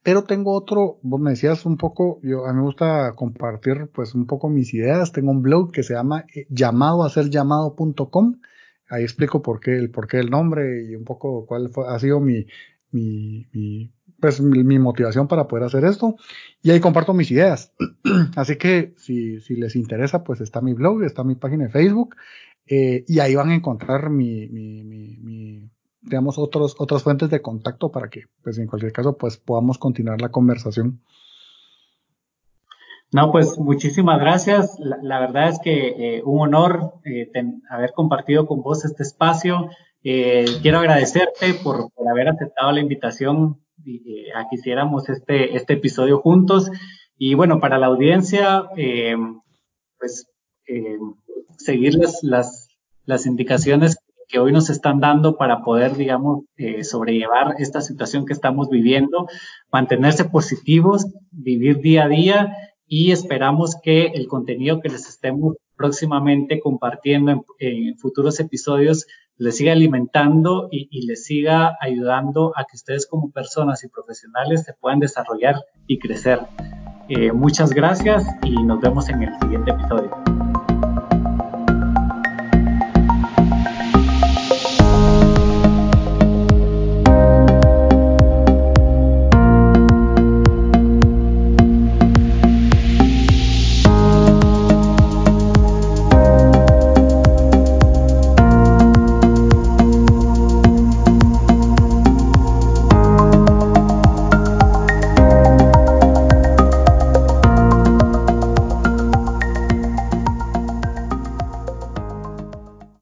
pero 0.03 0.25
tengo 0.25 0.53
otro, 0.53 0.99
vos 1.03 1.21
me 1.21 1.31
decías 1.31 1.65
un 1.65 1.79
poco, 1.79 2.21
yo 2.23 2.45
a 2.47 2.53
mí 2.53 2.59
me 2.59 2.65
gusta 2.65 3.15
compartir 3.17 3.89
pues 3.95 4.15
un 4.15 4.27
poco 4.27 4.51
mis 4.51 4.75
ideas, 4.75 5.13
tengo 5.13 5.31
un 5.31 5.41
blog 5.41 5.73
que 5.73 5.83
se 5.83 5.95
llama 5.95 6.27
eh, 6.35 6.47
llamado 6.51 7.05
a 7.05 7.09
ser 7.09 7.31
llamado.com, 7.31 8.41
ahí 8.91 9.03
explico 9.03 9.41
por 9.41 9.61
qué, 9.61 9.77
el 9.79 9.91
por 9.91 10.07
qué 10.07 10.19
el 10.19 10.29
nombre 10.29 10.85
y 10.85 10.95
un 10.95 11.05
poco 11.05 11.47
cuál 11.47 11.71
ha 11.89 11.99
sido 11.99 12.21
mi, 12.21 12.47
mi, 12.91 13.47
mi 13.53 13.94
pues 14.25 14.41
mi, 14.41 14.79
motivación 14.79 15.29
para 15.29 15.47
poder 15.47 15.67
hacer 15.67 15.85
esto 15.85 16.17
y 16.63 16.71
ahí 16.71 16.81
comparto 16.81 17.13
mis 17.13 17.31
ideas. 17.31 17.75
Así 18.37 18.57
que 18.57 18.95
si, 18.97 19.39
si 19.41 19.55
les 19.55 19.77
interesa, 19.77 20.25
pues 20.25 20.41
está 20.41 20.63
mi 20.63 20.73
blog, 20.73 21.03
está 21.03 21.25
mi 21.25 21.35
página 21.35 21.65
de 21.65 21.71
Facebook 21.71 22.17
eh, 22.67 23.05
y 23.07 23.19
ahí 23.19 23.35
van 23.35 23.51
a 23.51 23.55
encontrar 23.55 24.09
mi, 24.09 25.69
digamos, 26.01 26.39
otros, 26.39 26.75
otras 26.79 27.03
fuentes 27.03 27.29
de 27.29 27.43
contacto 27.43 27.93
para 27.93 28.09
que, 28.09 28.23
pues 28.43 28.57
en 28.57 28.67
cualquier 28.67 28.93
caso, 28.93 29.19
pues 29.19 29.37
podamos 29.37 29.77
continuar 29.77 30.23
la 30.23 30.31
conversación. 30.31 31.03
No, 33.13 33.31
pues 33.31 33.59
muchísimas 33.59 34.19
gracias. 34.21 34.79
La, 34.79 35.21
verdad 35.21 35.51
es 35.51 35.59
que 35.63 35.89
eh, 36.17 36.23
un 36.25 36.41
honor 36.41 36.95
eh, 37.05 37.31
haber 37.69 37.93
compartido 37.93 38.47
con 38.47 38.63
vos 38.63 38.87
este 38.87 39.03
espacio. 39.03 39.69
Quiero 40.03 40.79
agradecerte 40.79 41.53
por, 41.63 41.91
por, 41.93 42.09
haber 42.09 42.29
aceptado 42.29 42.73
la 42.73 42.81
invitación 42.81 43.64
que 43.83 44.57
hiciéramos 44.57 45.09
este, 45.09 45.57
este 45.57 45.75
episodio 45.75 46.19
juntos. 46.19 46.71
Y 47.17 47.35
bueno, 47.35 47.61
para 47.61 47.79
la 47.79 47.87
audiencia, 47.87 48.65
pues 49.99 50.27
seguir 51.59 51.95
las, 51.95 52.23
las, 52.23 52.69
las 53.07 53.27
indicaciones 53.27 53.97
que 54.29 54.39
hoy 54.39 54.53
nos 54.53 54.71
están 54.71 55.01
dando 55.01 55.37
para 55.37 55.63
poder, 55.63 55.97
digamos, 55.97 56.45
eh, 56.57 56.85
sobrellevar 56.85 57.57
esta 57.59 57.81
situación 57.81 58.27
que 58.27 58.33
estamos 58.33 58.69
viviendo, 58.69 59.29
mantenerse 59.71 60.25
positivos, 60.25 61.07
vivir 61.31 61.79
día 61.79 62.05
a 62.05 62.09
día 62.09 62.57
y 62.87 63.13
esperamos 63.13 63.77
que 63.83 64.07
el 64.07 64.27
contenido 64.27 64.81
que 64.81 64.89
les 64.89 65.09
estemos 65.09 65.57
próximamente 65.77 66.61
compartiendo 66.61 67.45
en, 67.59 67.97
futuros 67.99 68.41
episodios 68.41 69.07
les 69.37 69.57
siga 69.57 69.73
alimentando 69.73 70.69
y, 70.71 71.07
les 71.07 71.25
siga 71.25 71.77
ayudando 71.81 72.53
a 72.57 72.65
que 72.65 72.77
ustedes 72.77 73.07
como 73.07 73.31
personas 73.31 73.83
y 73.85 73.89
profesionales 73.89 74.63
se 74.65 74.75
puedan 74.75 75.01
desarrollar 75.01 75.57
y 75.87 75.99
crecer. 75.99 76.41
Eh, 77.09 77.33
muchas 77.33 77.71
gracias 77.71 78.25
y 78.45 78.63
nos 78.63 78.81
vemos 78.81 79.09
en 79.09 79.23
el 79.23 79.39
siguiente 79.41 79.73
episodio. 79.73 80.11